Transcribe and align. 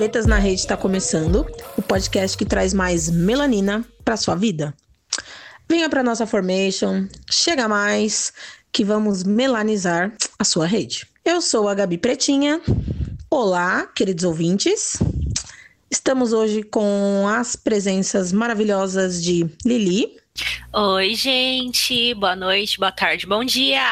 Pretas 0.00 0.24
na 0.24 0.38
Rede 0.38 0.60
está 0.60 0.78
começando, 0.78 1.46
o 1.76 1.82
podcast 1.82 2.34
que 2.34 2.46
traz 2.46 2.72
mais 2.72 3.10
melanina 3.10 3.84
para 4.02 4.16
sua 4.16 4.34
vida. 4.34 4.74
Venha 5.68 5.90
para 5.90 6.02
nossa 6.02 6.26
formation, 6.26 7.06
chega 7.30 7.68
mais, 7.68 8.32
que 8.72 8.82
vamos 8.82 9.24
melanizar 9.24 10.10
a 10.38 10.42
sua 10.42 10.64
rede. 10.64 11.06
Eu 11.22 11.42
sou 11.42 11.68
a 11.68 11.74
Gabi 11.74 11.98
Pretinha. 11.98 12.62
Olá, 13.30 13.86
queridos 13.88 14.24
ouvintes. 14.24 14.96
Estamos 15.90 16.32
hoje 16.32 16.62
com 16.62 17.28
as 17.28 17.54
presenças 17.54 18.32
maravilhosas 18.32 19.22
de 19.22 19.50
Lili. 19.66 20.16
Oi, 20.72 21.14
gente. 21.14 22.14
Boa 22.14 22.34
noite, 22.34 22.78
boa 22.78 22.90
tarde, 22.90 23.26
bom 23.26 23.44
dia. 23.44 23.84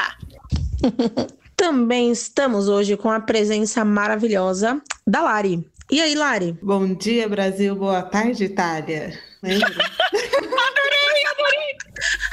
Também 1.54 2.10
estamos 2.10 2.66
hoje 2.66 2.96
com 2.96 3.10
a 3.10 3.20
presença 3.20 3.84
maravilhosa 3.84 4.80
da 5.06 5.20
Lari. 5.20 5.68
E 5.90 6.02
aí, 6.02 6.14
Lari? 6.14 6.52
Bom 6.60 6.92
dia, 6.92 7.26
Brasil. 7.26 7.74
Boa 7.74 8.02
tarde, 8.02 8.44
Itália. 8.44 9.18
Lembra? 9.42 9.68
adorei, 9.72 11.26
adorei. 11.32 11.78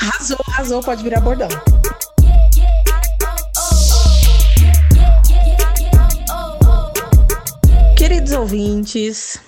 Arrasou, 0.01 0.37
arrasou. 0.49 0.83
Pode 0.83 1.01
virar 1.01 1.21
bordão. 1.21 1.47
Queridos 7.97 8.33
ouvintes, 8.33 9.39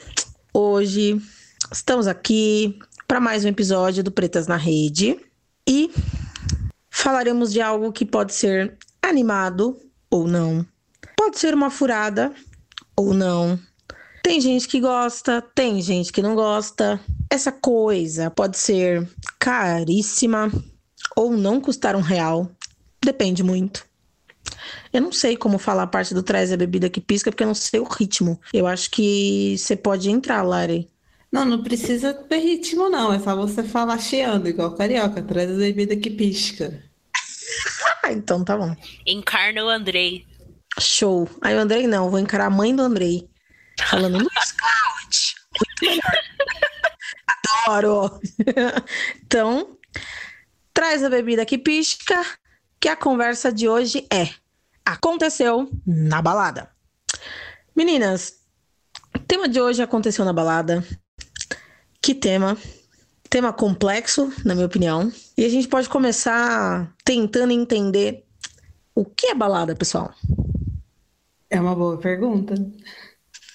hoje 0.53 1.21
estamos 1.69 2.07
aqui 2.07 2.79
para 3.05 3.19
mais 3.19 3.43
um 3.43 3.49
episódio 3.49 4.05
do 4.05 4.11
Pretas 4.11 4.47
na 4.47 4.55
Rede 4.55 5.19
e 5.67 5.91
falaremos 6.89 7.51
de 7.51 7.59
algo 7.59 7.91
que 7.91 8.05
pode 8.05 8.33
ser 8.33 8.77
animado 9.01 9.77
ou 10.09 10.25
não. 10.25 10.65
Pode 11.17 11.37
ser 11.37 11.53
uma 11.53 11.69
furada 11.69 12.33
ou 12.95 13.13
não. 13.13 13.59
Tem 14.27 14.41
gente 14.41 14.67
que 14.67 14.81
gosta, 14.81 15.41
tem 15.41 15.81
gente 15.81 16.11
que 16.11 16.21
não 16.21 16.35
gosta. 16.35 16.99
Essa 17.31 17.49
coisa 17.49 18.29
pode 18.29 18.57
ser 18.57 19.07
caríssima 19.39 20.51
ou 21.15 21.31
não 21.31 21.61
custar 21.61 21.95
um 21.95 22.01
real. 22.01 22.51
Depende 23.01 23.41
muito. 23.41 23.85
Eu 24.91 24.99
não 24.99 25.13
sei 25.13 25.37
como 25.37 25.57
falar 25.57 25.83
a 25.83 25.87
parte 25.87 26.13
do 26.13 26.21
traz 26.21 26.51
a 26.51 26.57
bebida 26.57 26.89
que 26.89 26.99
pisca, 26.99 27.31
porque 27.31 27.41
eu 27.41 27.47
não 27.47 27.55
sei 27.55 27.79
o 27.79 27.85
ritmo. 27.85 28.37
Eu 28.53 28.67
acho 28.67 28.91
que 28.91 29.55
você 29.57 29.77
pode 29.77 30.11
entrar, 30.11 30.43
Lari. 30.43 30.89
Não, 31.31 31.45
não 31.45 31.63
precisa 31.63 32.13
ter 32.13 32.39
ritmo, 32.39 32.89
não. 32.89 33.13
É 33.13 33.19
só 33.19 33.33
você 33.33 33.63
falar 33.63 33.97
chiando, 33.97 34.49
igual 34.49 34.75
carioca. 34.75 35.21
Traz 35.21 35.49
a 35.49 35.55
bebida 35.55 35.95
que 35.95 36.09
pisca. 36.09 36.83
Ah, 38.03 38.11
então 38.11 38.43
tá 38.43 38.57
bom. 38.57 38.75
Encarna 39.05 39.63
o 39.63 39.69
Andrei. 39.69 40.25
Show. 40.79 41.29
Aí 41.41 41.55
o 41.55 41.59
Andrei 41.59 41.87
não, 41.87 42.09
vou 42.09 42.19
encarar 42.19 42.47
a 42.47 42.49
mãe 42.49 42.75
do 42.75 42.81
Andrei. 42.81 43.27
Falando 43.85 44.19
no 44.19 44.29
Scout. 44.45 45.35
Adoro. 47.65 48.19
então, 49.23 49.77
traz 50.73 51.03
a 51.03 51.09
bebida 51.09 51.45
que 51.45 51.57
pisca, 51.57 52.23
que 52.79 52.89
a 52.89 52.95
conversa 52.95 53.51
de 53.51 53.67
hoje 53.67 54.05
é: 54.11 54.29
aconteceu 54.85 55.69
na 55.85 56.21
balada. 56.21 56.69
Meninas, 57.75 58.35
o 59.15 59.19
tema 59.19 59.47
de 59.47 59.61
hoje 59.61 59.81
aconteceu 59.81 60.25
na 60.25 60.33
balada. 60.33 60.83
Que 62.01 62.15
tema? 62.15 62.57
Tema 63.29 63.51
complexo, 63.51 64.31
na 64.45 64.55
minha 64.55 64.65
opinião. 64.65 65.11
E 65.37 65.43
a 65.43 65.49
gente 65.49 65.67
pode 65.67 65.89
começar 65.89 66.93
tentando 67.03 67.51
entender 67.51 68.25
o 68.95 69.03
que 69.03 69.27
é 69.27 69.35
balada, 69.35 69.75
pessoal. 69.75 70.13
É 71.49 71.59
uma 71.59 71.75
boa 71.75 71.97
pergunta. 71.97 72.55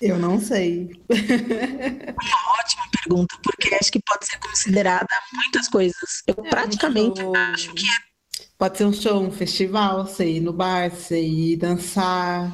Eu 0.03 0.19
não 0.19 0.41
sei. 0.41 0.91
Uma 1.09 2.61
ótima 2.61 2.83
pergunta, 2.91 3.37
porque 3.41 3.73
acho 3.77 3.93
que 3.93 4.01
pode 4.05 4.27
ser 4.27 4.37
considerada 4.41 5.07
muitas 5.33 5.69
coisas. 5.69 6.25
Eu 6.27 6.35
é 6.45 6.49
praticamente 6.51 7.23
um 7.23 7.37
acho 7.37 7.73
que 7.73 7.87
é. 7.87 8.13
Pode 8.59 8.79
ser 8.79 8.85
um 8.85 8.93
show, 8.93 9.23
um 9.23 9.31
festival, 9.31 10.05
você 10.05 10.29
ir 10.29 10.41
no 10.41 10.53
bar, 10.53 10.91
você 10.91 11.23
ir 11.23 11.57
dançar, 11.57 12.53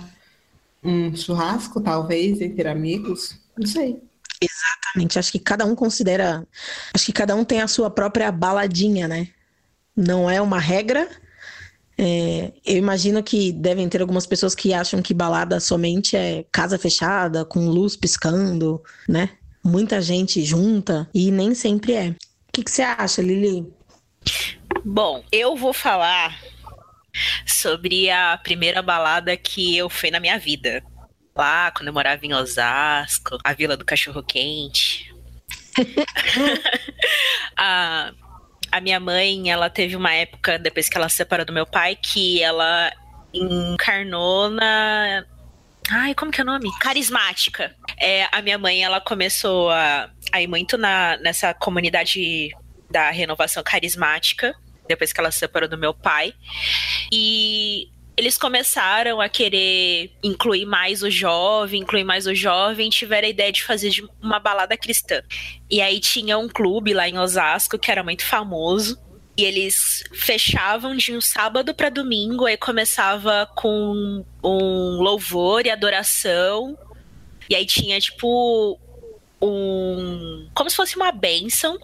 um 0.84 1.16
churrasco, 1.16 1.80
talvez, 1.80 2.38
entre 2.42 2.68
amigos. 2.68 3.34
Não 3.56 3.66
sei. 3.66 3.98
Exatamente. 4.40 5.18
Acho 5.18 5.32
que 5.32 5.38
cada 5.38 5.64
um 5.64 5.74
considera. 5.74 6.46
Acho 6.92 7.06
que 7.06 7.12
cada 7.14 7.34
um 7.34 7.44
tem 7.46 7.62
a 7.62 7.68
sua 7.68 7.88
própria 7.88 8.30
baladinha, 8.30 9.08
né? 9.08 9.28
Não 9.96 10.28
é 10.28 10.38
uma 10.40 10.58
regra. 10.58 11.08
É, 12.00 12.52
eu 12.64 12.76
imagino 12.76 13.20
que 13.24 13.50
devem 13.50 13.88
ter 13.88 14.00
algumas 14.00 14.24
pessoas 14.24 14.54
que 14.54 14.72
acham 14.72 15.02
que 15.02 15.12
balada 15.12 15.58
somente 15.58 16.16
é 16.16 16.44
casa 16.52 16.78
fechada, 16.78 17.44
com 17.44 17.68
luz 17.68 17.96
piscando, 17.96 18.80
né? 19.08 19.30
Muita 19.64 20.00
gente 20.00 20.44
junta, 20.44 21.10
e 21.12 21.32
nem 21.32 21.54
sempre 21.54 21.94
é. 21.94 22.10
O 22.10 22.16
que, 22.52 22.62
que 22.62 22.70
você 22.70 22.82
acha, 22.82 23.20
Lili? 23.20 23.66
Bom, 24.84 25.24
eu 25.32 25.56
vou 25.56 25.72
falar 25.72 26.38
sobre 27.44 28.08
a 28.10 28.38
primeira 28.38 28.80
balada 28.80 29.36
que 29.36 29.76
eu 29.76 29.90
fui 29.90 30.12
na 30.12 30.20
minha 30.20 30.38
vida 30.38 30.84
lá 31.36 31.72
quando 31.72 31.88
eu 31.88 31.94
morava 31.94 32.24
em 32.24 32.32
Osasco, 32.32 33.38
a 33.42 33.52
Vila 33.52 33.76
do 33.76 33.84
Cachorro 33.84 34.22
Quente. 34.22 35.12
a, 37.56 38.12
a 38.70 38.80
minha 38.80 39.00
mãe, 39.00 39.50
ela 39.50 39.70
teve 39.70 39.96
uma 39.96 40.12
época, 40.12 40.58
depois 40.58 40.88
que 40.88 40.96
ela 40.96 41.08
se 41.08 41.16
separou 41.16 41.44
do 41.44 41.52
meu 41.52 41.66
pai, 41.66 41.96
que 41.96 42.42
ela 42.42 42.92
encarnou 43.32 44.50
na. 44.50 45.24
Ai, 45.90 46.14
como 46.14 46.30
que 46.30 46.40
é 46.40 46.44
o 46.44 46.46
nome? 46.46 46.70
Carismática. 46.78 47.74
É, 47.98 48.28
a 48.30 48.42
minha 48.42 48.58
mãe, 48.58 48.82
ela 48.82 49.00
começou 49.00 49.70
a, 49.70 50.10
a 50.32 50.42
ir 50.42 50.46
muito 50.46 50.76
na, 50.76 51.16
nessa 51.18 51.54
comunidade 51.54 52.50
da 52.90 53.10
renovação 53.10 53.62
carismática, 53.62 54.54
depois 54.86 55.12
que 55.12 55.20
ela 55.20 55.30
se 55.30 55.38
separou 55.38 55.68
do 55.68 55.78
meu 55.78 55.94
pai. 55.94 56.34
E 57.10 57.88
eles 58.18 58.36
começaram 58.36 59.20
a 59.20 59.28
querer 59.28 60.10
incluir 60.24 60.66
mais 60.66 61.04
o 61.04 61.10
jovem, 61.10 61.82
incluir 61.82 62.02
mais 62.02 62.26
o 62.26 62.34
jovem, 62.34 62.90
tiveram 62.90 63.28
a 63.28 63.30
ideia 63.30 63.52
de 63.52 63.62
fazer 63.62 63.92
uma 64.20 64.40
balada 64.40 64.76
cristã. 64.76 65.22
E 65.70 65.80
aí 65.80 66.00
tinha 66.00 66.36
um 66.36 66.48
clube 66.48 66.92
lá 66.92 67.08
em 67.08 67.16
Osasco 67.16 67.78
que 67.78 67.92
era 67.92 68.02
muito 68.02 68.26
famoso. 68.26 68.98
E 69.36 69.44
eles 69.44 70.02
fechavam 70.12 70.96
de 70.96 71.16
um 71.16 71.20
sábado 71.20 71.72
para 71.72 71.90
domingo, 71.90 72.44
aí 72.44 72.56
começava 72.56 73.48
com 73.54 74.24
um 74.42 75.00
louvor 75.00 75.64
e 75.64 75.70
adoração. 75.70 76.76
E 77.48 77.54
aí 77.54 77.64
tinha 77.64 78.00
tipo 78.00 78.80
um. 79.40 80.48
como 80.52 80.68
se 80.68 80.74
fosse 80.74 80.96
uma 80.96 81.12
bênção. 81.12 81.78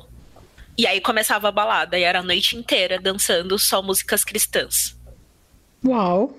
E 0.77 0.85
aí 0.85 1.01
começava 1.01 1.47
a 1.47 1.53
balada, 1.53 1.97
e 1.97 2.03
era 2.03 2.19
a 2.19 2.25
noite 2.25 2.57
inteira 2.57 3.01
dançando 3.01 3.57
só 3.57 3.81
músicas 3.81 4.25
cristãs. 4.25 4.97
Uau! 5.87 6.37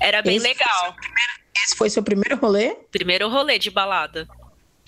Era 0.00 0.22
bem 0.22 0.36
esse 0.36 0.46
legal. 0.46 0.84
Foi 0.84 1.00
primeiro, 1.00 1.32
esse 1.64 1.76
foi 1.76 1.90
seu 1.90 2.02
primeiro 2.02 2.36
rolê? 2.36 2.74
Primeiro 2.90 3.28
rolê 3.28 3.58
de 3.58 3.70
balada. 3.70 4.28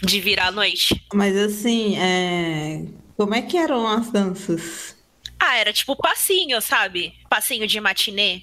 De 0.03 0.21
virar 0.21 0.49
a 0.49 0.53
noite. 0.53 1.07
Mas 1.13 1.37
assim, 1.37 1.97
é... 1.97 2.85
como 3.17 3.35
é 3.35 3.43
que 3.43 3.57
eram 3.57 3.87
as 3.87 4.11
danças? 4.11 4.97
Ah, 5.39 5.57
era 5.57 5.73
tipo 5.73 5.97
passinho, 5.97 6.61
sabe? 6.61 7.15
Passinho 7.29 7.67
de 7.67 7.81
matinê. 7.81 8.43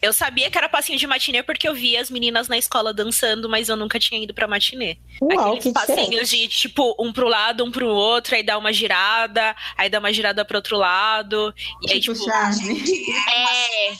Eu 0.00 0.12
sabia 0.12 0.50
que 0.50 0.56
era 0.56 0.68
passinho 0.68 0.98
de 0.98 1.06
matinê 1.06 1.42
porque 1.42 1.68
eu 1.68 1.74
via 1.74 2.00
as 2.00 2.10
meninas 2.10 2.46
na 2.46 2.56
escola 2.56 2.94
dançando, 2.94 3.48
mas 3.48 3.68
eu 3.68 3.76
nunca 3.76 3.98
tinha 3.98 4.22
ido 4.22 4.32
pra 4.32 4.46
matinê. 4.46 4.98
Uau, 5.20 5.54
Aqueles 5.54 5.72
passinhos 5.72 6.30
de, 6.30 6.46
tipo, 6.48 6.94
um 7.00 7.12
pro 7.12 7.28
lado, 7.28 7.64
um 7.64 7.70
pro 7.70 7.88
outro, 7.88 8.36
aí 8.36 8.42
dá 8.42 8.56
uma 8.56 8.72
girada, 8.72 9.56
aí 9.76 9.90
dá 9.90 9.98
uma 9.98 10.12
girada 10.12 10.44
pro 10.44 10.58
outro 10.58 10.76
lado. 10.76 11.52
E 11.82 11.92
aí, 11.92 12.00
tipo. 12.00 12.14
tipo 12.14 12.30
é. 12.30 13.92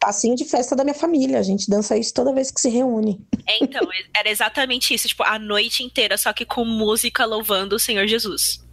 Passinho 0.00 0.36
de 0.36 0.44
festa 0.44 0.76
da 0.76 0.84
minha 0.84 0.94
família. 0.94 1.38
A 1.38 1.42
gente 1.42 1.68
dança 1.68 1.96
isso 1.96 2.14
toda 2.14 2.32
vez 2.32 2.50
que 2.50 2.60
se 2.60 2.70
reúne. 2.70 3.20
É, 3.46 3.62
então, 3.62 3.86
era 4.16 4.30
exatamente 4.30 4.94
isso. 4.94 5.08
Tipo, 5.08 5.24
a 5.24 5.38
noite 5.38 5.82
inteira, 5.82 6.16
só 6.16 6.32
que 6.32 6.46
com 6.46 6.64
música 6.64 7.24
louvando 7.24 7.76
o 7.76 7.80
Senhor 7.80 8.06
Jesus. 8.06 8.64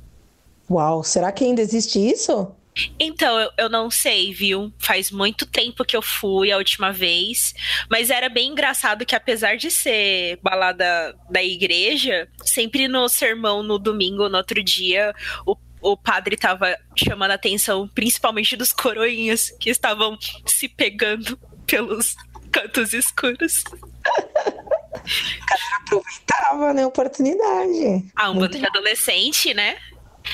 Uau, 0.69 1.03
será 1.03 1.31
que 1.31 1.43
ainda 1.43 1.61
existe 1.61 1.99
isso? 1.99 2.55
Então, 2.99 3.39
eu, 3.39 3.51
eu 3.57 3.69
não 3.69 3.89
sei, 3.89 4.33
viu? 4.33 4.71
Faz 4.79 5.09
muito 5.09 5.45
tempo 5.45 5.85
que 5.85 5.95
eu 5.95 6.01
fui 6.01 6.51
a 6.51 6.57
última 6.57 6.91
vez. 6.91 7.53
Mas 7.89 8.09
era 8.09 8.27
bem 8.27 8.51
engraçado 8.51 9.05
que, 9.05 9.15
apesar 9.15 9.55
de 9.55 9.71
ser 9.71 10.39
balada 10.41 11.15
da 11.29 11.43
igreja, 11.43 12.27
sempre 12.43 12.87
no 12.87 13.07
sermão 13.07 13.63
no 13.63 13.79
domingo, 13.79 14.29
no 14.29 14.37
outro 14.37 14.61
dia, 14.63 15.13
o 15.45 15.55
o 15.85 15.95
padre 15.95 16.35
tava 16.35 16.75
chamando 16.95 17.29
a 17.29 17.35
atenção 17.35 17.87
principalmente 17.87 18.57
dos 18.57 18.73
coroinhas 18.73 19.51
que 19.59 19.69
estavam 19.69 20.17
se 20.43 20.67
pegando 20.67 21.37
pelos 21.67 22.15
cantos 22.51 22.91
escuros. 22.91 23.63
O 23.69 25.45
cara 25.45 25.77
aproveitava, 25.81 26.73
né, 26.73 26.83
a 26.83 26.87
oportunidade. 26.87 28.11
Ah, 28.15 28.31
um 28.31 28.39
bando 28.39 28.57
de 28.57 28.65
adolescente, 28.65 29.53
né? 29.53 29.77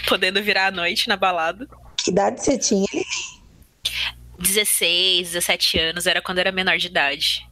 Podendo 0.07 0.41
virar 0.41 0.67
à 0.67 0.71
noite 0.71 1.09
na 1.09 1.17
balada. 1.17 1.67
Que 2.03 2.11
idade 2.11 2.43
você 2.43 2.57
tinha, 2.57 2.85
Lili? 2.93 3.05
16, 4.39 5.31
17 5.31 5.79
anos, 5.79 6.07
era 6.07 6.21
quando 6.21 6.39
era 6.39 6.51
menor 6.51 6.77
de 6.77 6.87
idade. 6.87 7.47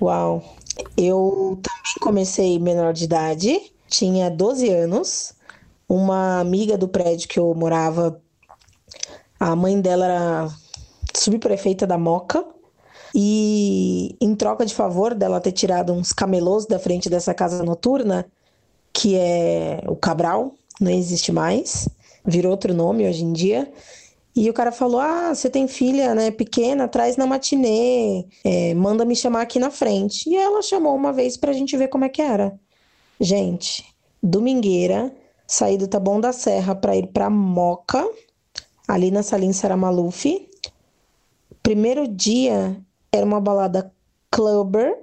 Uau. 0.00 0.56
Eu 0.96 1.60
também 1.62 1.94
comecei 2.00 2.58
menor 2.58 2.92
de 2.92 3.04
idade, 3.04 3.72
tinha 3.88 4.30
12 4.30 4.68
anos. 4.68 5.34
Uma 5.88 6.40
amiga 6.40 6.78
do 6.78 6.88
prédio 6.88 7.28
que 7.28 7.38
eu 7.38 7.54
morava, 7.54 8.20
a 9.38 9.54
mãe 9.56 9.80
dela 9.80 10.04
era 10.04 10.48
subprefeita 11.14 11.86
da 11.86 11.98
Moca. 11.98 12.44
E 13.14 14.16
em 14.20 14.34
troca 14.36 14.64
de 14.64 14.74
favor 14.74 15.14
dela 15.14 15.40
ter 15.40 15.52
tirado 15.52 15.92
uns 15.92 16.12
camelôs 16.12 16.64
da 16.64 16.78
frente 16.78 17.10
dessa 17.10 17.34
casa 17.34 17.62
noturna, 17.64 18.24
que 18.92 19.16
é 19.16 19.82
o 19.86 19.96
Cabral, 19.96 20.54
não 20.80 20.90
existe 20.90 21.32
mais, 21.32 21.88
virou 22.24 22.52
outro 22.52 22.74
nome 22.74 23.08
hoje 23.08 23.24
em 23.24 23.32
dia. 23.32 23.70
E 24.34 24.48
o 24.48 24.52
cara 24.52 24.70
falou: 24.70 25.00
Ah, 25.00 25.34
você 25.34 25.50
tem 25.50 25.66
filha 25.66 26.14
né, 26.14 26.30
pequena, 26.30 26.86
traz 26.86 27.16
na 27.16 27.26
matinê, 27.26 28.26
é, 28.44 28.74
manda 28.74 29.04
me 29.04 29.16
chamar 29.16 29.42
aqui 29.42 29.58
na 29.58 29.70
frente. 29.70 30.28
E 30.28 30.36
ela 30.36 30.62
chamou 30.62 30.94
uma 30.94 31.12
vez 31.12 31.36
pra 31.36 31.52
gente 31.52 31.76
ver 31.76 31.88
como 31.88 32.04
é 32.04 32.08
que 32.08 32.22
era. 32.22 32.58
Gente, 33.20 33.84
domingueira, 34.22 35.12
saí 35.46 35.76
do 35.76 35.88
Taboão 35.88 36.20
da 36.20 36.32
Serra 36.32 36.74
para 36.74 36.96
ir 36.96 37.08
pra 37.08 37.28
Moca, 37.28 38.08
ali 38.86 39.10
na 39.10 39.22
Salim 39.22 39.52
Saramaluf. 39.52 40.48
Primeiro 41.62 42.08
dia 42.08 42.80
era 43.12 43.26
uma 43.26 43.40
balada 43.40 43.92
clubber 44.30 44.96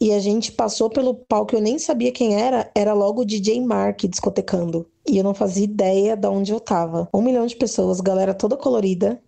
e 0.00 0.12
a 0.12 0.18
gente 0.18 0.50
passou 0.52 0.88
pelo 0.88 1.14
palco, 1.14 1.54
eu 1.54 1.60
nem 1.60 1.78
sabia 1.78 2.10
quem 2.10 2.34
era, 2.34 2.70
era 2.74 2.94
logo 2.94 3.20
o 3.20 3.24
DJ 3.24 3.60
Mark 3.60 4.00
discotecando. 4.06 4.86
E 5.06 5.18
eu 5.18 5.24
não 5.24 5.34
fazia 5.34 5.64
ideia 5.64 6.16
de 6.16 6.26
onde 6.26 6.52
eu 6.52 6.58
tava. 6.58 7.06
Um 7.12 7.20
milhão 7.20 7.46
de 7.46 7.54
pessoas, 7.54 8.00
galera 8.00 8.32
toda 8.32 8.56
colorida. 8.56 9.20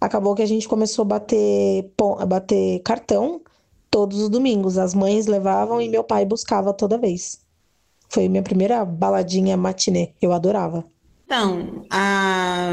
Acabou 0.00 0.34
que 0.34 0.42
a 0.42 0.46
gente 0.46 0.66
começou 0.68 1.02
a 1.02 1.06
bater, 1.06 1.92
a 2.18 2.26
bater 2.26 2.80
cartão 2.80 3.40
todos 3.88 4.20
os 4.20 4.28
domingos. 4.28 4.78
As 4.78 4.94
mães 4.94 5.26
levavam 5.26 5.80
e 5.80 5.88
meu 5.88 6.02
pai 6.02 6.24
buscava 6.24 6.72
toda 6.72 6.98
vez. 6.98 7.40
Foi 8.08 8.28
minha 8.28 8.42
primeira 8.42 8.84
baladinha 8.84 9.56
matinê. 9.56 10.12
Eu 10.20 10.32
adorava. 10.32 10.84
Então, 11.24 11.86
a... 11.88 12.72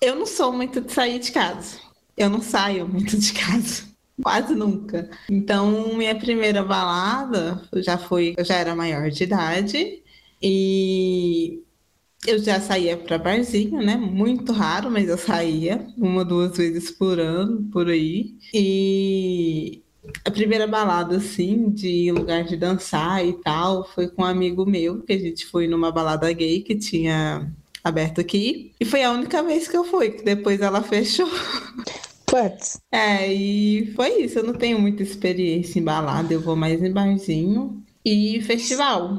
eu 0.00 0.16
não 0.16 0.26
sou 0.26 0.50
muito 0.50 0.80
de 0.80 0.90
sair 0.92 1.18
de 1.18 1.30
casa. 1.30 1.76
Eu 2.16 2.30
não 2.30 2.40
saio 2.40 2.88
muito 2.88 3.18
de 3.18 3.34
casa. 3.34 3.95
Quase 4.22 4.54
nunca. 4.54 5.08
Então, 5.30 5.94
minha 5.94 6.14
primeira 6.14 6.62
balada 6.62 7.62
já 7.76 7.98
foi, 7.98 8.34
eu 8.36 8.44
já 8.44 8.56
era 8.56 8.74
maior 8.74 9.10
de 9.10 9.24
idade 9.24 10.02
e 10.42 11.62
eu 12.26 12.38
já 12.38 12.60
saía 12.60 12.96
para 12.96 13.18
barzinho, 13.18 13.80
né? 13.82 13.96
Muito 13.96 14.52
raro, 14.52 14.90
mas 14.90 15.08
eu 15.08 15.18
saía 15.18 15.86
uma, 15.96 16.24
duas 16.24 16.56
vezes 16.56 16.90
por 16.90 17.20
ano, 17.20 17.68
por 17.72 17.88
aí. 17.88 18.34
E 18.52 19.82
a 20.24 20.30
primeira 20.30 20.66
balada, 20.66 21.16
assim, 21.16 21.70
de 21.70 22.10
lugar 22.10 22.44
de 22.44 22.56
dançar 22.56 23.24
e 23.24 23.32
tal, 23.42 23.88
foi 23.88 24.08
com 24.08 24.22
um 24.22 24.26
amigo 24.26 24.66
meu, 24.66 25.02
que 25.02 25.12
a 25.12 25.18
gente 25.18 25.46
foi 25.46 25.68
numa 25.68 25.92
balada 25.92 26.32
gay 26.32 26.60
que 26.60 26.74
tinha 26.74 27.50
aberto 27.82 28.20
aqui. 28.20 28.72
E 28.80 28.84
foi 28.84 29.04
a 29.04 29.12
única 29.12 29.42
vez 29.42 29.68
que 29.68 29.76
eu 29.76 29.84
fui, 29.84 30.10
que 30.10 30.24
depois 30.24 30.60
ela 30.60 30.82
fechou. 30.82 31.28
Putz. 32.26 32.80
É, 32.92 33.32
e 33.32 33.92
foi 33.94 34.22
isso. 34.22 34.40
Eu 34.40 34.44
não 34.44 34.54
tenho 34.54 34.80
muita 34.80 35.02
experiência 35.02 35.78
em 35.78 35.82
balada, 35.82 36.32
eu 36.32 36.40
vou 36.40 36.56
mais 36.56 36.82
em 36.82 36.92
barzinho 36.92 37.82
e 38.04 38.40
festival. 38.42 39.18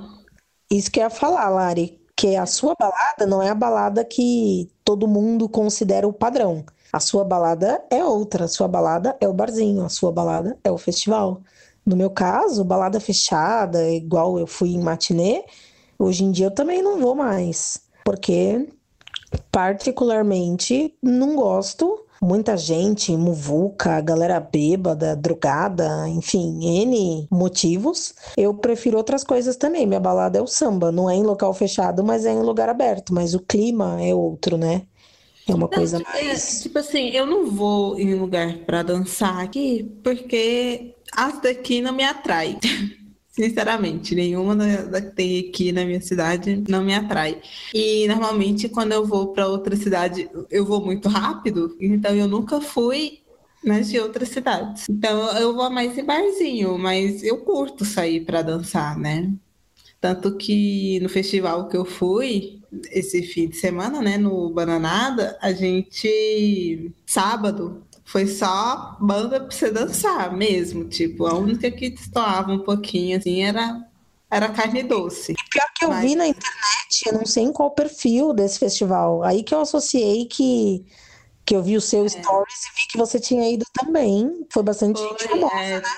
Isso 0.69 0.92
que 0.92 1.00
eu 1.00 1.04
ia 1.04 1.09
falar, 1.09 1.50
Lari, 1.50 2.00
que 2.15 2.36
a 2.36 2.45
sua 2.45 2.75
balada 2.77 3.25
não 3.25 3.42
é 3.42 3.50
a 3.50 3.56
balada 3.56 4.04
que 4.04 4.69
todo 4.83 5.07
mundo 5.07 5.48
considera 5.48 6.07
o 6.07 6.13
padrão. 6.13 6.65
A 6.92 7.00
sua 7.00 7.24
balada 7.24 7.83
é 7.89 8.04
outra, 8.04 8.45
a 8.45 8.48
sua 8.48 8.68
balada 8.68 9.15
é 9.21 9.27
o 9.27 9.33
barzinho, 9.33 9.83
a 9.83 9.89
sua 9.89 10.12
balada 10.12 10.57
é 10.63 10.71
o 10.71 10.77
festival. 10.77 11.42
No 11.86 11.95
meu 11.95 12.09
caso, 12.09 12.63
balada 12.65 13.00
fechada, 13.00 13.89
igual 13.89 14.38
eu 14.39 14.48
fui 14.48 14.71
em 14.71 14.81
matinê, 14.81 15.45
hoje 15.98 16.24
em 16.24 16.31
dia 16.31 16.48
eu 16.48 16.51
também 16.51 16.81
não 16.81 17.00
vou 17.00 17.15
mais, 17.15 17.81
porque 18.04 18.68
particularmente 19.51 20.94
não 21.01 21.36
gosto 21.36 22.06
muita 22.22 22.58
gente, 22.58 23.16
muvuca, 23.16 24.00
galera 24.02 24.40
bêbada, 24.40 25.16
drogada, 25.16 26.08
enfim, 26.10 26.66
N 26.81 27.28
motivos. 27.31 28.14
Eu 28.36 28.54
prefiro 28.54 28.98
outras 28.98 29.24
coisas 29.24 29.56
também. 29.56 29.86
Minha 29.86 30.00
balada 30.00 30.38
é 30.38 30.42
o 30.42 30.48
samba, 30.48 30.92
não 30.92 31.10
é 31.10 31.16
em 31.16 31.24
local 31.24 31.54
fechado, 31.54 32.04
mas 32.04 32.25
é 32.25 32.31
em 32.31 32.42
lugar 32.42 32.69
aberto. 32.69 33.14
Mas 33.14 33.34
o 33.34 33.40
clima 33.40 34.02
é 34.02 34.14
outro, 34.14 34.58
né? 34.58 34.84
É 35.48 35.54
uma 35.54 35.62
não, 35.62 35.69
coisa 35.69 35.98
é, 35.98 36.04
mais. 36.04 36.60
É, 36.60 36.64
tipo 36.64 36.78
assim, 36.80 37.10
eu 37.10 37.25
não 37.25 37.50
vou 37.50 37.98
em 37.98 38.16
lugar 38.16 38.58
para 38.60 38.84
dançar 38.84 39.40
aqui 39.40 39.90
porque 40.04 40.94
as 41.16 41.42
daqui 41.42 41.81
não 41.81 41.94
me 41.94 42.04
atraem. 42.04 42.60
Sinceramente, 43.38 44.16
nenhuma 44.16 44.56
da 44.56 45.00
que 45.00 45.12
tem 45.12 45.39
aqui 45.39 45.72
na 45.72 45.86
minha 45.86 46.01
cidade 46.01 46.63
não 46.68 46.84
me 46.84 46.95
atrai. 46.95 47.39
E 47.72 48.07
normalmente 48.07 48.68
quando 48.68 48.94
eu 48.94 49.06
vou 49.06 49.28
para 49.28 49.48
outra 49.48 49.75
cidade, 49.75 50.28
eu 50.50 50.66
vou 50.66 50.84
muito 50.84 51.07
rápido, 51.07 51.78
então 51.80 52.16
eu 52.16 52.28
nunca 52.28 52.60
fui 52.60 53.19
nas 53.63 53.89
de 53.89 54.00
outras 54.00 54.30
cidades. 54.30 54.89
Então 54.89 55.38
eu 55.38 55.54
vou 55.54 55.69
mais 55.69 55.95
em 55.95 56.04
barzinho, 56.04 56.80
mas 56.80 57.22
eu 57.22 57.38
curto 57.38 57.86
sair 57.86 58.25
para 58.25 58.42
dançar, 58.42 58.98
né? 58.98 59.31
Tanto 60.01 60.36
que 60.36 61.00
no 61.00 61.10
festival 61.10 61.68
que 61.68 61.78
eu 61.78 61.86
fui, 61.86 62.60
esse 62.92 63.22
fim 63.22 63.48
de 63.50 63.57
semana, 63.57 64.01
né, 64.01 64.18
no 64.18 64.50
Bananada, 64.50 65.38
a 65.42 65.51
gente, 65.54 66.92
sábado, 67.06 67.83
foi 68.07 68.25
só 68.25 68.95
banda 69.01 69.42
pra 69.42 69.51
você 69.51 69.69
dançar 69.69 70.33
mesmo. 70.33 70.86
Tipo, 70.86 71.27
a 71.27 71.33
única 71.33 71.69
que 71.69 71.89
destoava 71.89 72.54
um 72.54 72.63
pouquinho, 72.63 73.18
assim, 73.18 73.44
era, 73.44 73.86
era 74.31 74.48
carne 74.48 74.81
doce. 74.81 75.33
E 75.33 75.50
pior 75.51 75.68
que 75.75 75.83
eu 75.83 75.89
Mas... 75.89 76.01
vi 76.04 76.15
na 76.15 76.25
internet, 76.25 77.06
eu 77.06 77.13
não 77.13 77.25
sei 77.25 77.44
em 77.44 77.51
qual 77.51 77.71
perfil 77.71 78.31
desse 78.31 78.59
festival. 78.59 79.24
Aí 79.24 79.44
que 79.44 79.54
eu 79.54 79.59
associei 79.59 80.25
que, 80.25 80.86
que 81.45 81.54
eu 81.54 81.62
vi 81.62 81.75
o 81.75 81.81
seu 81.81 82.06
é. 82.06 82.09
stories 82.09 82.65
e 82.65 82.75
vi 82.75 82.88
que 82.92 82.98
você 82.98 83.19
tinha 83.19 83.51
ido 83.51 83.65
também. 83.74 84.48
Foi 84.54 84.63
bastante 84.63 85.01
Foi, 85.01 85.27
famosa, 85.27 85.54
é... 85.56 85.81
né? 85.81 85.89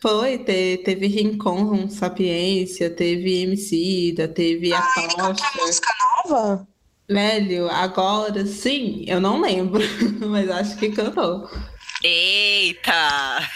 Foi, 0.00 0.38
te, 0.38 0.78
teve 0.78 1.06
Rincon, 1.06 1.86
Sapiência, 1.90 2.88
teve 2.88 3.42
MC, 3.42 4.14
teve 4.34 4.72
ah, 4.72 4.78
a 4.78 5.08
Tocha. 5.08 5.44
Música 5.60 5.94
nova? 6.24 6.71
Velho, 7.12 7.70
agora 7.70 8.44
sim, 8.46 9.04
eu 9.06 9.20
não 9.20 9.40
lembro, 9.40 9.80
mas 10.28 10.50
acho 10.50 10.76
que 10.76 10.90
cantou. 10.90 11.48
Eita! 12.02 13.48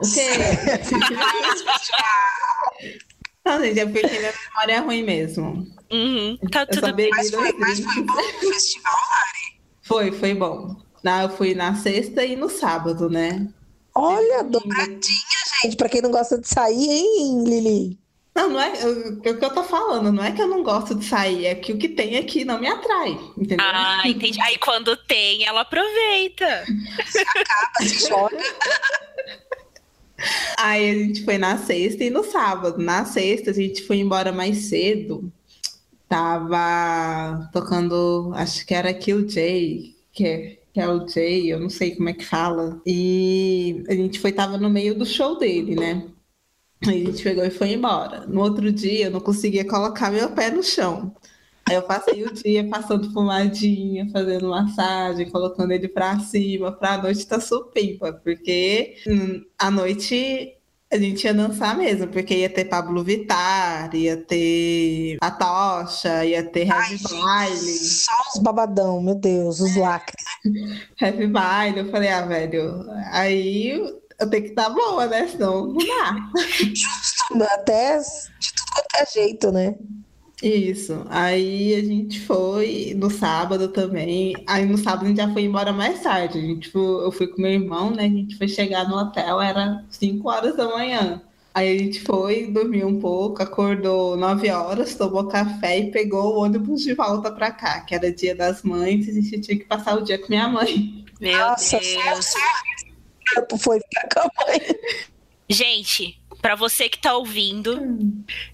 O 0.00 0.12
quê? 0.12 0.26
não, 3.46 3.62
gente, 3.62 3.78
é 3.78 3.86
porque 3.86 4.04
minha 4.06 4.32
memória 4.32 4.72
é 4.72 4.78
ruim 4.78 5.04
mesmo. 5.04 5.64
Uhum, 5.92 6.36
tá 6.50 6.66
tudo 6.66 6.92
bem. 6.92 7.08
Mas 7.10 7.30
foi, 7.30 7.52
mas 7.52 7.78
foi 7.80 8.02
bom 8.02 8.14
o 8.14 8.52
festival, 8.52 8.92
Lari? 8.92 9.60
Foi, 9.82 10.12
foi 10.12 10.34
bom. 10.34 10.74
eu 11.22 11.28
fui 11.36 11.54
na 11.54 11.76
sexta 11.76 12.24
e 12.24 12.34
no 12.34 12.48
sábado, 12.48 13.08
né? 13.08 13.48
Olha, 13.94 14.42
dobradinha, 14.42 14.98
gente, 15.62 15.76
pra 15.76 15.88
quem 15.88 16.02
não 16.02 16.10
gosta 16.10 16.36
de 16.36 16.48
sair, 16.48 16.90
hein, 16.90 17.44
Lili? 17.44 18.03
Não, 18.34 18.50
não 18.50 18.60
é, 18.60 18.72
o 18.84 19.20
que 19.20 19.28
eu 19.28 19.54
tô 19.54 19.62
falando, 19.62 20.10
não 20.10 20.24
é 20.24 20.32
que 20.32 20.42
eu 20.42 20.48
não 20.48 20.62
gosto 20.64 20.94
de 20.94 21.04
sair, 21.04 21.46
é 21.46 21.54
que 21.54 21.72
o 21.72 21.78
que 21.78 21.88
tem 21.88 22.16
aqui 22.16 22.44
não 22.44 22.58
me 22.58 22.66
atrai, 22.66 23.12
entendeu? 23.38 23.58
Ah, 23.60 24.02
entendi. 24.04 24.40
Aí 24.40 24.58
quando 24.58 24.96
tem, 24.96 25.44
ela 25.44 25.60
aproveita. 25.60 26.64
Se 27.06 27.20
acaba, 27.20 27.88
se 27.88 28.08
joga. 28.08 28.36
Aí 30.58 30.90
a 30.90 30.94
gente 30.94 31.24
foi 31.24 31.38
na 31.38 31.58
sexta 31.58 32.04
e 32.04 32.10
no 32.10 32.24
sábado. 32.24 32.82
Na 32.82 33.04
sexta 33.04 33.50
a 33.50 33.54
gente 33.54 33.82
foi 33.82 33.98
embora 33.98 34.32
mais 34.32 34.68
cedo. 34.68 35.30
Tava 36.08 37.48
tocando, 37.52 38.32
acho 38.34 38.64
que 38.66 38.74
era 38.74 38.94
Kill 38.94 39.26
J, 39.26 39.94
que 40.12 40.26
é, 40.26 40.58
que 40.72 40.80
é 40.80 40.88
o 40.88 41.06
Jay, 41.06 41.52
eu 41.52 41.60
não 41.60 41.70
sei 41.70 41.94
como 41.94 42.08
é 42.08 42.12
que 42.12 42.24
fala. 42.24 42.80
E 42.86 43.84
a 43.88 43.94
gente 43.94 44.18
foi, 44.18 44.32
tava 44.32 44.58
no 44.58 44.70
meio 44.70 44.94
do 44.94 45.06
show 45.06 45.38
dele, 45.38 45.74
né? 45.74 46.06
Aí 46.86 47.02
a 47.02 47.06
gente 47.06 47.22
pegou 47.22 47.44
e 47.44 47.50
foi 47.50 47.72
embora. 47.72 48.26
No 48.26 48.40
outro 48.40 48.70
dia, 48.72 49.06
eu 49.06 49.10
não 49.10 49.20
conseguia 49.20 49.66
colocar 49.66 50.10
meu 50.10 50.30
pé 50.30 50.50
no 50.50 50.62
chão. 50.62 51.14
Aí 51.66 51.76
eu 51.76 51.82
passei 51.82 52.22
o 52.24 52.32
dia 52.32 52.68
passando 52.68 53.12
pomadinha, 53.12 54.06
fazendo 54.12 54.50
massagem, 54.50 55.30
colocando 55.30 55.72
ele 55.72 55.88
pra 55.88 56.18
cima, 56.18 56.70
pra 56.70 56.98
noite 56.98 57.26
tá 57.26 57.40
supimpa, 57.40 58.12
porque 58.12 58.96
à 59.58 59.70
noite 59.70 60.54
a 60.92 60.98
gente 60.98 61.24
ia 61.24 61.32
dançar 61.32 61.76
mesmo, 61.76 62.06
porque 62.08 62.34
ia 62.34 62.50
ter 62.50 62.66
Pablo 62.66 63.02
Vittar, 63.02 63.94
ia 63.96 64.16
ter 64.16 65.16
a 65.20 65.30
Tocha, 65.30 66.24
ia 66.24 66.42
ter 66.42 66.68
Heavy 66.68 67.02
Baile. 67.02 67.56
Só 67.56 68.12
os 68.34 68.42
babadão, 68.42 69.02
meu 69.02 69.14
Deus, 69.14 69.58
os 69.58 69.74
lacres. 69.74 70.22
Heavy 71.00 71.26
Baile, 71.26 71.78
eu 71.80 71.90
falei, 71.90 72.10
ah, 72.10 72.26
velho, 72.26 72.84
aí 73.10 73.80
eu 74.20 74.30
tenho 74.30 74.44
que 74.44 74.50
estar 74.50 74.64
tá 74.64 74.70
boa, 74.70 75.06
né? 75.06 75.26
Senão 75.28 75.68
não 75.68 75.78
dá. 75.78 76.30
Justo, 76.58 77.42
até 77.52 77.98
de 77.98 78.54
tudo 78.54 78.72
quanto 78.72 78.94
é 78.96 79.06
jeito, 79.12 79.52
né? 79.52 79.74
Isso. 80.42 81.06
Aí 81.08 81.74
a 81.74 81.82
gente 81.82 82.20
foi 82.20 82.92
no 82.96 83.10
sábado 83.10 83.68
também. 83.68 84.34
Aí 84.46 84.66
no 84.66 84.76
sábado 84.76 85.04
a 85.04 85.08
gente 85.08 85.16
já 85.16 85.32
foi 85.32 85.42
embora 85.42 85.72
mais 85.72 86.02
tarde. 86.02 86.38
A 86.38 86.42
gente 86.42 86.70
foi, 86.70 86.82
eu 86.82 87.12
fui 87.12 87.26
com 87.28 87.40
meu 87.40 87.52
irmão, 87.52 87.90
né? 87.90 88.04
A 88.04 88.08
gente 88.08 88.36
foi 88.36 88.48
chegar 88.48 88.88
no 88.88 88.96
hotel, 88.96 89.40
era 89.40 89.84
5 89.90 90.28
horas 90.28 90.56
da 90.56 90.68
manhã. 90.68 91.22
Aí 91.54 91.74
a 91.74 91.78
gente 91.78 92.02
foi, 92.02 92.48
dormiu 92.48 92.88
um 92.88 92.98
pouco, 92.98 93.40
acordou 93.40 94.16
9 94.16 94.50
horas, 94.50 94.96
tomou 94.96 95.28
café 95.28 95.78
e 95.78 95.90
pegou 95.92 96.34
o 96.34 96.40
ônibus 96.40 96.82
de 96.82 96.94
volta 96.94 97.30
pra 97.30 97.52
cá, 97.52 97.80
que 97.82 97.94
era 97.94 98.12
dia 98.12 98.34
das 98.34 98.64
mães, 98.64 99.06
e 99.06 99.10
a 99.10 99.14
gente 99.14 99.40
tinha 99.40 99.56
que 99.56 99.64
passar 99.64 99.96
o 99.96 100.02
dia 100.02 100.18
com 100.18 100.26
minha 100.28 100.48
mãe. 100.48 101.04
Meu 101.20 101.38
Nossa, 101.38 101.78
Deus. 101.78 102.26
Só 103.32 103.58
foi 103.58 103.80
ficar 103.80 104.08
com 104.12 104.20
a 104.20 104.46
mãe. 104.46 104.60
Gente, 105.48 106.18
pra 106.40 106.54
você 106.54 106.88
que 106.88 106.98
tá 106.98 107.14
ouvindo, 107.14 107.78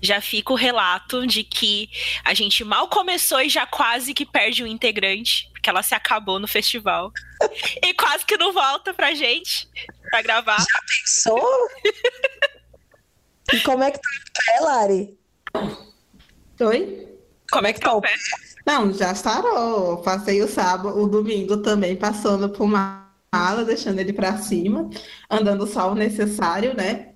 já 0.00 0.20
fica 0.20 0.52
o 0.52 0.56
relato 0.56 1.26
de 1.26 1.44
que 1.44 1.88
a 2.24 2.34
gente 2.34 2.64
mal 2.64 2.88
começou 2.88 3.40
e 3.40 3.48
já 3.48 3.66
quase 3.66 4.12
que 4.12 4.26
perde 4.26 4.64
um 4.64 4.66
integrante, 4.66 5.48
porque 5.52 5.70
ela 5.70 5.82
se 5.82 5.94
acabou 5.94 6.38
no 6.38 6.48
festival. 6.48 7.12
e 7.82 7.94
quase 7.94 8.24
que 8.24 8.36
não 8.36 8.52
volta 8.52 8.92
pra 8.92 9.14
gente 9.14 9.68
pra 10.10 10.22
gravar. 10.22 10.64
Pensou? 10.86 11.68
E 13.52 13.60
como 13.60 13.82
é 13.82 13.90
que 13.90 13.98
tá 13.98 14.08
o 14.08 14.44
pé, 14.44 14.60
Lari? 14.64 15.18
Oi? 16.60 17.08
Como 17.50 17.66
é 17.66 17.72
que 17.72 17.80
tá 17.80 17.92
o 17.92 18.00
pé? 18.00 18.14
Não, 18.66 18.92
já 18.92 19.14
sarou. 19.14 19.98
Passei 19.98 20.42
o 20.42 20.48
sábado, 20.48 20.96
o 20.96 21.08
domingo 21.08 21.56
também, 21.58 21.96
passando 21.96 22.48
por 22.48 22.66
mala, 23.32 23.64
deixando 23.64 24.00
ele 24.00 24.12
pra 24.12 24.36
cima, 24.38 24.90
andando 25.30 25.66
só 25.66 25.92
o 25.92 25.94
necessário, 25.94 26.74
né? 26.76 27.10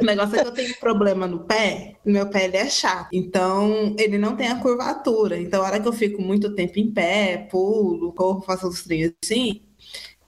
O 0.00 0.04
negócio 0.04 0.36
é 0.36 0.42
que 0.42 0.48
eu 0.48 0.52
tenho 0.52 0.74
problema 0.80 1.26
no 1.26 1.44
pé, 1.44 1.96
meu 2.04 2.28
pé 2.28 2.46
ele 2.46 2.56
é 2.56 2.68
chato, 2.68 3.08
então 3.12 3.94
ele 3.98 4.16
não 4.18 4.34
tem 4.34 4.48
a 4.48 4.58
curvatura. 4.58 5.38
Então, 5.38 5.62
a 5.62 5.66
hora 5.66 5.80
que 5.80 5.86
eu 5.86 5.92
fico 5.92 6.20
muito 6.20 6.54
tempo 6.54 6.78
em 6.78 6.90
pé, 6.90 7.46
pulo, 7.50 8.12
corro, 8.12 8.40
faço 8.40 8.66
os 8.68 8.82
treinos 8.82 9.12
assim, 9.22 9.60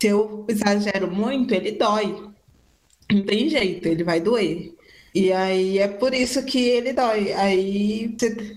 se 0.00 0.08
eu 0.08 0.44
exagero 0.48 1.10
muito, 1.10 1.54
ele 1.54 1.72
dói. 1.72 2.28
Não 3.10 3.22
tem 3.24 3.48
jeito, 3.48 3.86
ele 3.88 4.04
vai 4.04 4.20
doer. 4.20 4.74
E 5.14 5.32
aí 5.32 5.78
é 5.78 5.88
por 5.88 6.12
isso 6.12 6.44
que 6.44 6.58
ele 6.58 6.92
dói. 6.92 7.32
Aí, 7.32 8.16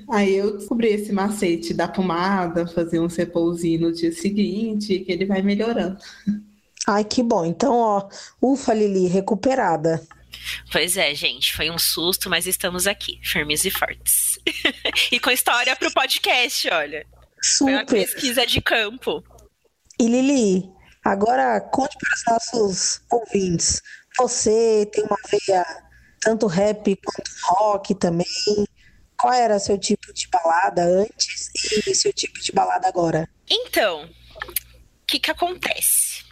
aí 0.10 0.36
eu 0.36 0.58
descobri 0.58 0.90
esse 0.90 1.12
macete 1.14 1.74
da 1.74 1.88
pomada, 1.88 2.68
fazer 2.68 3.00
um 3.00 3.08
repousinho 3.08 3.82
no 3.82 3.94
dia 3.94 4.12
seguinte, 4.12 5.00
que 5.00 5.12
ele 5.12 5.26
vai 5.26 5.42
melhorando. 5.42 5.98
Ai, 6.88 7.04
que 7.04 7.22
bom. 7.22 7.44
Então, 7.44 7.76
ó, 7.76 8.08
ufa, 8.42 8.74
Lili, 8.74 9.08
recuperada. 9.08 10.02
Pois 10.72 10.96
é, 10.96 11.14
gente, 11.14 11.54
foi 11.54 11.70
um 11.70 11.78
susto, 11.78 12.30
mas 12.30 12.48
estamos 12.48 12.88
aqui, 12.88 13.20
firmes 13.24 13.66
e 13.66 13.72
fortes. 13.72 14.40
e 15.12 15.20
com 15.20 15.30
história 15.30 15.76
pro 15.76 15.92
podcast, 15.92 16.70
olha. 16.70 17.06
Foi 17.58 17.74
uma 17.74 17.82
Super. 17.82 18.06
pesquisa 18.06 18.46
de 18.48 18.62
campo. 18.62 19.22
E 20.00 20.08
Lili, 20.08 20.70
agora 21.04 21.60
conte 21.60 21.98
para 21.98 22.14
os 22.16 22.24
nossos 22.26 23.02
ouvintes. 23.12 23.82
Você 24.18 24.90
tem 24.94 25.04
uma 25.04 25.18
veia 25.30 25.66
tanto 26.22 26.48
rap 26.48 26.96
quanto 27.04 27.32
rock 27.44 27.96
também. 27.96 28.26
Qual 29.18 29.34
era 29.34 29.60
seu 29.60 29.78
tipo 29.78 30.14
de 30.14 30.28
balada 30.30 30.84
antes 30.84 31.52
e 31.86 31.94
seu 31.94 32.14
tipo 32.14 32.40
de 32.40 32.52
balada 32.54 32.88
agora? 32.88 33.30
Então, 33.50 34.06
o 34.06 35.06
que 35.06 35.20
que 35.20 35.32
acontece? 35.32 36.27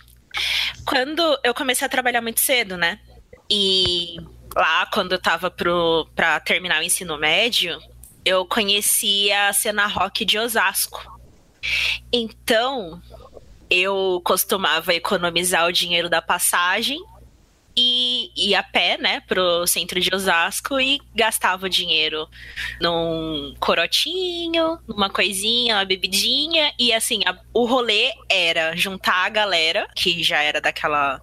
Quando 0.86 1.40
eu 1.44 1.54
comecei 1.54 1.86
a 1.86 1.90
trabalhar 1.90 2.22
muito 2.22 2.40
cedo, 2.40 2.78
né? 2.78 3.00
E 3.50 4.18
lá, 4.56 4.86
quando 4.88 5.14
eu 5.14 5.22
tava 5.22 5.52
pro, 5.52 6.08
pra 6.16 6.40
terminar 6.40 6.80
o 6.80 6.84
ensino 6.84 7.18
médio, 7.18 7.80
eu 8.24 8.46
conheci 8.46 9.32
a 9.32 9.52
cena 9.54 9.86
rock 9.86 10.26
de 10.26 10.40
Osasco. 10.40 11.20
Então, 12.12 13.02
eu 13.70 14.22
costumava 14.24 14.94
economizar 14.94 15.68
o 15.68 15.72
dinheiro 15.72 16.10
da 16.10 16.22
passagem 16.22 17.00
e 17.78 18.32
ir 18.36 18.56
a 18.56 18.64
pé, 18.64 18.98
né, 18.98 19.22
pro 19.28 19.66
centro 19.68 20.00
de 20.00 20.10
Osasco 20.14 20.80
e 20.80 21.00
gastava 21.14 21.66
o 21.66 21.70
dinheiro 21.70 22.28
num 22.82 23.54
corotinho, 23.60 24.80
numa 24.88 25.10
coisinha, 25.10 25.76
uma 25.76 25.86
bebidinha. 25.86 26.72
E 26.80 26.94
assim, 26.94 27.22
a- 27.26 27.38
o 27.54 27.66
rolê 27.66 28.12
era 28.30 28.76
juntar 28.76 29.26
a 29.26 29.30
galera, 29.30 29.88
que 29.96 30.24
já 30.24 30.42
era 30.42 30.60
daquela. 30.62 31.22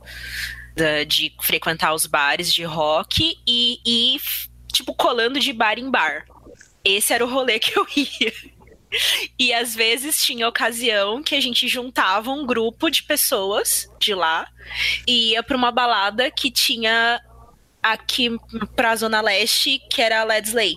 da- 0.74 1.04
de 1.04 1.30
frequentar 1.40 1.92
os 1.92 2.06
bares 2.06 2.50
de 2.52 2.64
rock 2.64 3.36
e 3.46 3.78
ir, 3.84 4.20
tipo, 4.72 4.94
colando 4.94 5.38
de 5.38 5.52
bar 5.52 5.78
em 5.78 5.90
bar. 5.90 6.24
Esse 6.82 7.12
era 7.12 7.22
o 7.24 7.30
rolê 7.30 7.58
que 7.58 7.78
eu 7.78 7.86
ia. 7.94 8.32
E 9.38 9.52
às 9.52 9.74
vezes 9.74 10.24
tinha 10.24 10.46
ocasião 10.48 11.22
que 11.22 11.34
a 11.34 11.40
gente 11.40 11.66
juntava 11.66 12.30
um 12.30 12.46
grupo 12.46 12.90
de 12.90 13.02
pessoas 13.02 13.88
de 13.98 14.14
lá 14.14 14.46
e 15.06 15.30
ia 15.32 15.42
pra 15.42 15.56
uma 15.56 15.72
balada 15.72 16.30
que 16.30 16.50
tinha 16.50 17.20
aqui 17.82 18.30
pra 18.76 18.94
Zona 18.94 19.20
Leste, 19.20 19.80
que 19.90 20.00
era 20.00 20.20
a 20.20 20.24
Led 20.24 20.46
Slay. 20.46 20.76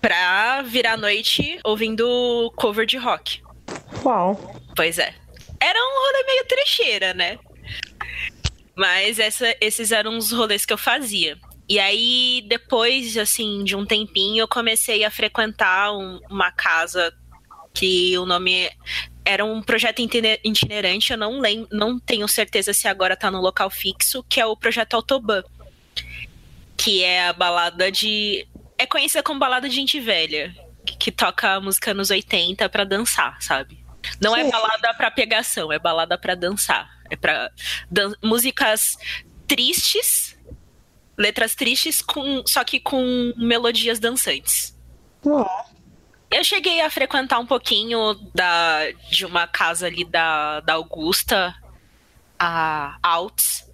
Pra 0.00 0.62
virar 0.62 0.92
a 0.94 0.96
noite 0.96 1.58
ouvindo 1.64 2.52
cover 2.56 2.86
de 2.86 2.96
rock. 2.96 3.40
Uau. 4.04 4.60
Pois 4.74 4.98
é. 4.98 5.14
Era 5.60 5.78
um 5.78 6.00
rolê 6.06 6.24
meio 6.26 6.44
trecheira, 6.46 7.14
né? 7.14 7.38
Mas 8.74 9.18
essa- 9.18 9.54
esses 9.60 9.90
eram 9.92 10.16
os 10.18 10.30
rolês 10.32 10.66
que 10.66 10.72
eu 10.72 10.78
fazia. 10.78 11.38
E 11.68 11.78
aí, 11.80 12.44
depois, 12.46 13.16
assim, 13.16 13.64
de 13.64 13.74
um 13.74 13.84
tempinho, 13.84 14.42
eu 14.42 14.48
comecei 14.48 15.02
a 15.04 15.10
frequentar 15.10 15.92
um- 15.92 16.20
uma 16.30 16.52
casa 16.52 17.12
que 17.76 18.16
o 18.18 18.24
nome 18.24 18.70
era 19.22 19.44
um 19.44 19.60
projeto 19.62 20.00
itine- 20.00 20.40
itinerante, 20.42 21.12
eu 21.12 21.18
não 21.18 21.38
lembro, 21.40 21.68
não 21.70 21.98
tenho 22.00 22.26
certeza 22.26 22.72
se 22.72 22.88
agora 22.88 23.14
tá 23.14 23.30
no 23.30 23.38
local 23.40 23.68
fixo, 23.68 24.24
que 24.28 24.40
é 24.40 24.46
o 24.46 24.56
projeto 24.56 24.94
Autoban. 24.94 25.42
Que 26.76 27.02
é 27.04 27.28
a 27.28 27.32
balada 27.32 27.90
de. 27.92 28.46
É 28.78 28.86
conhecida 28.86 29.22
como 29.22 29.38
balada 29.40 29.68
de 29.68 29.74
gente 29.74 30.00
velha. 30.00 30.54
Que, 30.86 30.96
que 30.96 31.12
toca 31.12 31.60
música 31.60 31.92
nos 31.92 32.10
80 32.10 32.68
pra 32.68 32.84
dançar, 32.84 33.40
sabe? 33.42 33.84
Não 34.20 34.36
é 34.36 34.44
Sim. 34.44 34.50
balada 34.50 34.94
pra 34.94 35.10
pegação, 35.10 35.72
é 35.72 35.78
balada 35.78 36.16
pra 36.16 36.34
dançar. 36.34 36.88
É 37.10 37.16
pra 37.16 37.50
dan- 37.90 38.14
músicas 38.22 38.96
tristes, 39.48 40.38
letras 41.18 41.54
tristes, 41.54 42.00
com, 42.02 42.42
só 42.46 42.62
que 42.64 42.78
com 42.78 43.32
melodias 43.36 43.98
dançantes. 43.98 44.76
Uau. 45.24 45.66
Eu 46.30 46.42
cheguei 46.42 46.80
a 46.80 46.90
frequentar 46.90 47.38
um 47.38 47.46
pouquinho 47.46 48.14
da, 48.34 48.90
de 49.10 49.24
uma 49.24 49.46
casa 49.46 49.86
ali 49.86 50.04
da, 50.04 50.60
da 50.60 50.74
Augusta, 50.74 51.54
a 52.38 52.98
Alts. 53.02 53.64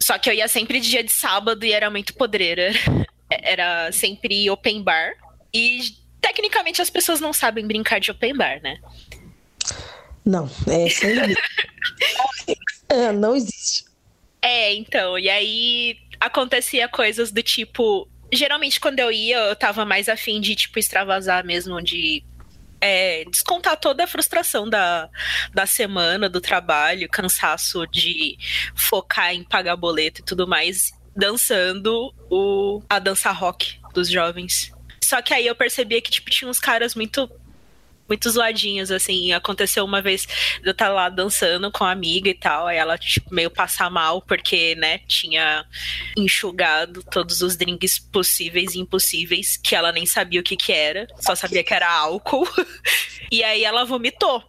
Só 0.00 0.18
que 0.18 0.30
eu 0.30 0.34
ia 0.34 0.48
sempre 0.48 0.80
de 0.80 0.88
dia 0.88 1.04
de 1.04 1.12
sábado 1.12 1.64
e 1.64 1.72
era 1.72 1.90
muito 1.90 2.14
podreira. 2.14 2.70
Era 3.30 3.92
sempre 3.92 4.48
open 4.48 4.82
bar. 4.82 5.12
E 5.52 5.94
tecnicamente 6.18 6.80
as 6.80 6.88
pessoas 6.88 7.20
não 7.20 7.30
sabem 7.30 7.66
brincar 7.66 8.00
de 8.00 8.10
open 8.10 8.34
bar, 8.34 8.58
né? 8.62 8.80
Não, 10.24 10.50
é 10.66 10.88
sem. 10.88 11.14
É, 12.88 13.12
não 13.12 13.36
existe. 13.36 13.84
É, 14.40 14.74
então, 14.74 15.18
e 15.18 15.28
aí 15.28 15.98
acontecia 16.18 16.88
coisas 16.88 17.30
do 17.30 17.42
tipo. 17.42 18.08
Geralmente, 18.32 18.80
quando 18.80 18.98
eu 18.98 19.10
ia, 19.10 19.36
eu 19.38 19.56
tava 19.56 19.84
mais 19.84 20.08
afim 20.08 20.40
de, 20.40 20.54
tipo, 20.54 20.78
extravasar 20.78 21.44
mesmo, 21.44 21.80
de 21.82 22.22
é, 22.80 23.24
descontar 23.24 23.76
toda 23.76 24.04
a 24.04 24.06
frustração 24.06 24.68
da, 24.68 25.08
da 25.52 25.66
semana, 25.66 26.28
do 26.28 26.40
trabalho, 26.40 27.08
cansaço 27.08 27.86
de 27.86 28.36
focar 28.74 29.34
em 29.34 29.44
pagar 29.44 29.76
boleto 29.76 30.20
e 30.20 30.24
tudo 30.24 30.46
mais, 30.46 30.92
dançando 31.16 32.14
o, 32.30 32.82
a 32.88 32.98
dança 32.98 33.30
rock 33.32 33.80
dos 33.92 34.08
jovens. 34.08 34.72
Só 35.02 35.22
que 35.22 35.32
aí 35.32 35.46
eu 35.46 35.54
percebia 35.54 36.00
que, 36.02 36.10
tipo, 36.10 36.30
tinha 36.30 36.50
uns 36.50 36.60
caras 36.60 36.94
muito 36.94 37.30
muito 38.08 38.30
zoadinhos, 38.30 38.90
assim. 38.90 39.32
Aconteceu 39.32 39.84
uma 39.84 40.00
vez 40.00 40.26
eu 40.64 40.72
estar 40.72 40.88
lá 40.88 41.08
dançando 41.08 41.70
com 41.70 41.84
a 41.84 41.90
amiga 41.90 42.30
e 42.30 42.34
tal, 42.34 42.66
aí 42.66 42.76
ela, 42.76 42.96
tipo, 42.96 43.34
meio 43.34 43.50
passar 43.50 43.90
mal, 43.90 44.22
porque, 44.22 44.74
né, 44.76 44.98
tinha 45.06 45.64
enxugado 46.16 47.02
todos 47.04 47.42
os 47.42 47.56
drinks 47.56 47.98
possíveis 47.98 48.74
e 48.74 48.80
impossíveis, 48.80 49.56
que 49.56 49.74
ela 49.74 49.92
nem 49.92 50.06
sabia 50.06 50.40
o 50.40 50.44
que 50.44 50.56
que 50.56 50.72
era, 50.72 51.06
só 51.20 51.34
sabia 51.34 51.62
que 51.62 51.74
era 51.74 51.90
álcool. 51.90 52.48
e 53.30 53.44
aí 53.44 53.64
ela 53.64 53.84
vomitou. 53.84 54.42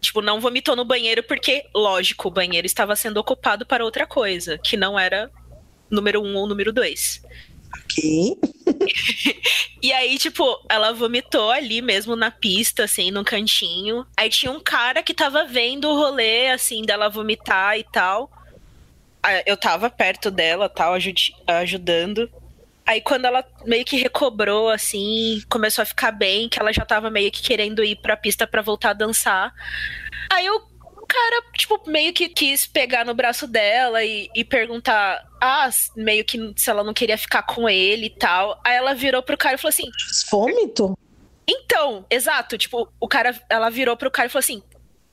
Tipo, 0.00 0.20
não 0.20 0.38
vomitou 0.38 0.76
no 0.76 0.84
banheiro 0.84 1.22
porque, 1.22 1.64
lógico, 1.74 2.28
o 2.28 2.30
banheiro 2.30 2.66
estava 2.66 2.94
sendo 2.94 3.16
ocupado 3.16 3.64
para 3.64 3.84
outra 3.84 4.06
coisa, 4.06 4.58
que 4.58 4.76
não 4.76 4.98
era 4.98 5.30
número 5.90 6.22
um 6.22 6.36
ou 6.36 6.46
número 6.46 6.72
dois. 6.72 7.22
Ok. 7.82 8.36
E 9.82 9.92
aí, 9.92 10.16
tipo, 10.16 10.64
ela 10.70 10.92
vomitou 10.94 11.50
ali 11.50 11.82
mesmo 11.82 12.16
na 12.16 12.30
pista, 12.30 12.84
assim, 12.84 13.10
no 13.10 13.22
cantinho. 13.22 14.06
Aí 14.16 14.30
tinha 14.30 14.50
um 14.50 14.58
cara 14.58 15.02
que 15.02 15.12
tava 15.12 15.44
vendo 15.44 15.86
o 15.90 15.94
rolê, 15.94 16.48
assim, 16.48 16.80
dela 16.80 17.10
vomitar 17.10 17.78
e 17.78 17.84
tal. 17.84 18.30
Ah, 19.22 19.42
Eu 19.44 19.58
tava 19.58 19.90
perto 19.90 20.30
dela, 20.30 20.70
tal, 20.70 20.94
ajudi- 20.94 21.36
ajudando. 21.46 22.30
Aí 22.86 23.02
quando 23.02 23.26
ela 23.26 23.44
meio 23.66 23.84
que 23.84 23.96
recobrou, 23.96 24.70
assim, 24.70 25.42
começou 25.50 25.82
a 25.82 25.86
ficar 25.86 26.12
bem, 26.12 26.48
que 26.48 26.58
ela 26.58 26.72
já 26.72 26.84
tava 26.86 27.10
meio 27.10 27.30
que 27.30 27.42
querendo 27.42 27.84
ir 27.84 27.96
pra 27.96 28.16
pista 28.16 28.46
pra 28.46 28.62
voltar 28.62 28.90
a 28.90 28.94
dançar. 28.94 29.52
Aí 30.30 30.48
o 30.48 30.62
cara, 31.14 31.42
tipo, 31.56 31.80
meio 31.86 32.12
que 32.12 32.28
quis 32.28 32.66
pegar 32.66 33.04
no 33.04 33.14
braço 33.14 33.46
dela 33.46 34.02
e, 34.02 34.28
e 34.34 34.44
perguntar, 34.44 35.24
ah, 35.40 35.70
meio 35.96 36.24
que 36.24 36.52
se 36.56 36.68
ela 36.68 36.82
não 36.82 36.92
queria 36.92 37.16
ficar 37.16 37.42
com 37.42 37.68
ele 37.68 38.06
e 38.06 38.10
tal. 38.10 38.60
Aí 38.64 38.74
ela 38.74 38.94
virou 38.94 39.22
pro 39.22 39.38
cara 39.38 39.54
e 39.54 39.58
falou 39.58 39.70
assim: 39.70 39.88
Vômito? 40.30 40.98
Então, 41.46 42.04
exato, 42.10 42.58
tipo, 42.58 42.88
o 42.98 43.06
cara, 43.06 43.38
ela 43.48 43.70
virou 43.70 43.96
pro 43.96 44.10
cara 44.10 44.26
e 44.26 44.30
falou 44.30 44.40
assim: 44.40 44.62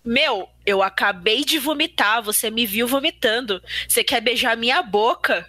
Meu, 0.03 0.47
eu 0.65 0.81
acabei 0.81 1.45
de 1.45 1.59
vomitar, 1.59 2.23
você 2.23 2.49
me 2.49 2.65
viu 2.65 2.87
vomitando. 2.87 3.61
Você 3.87 4.03
quer 4.03 4.21
beijar 4.21 4.57
minha 4.57 4.81
boca? 4.81 5.45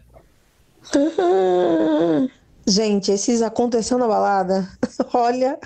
Gente, 2.66 3.10
esses 3.10 3.42
aconteceu 3.42 3.98
na 3.98 4.06
balada. 4.06 4.68
Olha, 5.12 5.58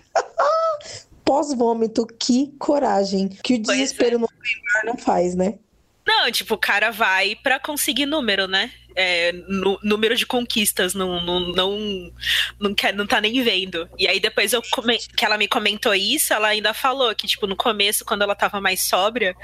pós-vômito, 1.26 2.06
que 2.06 2.54
coragem. 2.56 3.28
Que 3.28 3.54
o 3.54 3.62
Pois 3.62 3.76
desespero 3.76 4.18
no 4.20 4.28
lugar 4.28 4.84
não 4.84 4.96
faz, 4.96 5.34
né? 5.34 5.58
Não, 6.06 6.30
tipo, 6.30 6.54
o 6.54 6.58
cara 6.58 6.92
vai 6.92 7.34
pra 7.34 7.58
conseguir 7.58 8.06
número, 8.06 8.46
né? 8.46 8.70
É, 8.94 9.32
número 9.82 10.14
de 10.14 10.24
conquistas, 10.24 10.94
não, 10.94 11.20
não, 11.22 11.40
não, 11.52 12.12
não, 12.58 12.74
quer, 12.74 12.94
não 12.94 13.06
tá 13.06 13.20
nem 13.20 13.42
vendo. 13.42 13.88
E 13.98 14.06
aí 14.06 14.20
depois 14.20 14.52
eu 14.52 14.62
que 14.62 15.24
ela 15.24 15.36
me 15.36 15.48
comentou 15.48 15.94
isso, 15.94 16.32
ela 16.32 16.48
ainda 16.48 16.72
falou 16.72 17.14
que, 17.14 17.26
tipo, 17.26 17.46
no 17.46 17.56
começo, 17.56 18.04
quando 18.04 18.22
ela 18.22 18.34
tava 18.34 18.60
mais 18.60 18.82
sóbria, 18.82 19.36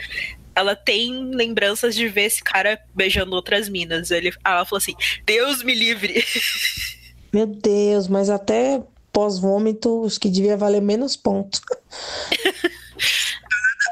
ela 0.54 0.76
tem 0.76 1.34
lembranças 1.34 1.94
de 1.94 2.08
ver 2.08 2.22
esse 2.22 2.42
cara 2.42 2.80
beijando 2.94 3.34
outras 3.34 3.68
minas. 3.68 4.10
Ele, 4.10 4.32
ela 4.44 4.64
falou 4.64 4.78
assim, 4.78 4.94
Deus 5.26 5.62
me 5.62 5.74
livre. 5.74 6.24
Meu 7.32 7.46
Deus, 7.46 8.08
mas 8.08 8.30
até 8.30 8.80
pós-vômito, 9.12 10.04
acho 10.06 10.18
que 10.18 10.30
devia 10.30 10.56
valer 10.56 10.80
menos 10.80 11.16
ponto. 11.16 11.60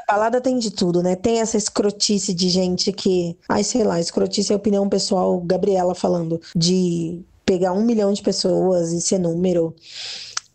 A 0.07 0.11
balada 0.11 0.41
tem 0.41 0.57
de 0.57 0.71
tudo, 0.71 1.03
né? 1.03 1.15
Tem 1.15 1.39
essa 1.39 1.57
escrotice 1.57 2.33
de 2.33 2.49
gente 2.49 2.91
que. 2.91 3.37
Ai, 3.47 3.63
sei 3.63 3.83
lá, 3.83 3.99
escrotice 3.99 4.51
é 4.51 4.55
opinião 4.55 4.89
pessoal, 4.89 5.39
Gabriela 5.41 5.93
falando, 5.93 6.41
de 6.55 7.21
pegar 7.45 7.73
um 7.73 7.83
milhão 7.83 8.11
de 8.11 8.21
pessoas 8.21 8.91
e 8.91 9.01
ser 9.01 9.19
número. 9.19 9.75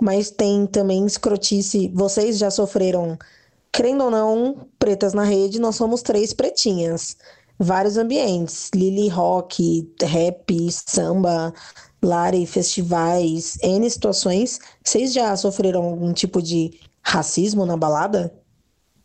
Mas 0.00 0.30
tem 0.30 0.66
também 0.66 1.06
escrotice. 1.06 1.90
Vocês 1.94 2.38
já 2.38 2.50
sofreram, 2.50 3.16
crendo 3.73 4.04
ou 4.04 4.11
não, 4.11 4.66
pretas 4.78 5.14
na 5.14 5.25
rede, 5.25 5.61
nós 5.61 5.76
somos 5.76 6.02
três 6.02 6.32
pretinhas. 6.32 7.16
Vários 7.58 7.96
ambientes: 7.96 8.70
Lili 8.75 9.08
Rock, 9.08 9.90
rap, 10.02 10.70
samba, 10.70 11.54
Lari, 12.07 12.47
festivais, 12.47 13.59
N 13.63 13.89
situações. 13.91 14.59
Vocês 14.83 15.13
já 15.13 15.37
sofreram 15.37 15.83
algum 15.83 16.13
tipo 16.13 16.41
de 16.41 16.79
racismo 17.03 17.67
na 17.67 17.77
balada? 17.77 18.33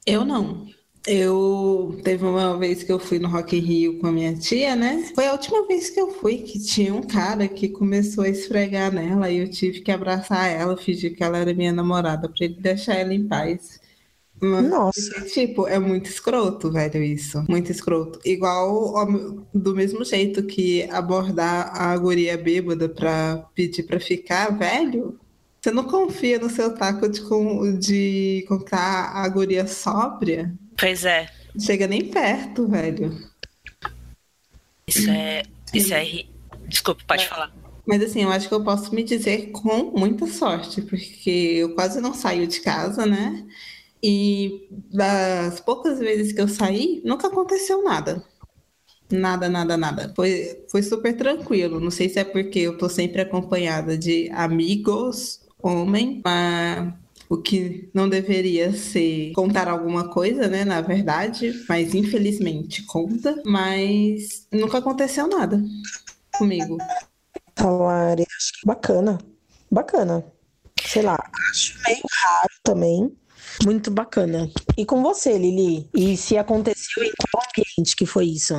Eu 0.06 0.24
não. 0.24 0.68
Eu 1.08 2.00
teve 2.04 2.24
uma 2.24 2.58
vez 2.60 2.84
que 2.84 2.92
eu 2.92 3.00
fui 3.00 3.18
no 3.18 3.28
Rock 3.28 3.58
in 3.58 3.60
Rio 3.60 4.00
com 4.00 4.08
a 4.08 4.12
minha 4.12 4.36
tia, 4.36 4.76
né? 4.76 5.12
Foi 5.16 5.26
a 5.26 5.32
última 5.32 5.66
vez 5.66 5.90
que 5.90 6.00
eu 6.00 6.12
fui 6.12 6.38
que 6.38 6.60
tinha 6.60 6.94
um 6.94 7.02
cara 7.02 7.48
que 7.48 7.70
começou 7.70 8.24
a 8.24 8.30
esfregar 8.30 8.94
nela 8.94 9.30
e 9.32 9.40
eu 9.40 9.50
tive 9.50 9.82
que 9.82 9.92
abraçar 9.92 10.48
ela, 10.48 10.78
fingir 10.78 11.16
que 11.16 11.24
ela 11.24 11.40
era 11.40 11.56
minha 11.56 11.74
namorada 11.74 12.30
pra 12.30 12.46
ele 12.46 12.62
deixar 12.62 12.96
ela 12.96 13.14
em 13.14 13.28
paz. 13.28 13.81
Nossa. 14.42 15.22
tipo, 15.26 15.68
é 15.68 15.78
muito 15.78 16.10
escroto, 16.10 16.72
velho, 16.72 17.04
isso. 17.04 17.44
Muito 17.48 17.72
escroto. 17.72 18.20
Igual 18.26 18.94
do 19.54 19.76
mesmo 19.76 20.04
jeito 20.04 20.44
que 20.44 20.84
abordar 20.90 21.72
a 21.80 21.96
guria 21.98 22.38
bêbada 22.38 22.90
pra 22.90 23.46
pedir 23.54 23.84
pra 23.84 24.00
ficar, 24.00 24.58
velho. 24.58 25.20
Você 25.62 25.70
não 25.70 25.84
confia 25.84 26.40
no 26.40 26.50
seu 26.50 26.74
taco 26.74 27.08
de, 27.08 27.22
de 27.78 28.46
contar 28.48 29.12
a 29.14 29.28
guria 29.30 29.68
sóbria? 29.68 30.52
Pois 30.76 31.06
é, 31.06 31.30
Chega 31.60 31.86
nem 31.88 32.06
perto, 32.06 32.68
velho. 32.68 33.18
isso 34.88 35.10
é. 35.10 35.44
Isso 35.74 35.94
é. 35.94 36.26
Desculpa, 36.68 37.04
pode 37.08 37.28
falar. 37.28 37.54
Mas 37.86 38.02
assim, 38.04 38.24
eu 38.24 38.32
acho 38.32 38.48
que 38.48 38.54
eu 38.54 38.64
posso 38.64 38.94
me 38.94 39.04
dizer 39.04 39.52
com 39.52 39.92
muita 39.98 40.28
sorte, 40.28 40.82
porque 40.82 41.30
eu 41.30 41.76
quase 41.76 42.00
não 42.00 42.14
saio 42.14 42.48
de 42.48 42.62
casa, 42.62 43.06
né? 43.06 43.46
E 44.04 44.68
das 44.92 45.60
poucas 45.60 46.00
vezes 46.00 46.34
que 46.34 46.42
eu 46.42 46.48
saí, 46.48 47.02
nunca 47.06 47.28
aconteceu 47.28 47.84
nada. 47.84 48.24
Nada, 49.12 49.50
nada, 49.50 49.78
nada. 49.78 50.14
Foi, 50.16 50.66
foi 50.70 50.82
super 50.82 51.16
tranquilo. 51.16 51.80
Não 51.80 51.92
sei 51.92 52.10
se 52.10 52.20
é 52.20 52.24
porque 52.24 52.60
eu 52.60 52.78
tô 52.78 52.88
sempre 52.88 53.22
acompanhada 53.22 53.98
de 53.98 54.30
amigos, 54.32 55.42
homem, 55.62 56.22
mas 56.24 56.94
o 57.30 57.38
que 57.38 57.90
não 57.94 58.10
deveria 58.10 58.74
ser 58.74 59.32
contar 59.34 59.68
alguma 59.68 60.10
coisa, 60.10 60.48
né? 60.48 60.66
Na 60.66 60.82
verdade, 60.82 61.64
mas 61.68 61.94
infelizmente 61.94 62.84
conta. 62.86 63.42
Mas 63.46 64.48
nunca 64.52 64.80
aconteceu 64.80 65.28
nada 65.28 65.62
comigo. 66.34 66.78
Lari, 67.60 68.26
acho 68.38 68.54
que 68.54 68.66
bacana. 68.66 69.18
Bacana. 69.70 70.26
Sei 70.84 71.02
lá, 71.02 71.18
acho 71.52 71.80
meio 71.86 72.02
raro 72.22 72.54
também. 72.64 73.21
Muito 73.64 73.92
bacana. 73.92 74.50
E 74.78 74.86
com 74.86 75.02
você, 75.02 75.38
Lili? 75.38 75.88
E 75.94 76.18
se 76.18 76.38
aconteceu 76.38 77.04
em 77.04 77.12
qual 77.32 77.44
ambiente 77.50 77.96
que 77.96 78.06
foi 78.06 78.26
isso? 78.26 78.58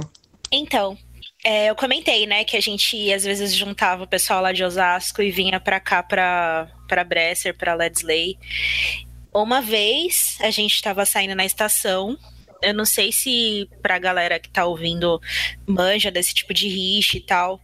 Então, 0.50 0.96
é, 1.44 1.70
eu 1.70 1.74
comentei, 1.74 2.26
né, 2.26 2.44
que 2.44 2.56
a 2.56 2.60
gente 2.60 3.12
às 3.12 3.24
vezes 3.24 3.54
juntava 3.54 4.04
o 4.04 4.06
pessoal 4.06 4.42
lá 4.42 4.52
de 4.52 4.62
Osasco 4.62 5.20
e 5.22 5.30
vinha 5.30 5.58
pra 5.58 5.80
cá, 5.80 6.02
pra, 6.02 6.68
pra 6.86 7.02
Bresser, 7.02 7.56
pra 7.56 7.74
Ledsley. 7.74 8.38
Uma 9.34 9.60
vez 9.60 10.36
a 10.40 10.50
gente 10.50 10.80
tava 10.80 11.04
saindo 11.04 11.34
na 11.34 11.44
estação. 11.44 12.16
Eu 12.62 12.72
não 12.74 12.84
sei 12.84 13.10
se 13.10 13.68
pra 13.80 13.98
galera 13.98 14.38
que 14.38 14.48
tá 14.48 14.64
ouvindo 14.66 15.20
manja 15.66 16.12
desse 16.12 16.32
tipo 16.32 16.54
de 16.54 16.68
rixa 16.68 17.16
e 17.16 17.20
tal. 17.20 17.60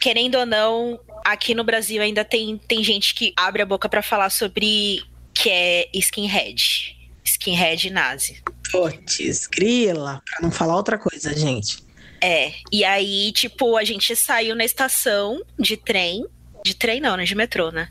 Querendo 0.00 0.36
ou 0.36 0.46
não, 0.46 1.00
aqui 1.24 1.54
no 1.54 1.64
Brasil 1.64 2.00
ainda 2.00 2.24
tem, 2.24 2.56
tem 2.56 2.84
gente 2.84 3.14
que 3.14 3.32
abre 3.36 3.62
a 3.62 3.66
boca 3.66 3.88
pra 3.88 4.02
falar 4.02 4.30
sobre 4.30 5.02
que 5.36 5.50
é 5.50 5.88
skinhead. 5.92 6.96
Skinhead 7.24 7.90
nazi. 7.90 8.42
Putz, 8.72 9.46
grila, 9.46 10.22
pra 10.24 10.40
não 10.40 10.50
falar 10.50 10.76
outra 10.76 10.98
coisa, 10.98 11.36
gente. 11.36 11.78
É, 12.20 12.52
e 12.72 12.84
aí, 12.84 13.30
tipo, 13.32 13.76
a 13.76 13.84
gente 13.84 14.16
saiu 14.16 14.56
na 14.56 14.64
estação 14.64 15.42
de 15.58 15.76
trem. 15.76 16.24
De 16.64 16.74
trem 16.74 17.00
não, 17.00 17.16
né? 17.16 17.24
De 17.24 17.34
metrô, 17.34 17.70
né? 17.70 17.88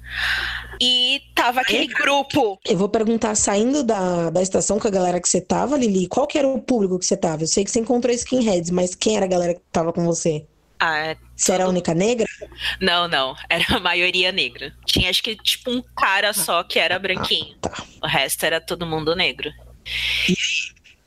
E 0.82 1.22
tava 1.34 1.62
aquele 1.62 1.88
grupo. 1.88 2.60
Eu 2.66 2.78
vou 2.78 2.90
perguntar, 2.90 3.36
saindo 3.36 3.84
da, 3.84 4.30
da 4.30 4.42
estação 4.42 4.80
com 4.80 4.88
a 4.88 4.92
galera 4.92 5.22
que 5.22 5.30
você 5.30 5.40
tava, 5.40 5.78
Lili, 5.78 6.08
qual 6.08 6.28
que 6.28 6.38
era 6.38 6.48
o 6.48 6.60
público 6.60 7.00
que 7.00 7.06
você 7.06 7.16
tava? 7.16 7.44
Eu 7.44 7.48
sei 7.48 7.64
que 7.64 7.72
você 7.72 7.80
encontrou 7.80 8.14
skinheads, 8.14 8.72
mas 8.72 8.94
quem 8.96 9.16
era 9.16 9.26
a 9.26 9.30
galera 9.30 9.54
que 9.54 9.62
tava 9.72 9.94
com 9.94 10.04
você? 10.04 10.46
Ah, 10.78 11.16
Você 11.38 11.54
era 11.54 11.64
a 11.64 11.70
única 11.70 11.94
negra? 11.94 12.28
não, 12.82 13.08
não. 13.08 13.34
Era 13.50 13.78
a 13.78 13.80
maioria 13.80 14.34
negra. 14.34 14.74
Tinha 14.96 15.10
acho 15.10 15.22
que 15.22 15.36
tipo 15.36 15.72
um 15.72 15.82
cara 15.82 16.32
só 16.32 16.64
que 16.64 16.80
era 16.80 16.98
branquinho. 16.98 17.54
Tá. 17.58 17.86
O 18.02 18.08
resto 18.08 18.46
era 18.46 18.62
todo 18.62 18.86
mundo 18.86 19.14
negro. 19.14 19.52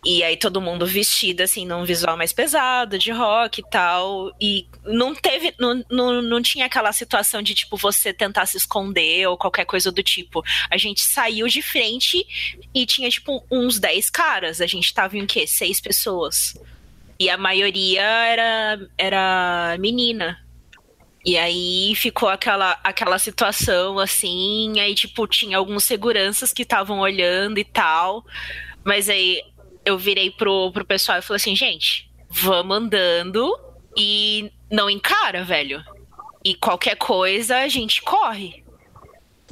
E 0.05 0.23
aí 0.23 0.37
todo 0.37 0.61
mundo 0.61 0.87
vestido 0.87 1.41
assim, 1.41 1.65
num 1.65 1.87
visual 1.87 2.15
mais 2.15 2.31
pesado, 2.31 2.99
de 2.99 3.11
rock 3.11 3.61
e 3.63 3.71
tal. 3.71 4.31
E 4.39 4.69
não 4.85 5.15
teve. 5.15 5.55
Não, 5.59 5.83
não, 5.91 6.21
não 6.21 6.43
tinha 6.43 6.67
aquela 6.67 6.93
situação 6.93 7.41
de, 7.41 7.55
tipo, 7.55 7.79
você 7.79 8.13
tentar 8.13 8.45
se 8.45 8.59
esconder 8.59 9.27
ou 9.27 9.39
qualquer 9.39 9.65
coisa 9.65 9.91
do 9.91 10.03
tipo. 10.03 10.45
A 10.71 10.77
gente 10.77 11.01
saiu 11.01 11.49
de 11.49 11.63
frente 11.63 12.27
e 12.75 12.85
tinha, 12.85 13.09
tipo, 13.09 13.43
uns 13.51 13.79
10 13.79 14.11
caras. 14.11 14.61
A 14.61 14.67
gente 14.67 14.93
tava 14.93 15.17
em 15.17 15.23
o 15.23 15.27
quê? 15.27 15.47
Seis 15.47 15.81
pessoas. 15.81 16.55
E 17.19 17.31
a 17.31 17.39
maioria 17.39 18.03
era, 18.03 18.89
era 18.99 19.77
menina. 19.79 20.47
E 21.25 21.37
aí 21.37 21.95
ficou 21.97 22.29
aquela, 22.29 22.79
aquela 22.83 23.19
situação 23.19 23.99
assim, 23.99 24.79
aí 24.81 24.95
tipo, 24.95 25.27
tinha 25.27 25.59
alguns 25.59 25.85
seguranças 25.85 26.53
que 26.53 26.63
estavam 26.63 27.01
olhando 27.01 27.59
e 27.59 27.65
tal. 27.65 28.25
Mas 28.85 29.09
aí 29.09 29.43
eu 29.85 29.99
virei 29.99 30.31
pro, 30.31 30.71
pro 30.73 30.85
pessoal 30.85 31.19
e 31.19 31.23
falei 31.23 31.37
assim, 31.37 31.57
gente, 31.57 32.11
vamos 32.29 32.77
andando 32.77 33.59
e 33.97 34.51
não 34.71 34.89
encara, 34.89 35.45
velho. 35.45 35.83
E 36.45 36.55
qualquer 36.55 36.97
coisa 36.97 37.59
a 37.59 37.69
gente 37.69 38.01
corre. 38.03 38.65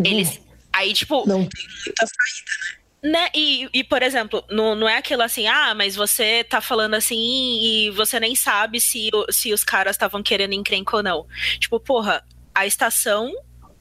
Eles. 0.02 0.40
Aí, 0.72 0.92
tipo, 0.92 1.26
Não 1.26 1.46
tem 1.46 1.64
muita 1.84 2.06
saída. 2.06 2.76
né? 2.76 2.85
E, 3.34 3.68
e, 3.72 3.84
por 3.84 4.02
exemplo, 4.02 4.44
não, 4.50 4.74
não 4.74 4.88
é 4.88 4.96
aquilo 4.96 5.22
assim, 5.22 5.46
ah, 5.46 5.74
mas 5.74 5.94
você 5.94 6.42
tá 6.44 6.60
falando 6.60 6.94
assim 6.94 7.16
e 7.62 7.90
você 7.90 8.18
nem 8.18 8.34
sabe 8.34 8.80
se, 8.80 9.10
se 9.30 9.52
os 9.52 9.62
caras 9.62 9.94
estavam 9.94 10.22
querendo 10.22 10.54
encrenca 10.54 10.96
ou 10.96 11.02
não. 11.02 11.26
Tipo, 11.60 11.78
porra, 11.78 12.24
a 12.54 12.66
estação 12.66 13.32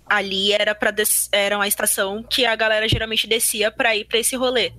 ali 0.06 0.54
era 0.54 0.76
para 0.76 0.94
era 1.32 1.56
uma 1.56 1.68
estação 1.68 2.22
que 2.22 2.46
a 2.46 2.56
galera 2.56 2.88
geralmente 2.88 3.26
descia 3.26 3.72
pra 3.72 3.96
ir 3.96 4.06
pra 4.06 4.20
esse 4.20 4.36
rolê. 4.36 4.74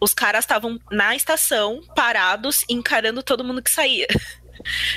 Os 0.00 0.14
caras 0.14 0.44
estavam 0.44 0.78
na 0.90 1.16
estação, 1.16 1.80
parados, 1.96 2.64
encarando 2.68 3.22
todo 3.22 3.42
mundo 3.42 3.62
que 3.62 3.70
saía. 3.70 4.06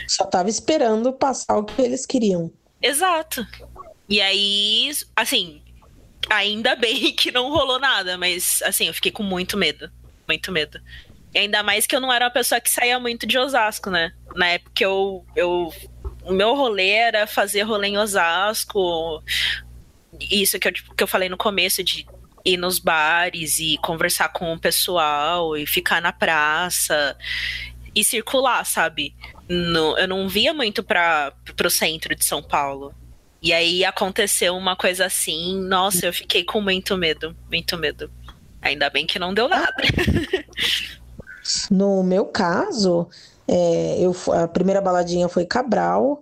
Só 0.08 0.26
tava 0.26 0.50
esperando 0.50 1.12
passar 1.12 1.58
o 1.58 1.64
que 1.64 1.82
eles 1.82 2.06
queriam. 2.06 2.52
Exato. 2.82 3.46
E 4.08 4.22
aí, 4.22 4.92
assim, 5.16 5.63
ainda 6.30 6.76
bem 6.76 7.12
que 7.16 7.32
não 7.32 7.50
rolou 7.50 7.80
nada, 7.80 8.18
mas 8.18 8.62
assim, 8.64 8.88
eu 8.88 8.94
fiquei 8.94 9.12
com 9.12 9.24
muito 9.24 9.58
medo. 9.58 9.92
Muito 10.28 10.52
medo. 10.52 10.80
E 11.34 11.40
ainda 11.40 11.64
mais 11.64 11.86
que 11.86 11.96
eu 11.96 12.00
não 12.00 12.14
era 12.14 12.26
uma 12.26 12.32
pessoa 12.32 12.62
que 12.62 12.70
saía 12.70 13.00
muito 13.00 13.26
de 13.26 13.38
Osasco, 13.38 13.90
né? 13.90 14.14
Na 14.36 14.48
época 14.48 14.84
eu, 14.84 15.26
eu 15.36 15.74
o 16.24 16.32
meu 16.32 16.56
rolê 16.56 16.90
era 16.90 17.28
fazer 17.28 17.64
rolê 17.64 17.90
em 17.90 17.98
Osasco. 17.98 19.22
Isso 20.20 20.60
que 20.60 20.68
eu, 20.68 20.74
que 20.74 21.04
eu 21.04 21.08
falei 21.08 21.28
no 21.28 21.38
começo, 21.38 21.84
de 21.84 22.06
ir 22.46 22.58
nos 22.58 22.80
bares 22.80 23.60
e 23.60 23.78
conversar 23.78 24.30
com 24.30 24.54
o 24.54 24.60
pessoal 24.60 25.58
e 25.58 25.66
ficar 25.66 26.02
na 26.02 26.12
praça 26.12 27.18
e 27.96 28.04
circular, 28.04 28.66
sabe? 28.66 29.16
No, 29.48 29.98
eu 29.98 30.08
não 30.08 30.28
via 30.28 30.54
muito 30.54 30.84
para 30.84 31.32
pro 31.56 31.70
centro 31.70 32.16
de 32.16 32.26
São 32.26 32.42
Paulo. 32.42 32.94
E 33.44 33.52
aí 33.52 33.84
aconteceu 33.84 34.56
uma 34.56 34.74
coisa 34.74 35.06
assim, 35.06 35.60
nossa, 35.60 36.06
eu 36.06 36.14
fiquei 36.14 36.46
com 36.46 36.62
muito 36.62 36.98
medo, 36.98 37.36
muito 37.50 37.78
medo. 37.78 38.10
Ainda 38.62 38.90
bem 38.90 39.06
que 39.06 39.20
não 39.20 39.34
deu 39.34 39.50
nada. 39.50 39.76
No 41.70 42.02
meu 42.04 42.26
caso, 42.26 43.06
é, 43.46 43.98
eu, 44.00 44.16
a 44.32 44.48
primeira 44.48 44.80
baladinha 44.80 45.28
foi 45.28 45.46
Cabral. 45.46 46.22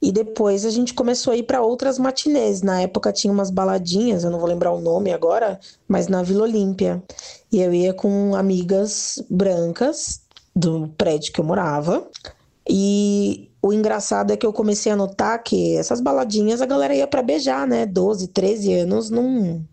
E 0.00 0.12
depois 0.12 0.64
a 0.64 0.70
gente 0.70 0.94
começou 0.94 1.32
a 1.32 1.36
ir 1.36 1.42
para 1.42 1.60
outras 1.60 1.98
matinês. 1.98 2.62
Na 2.62 2.82
época 2.82 3.12
tinha 3.12 3.32
umas 3.32 3.50
baladinhas, 3.50 4.22
eu 4.22 4.30
não 4.30 4.38
vou 4.38 4.48
lembrar 4.48 4.70
o 4.70 4.80
nome 4.80 5.12
agora, 5.12 5.58
mas 5.88 6.06
na 6.06 6.22
Vila 6.22 6.44
Olímpia. 6.44 7.02
E 7.50 7.60
eu 7.60 7.72
ia 7.72 7.92
com 7.92 8.36
amigas 8.36 9.24
brancas 9.28 10.20
do 10.54 10.86
prédio 10.96 11.32
que 11.32 11.40
eu 11.40 11.44
morava. 11.44 12.06
E 12.68 13.50
o 13.68 13.72
engraçado 13.72 14.32
é 14.32 14.36
que 14.36 14.46
eu 14.46 14.52
comecei 14.52 14.90
a 14.90 14.96
notar 14.96 15.42
que 15.42 15.76
essas 15.76 16.00
baladinhas 16.00 16.62
a 16.62 16.66
galera 16.66 16.94
ia 16.94 17.06
para 17.06 17.22
beijar, 17.22 17.66
né? 17.66 17.84
12, 17.86 18.28
13 18.28 18.72
anos 18.74 19.10
não 19.10 19.64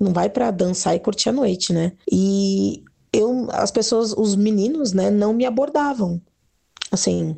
não 0.00 0.12
vai 0.12 0.28
para 0.28 0.50
dançar 0.50 0.94
e 0.96 1.00
curtir 1.00 1.28
a 1.28 1.32
noite, 1.32 1.72
né? 1.72 1.92
E 2.10 2.82
eu 3.12 3.46
as 3.50 3.70
pessoas, 3.70 4.12
os 4.12 4.34
meninos, 4.34 4.92
né, 4.92 5.10
não 5.10 5.32
me 5.32 5.46
abordavam. 5.46 6.20
Assim, 6.90 7.36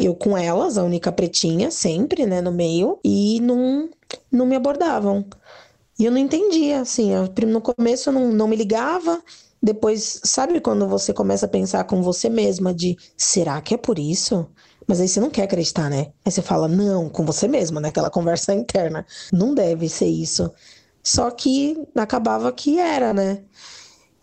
eu 0.00 0.14
com 0.14 0.36
elas, 0.36 0.78
a 0.78 0.84
única 0.84 1.12
pretinha, 1.12 1.70
sempre, 1.70 2.26
né, 2.26 2.40
no 2.40 2.52
meio, 2.52 2.98
e 3.04 3.40
não, 3.40 3.88
não 4.30 4.46
me 4.46 4.56
abordavam. 4.56 5.24
E 5.98 6.04
eu 6.04 6.10
não 6.12 6.18
entendia, 6.18 6.80
assim, 6.80 7.12
eu, 7.12 7.28
no 7.46 7.60
começo 7.60 8.08
eu 8.08 8.12
não, 8.12 8.32
não 8.32 8.48
me 8.48 8.56
ligava, 8.56 9.22
depois, 9.62 10.20
sabe 10.24 10.60
quando 10.60 10.88
você 10.88 11.12
começa 11.14 11.46
a 11.46 11.48
pensar 11.48 11.84
com 11.84 12.02
você 12.02 12.28
mesma 12.28 12.74
de, 12.74 12.96
será 13.16 13.60
que 13.60 13.74
é 13.74 13.76
por 13.76 13.98
isso? 13.98 14.48
Mas 14.86 15.00
aí 15.00 15.08
você 15.08 15.20
não 15.20 15.30
quer 15.30 15.44
acreditar, 15.44 15.88
né? 15.88 16.12
Aí 16.24 16.30
você 16.30 16.42
fala, 16.42 16.68
não, 16.68 17.08
com 17.08 17.24
você 17.24 17.46
mesma, 17.48 17.80
né? 17.80 17.90
conversa 18.10 18.52
interna. 18.54 19.06
Não 19.32 19.54
deve 19.54 19.88
ser 19.88 20.06
isso. 20.06 20.50
Só 21.02 21.30
que 21.30 21.76
acabava 21.96 22.52
que 22.52 22.78
era, 22.78 23.12
né? 23.12 23.42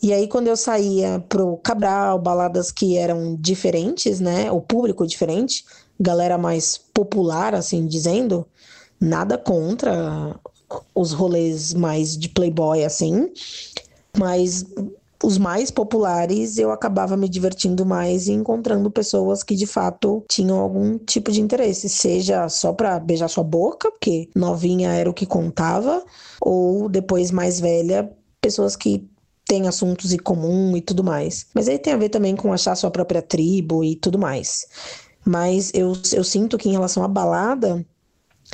E 0.02 0.13
aí, 0.13 0.30
quando 0.30 0.48
eu 0.48 0.56
saía 0.56 1.24
pro 1.28 1.58
Cabral, 1.58 2.17
baladas 2.19 2.72
que 2.72 2.98
eram 2.98 3.36
diferentes, 3.36 4.22
né? 4.22 4.50
O 4.50 4.62
público 4.62 5.06
diferente, 5.06 5.65
galera 6.00 6.38
mais 6.38 6.78
popular, 6.78 7.54
assim 7.54 7.86
dizendo, 7.86 8.48
nada 9.00 9.38
contra 9.38 10.39
os 10.95 11.12
rolês 11.12 11.74
mais 11.74 12.17
de 12.17 12.30
playboy, 12.30 12.86
assim, 12.86 13.30
mas 14.17 14.65
os 15.23 15.38
mais 15.38 15.69
populares 15.69 16.58
eu 16.58 16.71
acabava 16.71 17.17
me 17.17 17.27
divertindo 17.27 17.86
mais 17.86 18.27
e 18.27 18.32
encontrando 18.32 18.89
pessoas 18.89 19.43
que 19.43 19.55
de 19.55 19.67
fato 19.67 20.23
tinham 20.29 20.60
algum 20.60 20.97
tipo 20.97 21.32
de 21.32 21.41
interesse, 21.41 21.89
seja 21.89 22.47
só 22.47 22.71
para 22.71 22.99
beijar 22.99 23.27
sua 23.27 23.43
boca, 23.43 23.91
porque 23.91 24.29
novinha 24.36 24.91
era 24.91 25.10
o 25.10 25.13
que 25.13 25.25
contava, 25.25 26.03
ou 26.41 26.88
depois 26.88 27.32
mais 27.32 27.60
velha, 27.60 28.10
pessoas 28.41 28.75
que 28.75 29.10
tem 29.45 29.67
assuntos 29.67 30.13
em 30.13 30.17
comum 30.17 30.77
e 30.77 30.82
tudo 30.82 31.03
mais. 31.03 31.47
Mas 31.53 31.67
aí 31.67 31.77
tem 31.79 31.91
a 31.91 31.97
ver 31.97 32.10
também 32.10 32.36
com 32.36 32.53
achar 32.53 32.75
sua 32.75 32.91
própria 32.91 33.21
tribo 33.21 33.84
e 33.84 33.95
tudo 33.95 34.19
mais. 34.19 34.67
Mas 35.25 35.71
eu, 35.73 35.93
eu 36.13 36.23
sinto 36.23 36.58
que 36.58 36.69
em 36.69 36.71
relação 36.71 37.03
à 37.03 37.08
balada, 37.08 37.86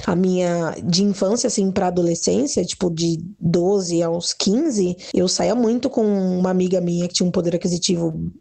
a 0.05 0.15
minha 0.15 0.75
de 0.83 1.03
infância 1.03 1.47
assim 1.47 1.71
para 1.71 1.87
adolescência, 1.87 2.65
tipo 2.65 2.89
de 2.89 3.23
12 3.39 4.03
aos 4.03 4.33
15, 4.33 4.97
eu 5.13 5.27
saía 5.27 5.55
muito 5.55 5.89
com 5.89 6.03
uma 6.03 6.49
amiga 6.49 6.81
minha 6.81 7.07
que 7.07 7.13
tinha 7.13 7.27
um 7.27 7.31
poder 7.31 7.55
aquisitivo 7.55 8.31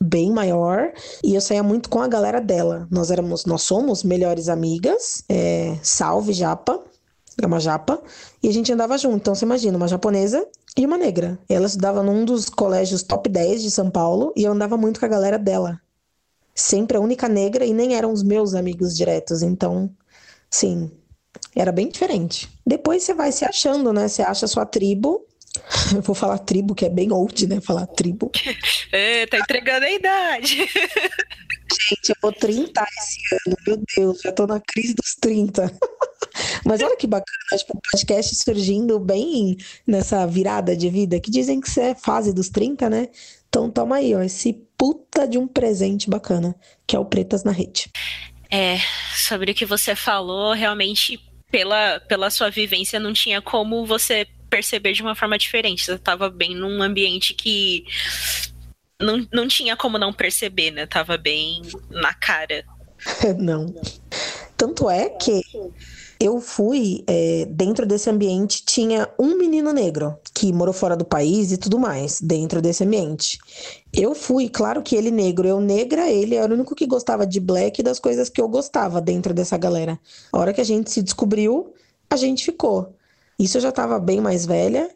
bem 0.00 0.30
maior 0.30 0.92
e 1.24 1.34
eu 1.34 1.40
saía 1.40 1.62
muito 1.62 1.88
com 1.88 2.00
a 2.00 2.08
galera 2.08 2.40
dela. 2.40 2.86
Nós 2.90 3.10
éramos, 3.10 3.44
nós 3.44 3.62
somos 3.62 4.02
melhores 4.02 4.48
amigas. 4.48 5.22
É, 5.28 5.76
salve 5.82 6.32
Japa, 6.32 6.80
é 7.40 7.46
uma 7.46 7.60
japa, 7.60 8.00
e 8.42 8.48
a 8.48 8.52
gente 8.52 8.72
andava 8.72 8.98
junto. 8.98 9.16
Então 9.16 9.34
você 9.34 9.44
imagina 9.44 9.76
uma 9.76 9.88
japonesa 9.88 10.46
e 10.76 10.84
uma 10.84 10.98
negra. 10.98 11.38
Ela 11.48 11.66
estudava 11.66 12.02
num 12.02 12.24
dos 12.24 12.48
colégios 12.48 13.02
top 13.02 13.28
10 13.28 13.62
de 13.62 13.70
São 13.70 13.90
Paulo 13.90 14.32
e 14.36 14.44
eu 14.44 14.52
andava 14.52 14.76
muito 14.76 14.98
com 14.98 15.06
a 15.06 15.08
galera 15.08 15.38
dela. 15.38 15.80
Sempre 16.54 16.96
a 16.96 17.00
única 17.00 17.28
negra 17.28 17.64
e 17.64 17.72
nem 17.72 17.94
eram 17.94 18.12
os 18.12 18.24
meus 18.24 18.54
amigos 18.54 18.96
diretos. 18.96 19.42
Então, 19.42 19.88
sim, 20.50 20.90
era 21.54 21.72
bem 21.72 21.88
diferente. 21.88 22.48
Depois 22.66 23.02
você 23.02 23.14
vai 23.14 23.32
se 23.32 23.44
achando, 23.44 23.92
né? 23.92 24.08
Você 24.08 24.22
acha 24.22 24.44
a 24.44 24.48
sua 24.48 24.66
tribo. 24.66 25.26
Eu 25.94 26.02
vou 26.02 26.14
falar 26.14 26.38
tribo, 26.38 26.74
que 26.74 26.84
é 26.84 26.90
bem 26.90 27.12
old, 27.12 27.46
né? 27.46 27.60
Falar 27.60 27.86
tribo. 27.86 28.30
É, 28.90 29.26
tá 29.26 29.38
entregando 29.38 29.84
a 29.84 29.90
idade. 29.90 30.56
Gente, 31.70 32.08
eu 32.08 32.16
vou 32.22 32.32
30 32.32 32.86
esse 32.98 33.18
ano, 33.34 33.56
meu 33.66 33.82
Deus, 33.94 34.20
já 34.22 34.32
tô 34.32 34.46
na 34.46 34.58
crise 34.58 34.94
dos 34.94 35.14
30. 35.20 35.70
Mas 36.64 36.80
olha 36.80 36.96
que 36.96 37.06
bacana, 37.06 37.58
tipo, 37.58 37.76
o 37.76 37.80
podcast 37.80 38.34
surgindo 38.36 38.98
bem 38.98 39.56
nessa 39.86 40.26
virada 40.26 40.74
de 40.74 40.88
vida, 40.88 41.20
que 41.20 41.30
dizem 41.30 41.60
que 41.60 41.68
isso 41.68 41.80
é 41.80 41.94
fase 41.94 42.32
dos 42.32 42.48
30, 42.48 42.88
né? 42.88 43.08
Então 43.48 43.70
toma 43.70 43.96
aí, 43.96 44.14
ó, 44.14 44.22
esse 44.22 44.54
puta 44.76 45.26
de 45.26 45.36
um 45.36 45.46
presente 45.46 46.08
bacana, 46.08 46.56
que 46.86 46.96
é 46.96 46.98
o 46.98 47.04
Pretas 47.04 47.44
na 47.44 47.52
Rede. 47.52 47.90
É, 48.50 48.78
sobre 49.14 49.52
o 49.52 49.54
que 49.54 49.66
você 49.66 49.94
falou, 49.94 50.52
realmente, 50.54 51.20
pela, 51.50 52.00
pela 52.00 52.30
sua 52.30 52.50
vivência, 52.50 52.98
não 52.98 53.12
tinha 53.12 53.42
como 53.42 53.84
você 53.84 54.26
perceber 54.48 54.92
de 54.92 55.02
uma 55.02 55.14
forma 55.14 55.38
diferente. 55.38 55.84
Você 55.84 55.94
estava 55.94 56.30
bem 56.30 56.54
num 56.54 56.82
ambiente 56.82 57.34
que 57.34 57.84
não, 59.00 59.26
não 59.32 59.46
tinha 59.46 59.76
como 59.76 59.98
não 59.98 60.12
perceber, 60.12 60.70
né? 60.70 60.86
Tava 60.86 61.16
bem 61.16 61.62
na 61.90 62.14
cara. 62.14 62.64
não. 63.38 63.74
Tanto 64.56 64.90
é 64.90 65.08
que 65.10 65.42
eu 66.20 66.40
fui, 66.40 67.04
é, 67.06 67.46
dentro 67.48 67.86
desse 67.86 68.10
ambiente, 68.10 68.64
tinha 68.64 69.08
um 69.18 69.36
menino 69.36 69.72
negro 69.72 70.16
que 70.34 70.52
morou 70.52 70.74
fora 70.74 70.96
do 70.96 71.04
país 71.04 71.52
e 71.52 71.56
tudo 71.56 71.78
mais, 71.78 72.20
dentro 72.20 72.60
desse 72.60 72.82
ambiente. 72.82 73.38
Eu 73.92 74.14
fui, 74.14 74.48
claro 74.48 74.82
que 74.82 74.96
ele 74.96 75.12
negro, 75.12 75.46
eu 75.46 75.60
negra, 75.60 76.10
ele 76.10 76.34
era 76.34 76.52
o 76.52 76.56
único 76.56 76.74
que 76.74 76.86
gostava 76.86 77.24
de 77.24 77.38
black 77.38 77.80
e 77.80 77.84
das 77.84 78.00
coisas 78.00 78.28
que 78.28 78.40
eu 78.40 78.48
gostava 78.48 79.00
dentro 79.00 79.32
dessa 79.32 79.56
galera. 79.56 79.98
A 80.32 80.38
hora 80.38 80.52
que 80.52 80.60
a 80.60 80.64
gente 80.64 80.90
se 80.90 81.02
descobriu, 81.02 81.72
a 82.10 82.16
gente 82.16 82.44
ficou. 82.44 82.94
Isso 83.38 83.58
eu 83.58 83.62
já 83.62 83.70
tava 83.70 84.00
bem 84.00 84.20
mais 84.20 84.44
velha. 84.44 84.90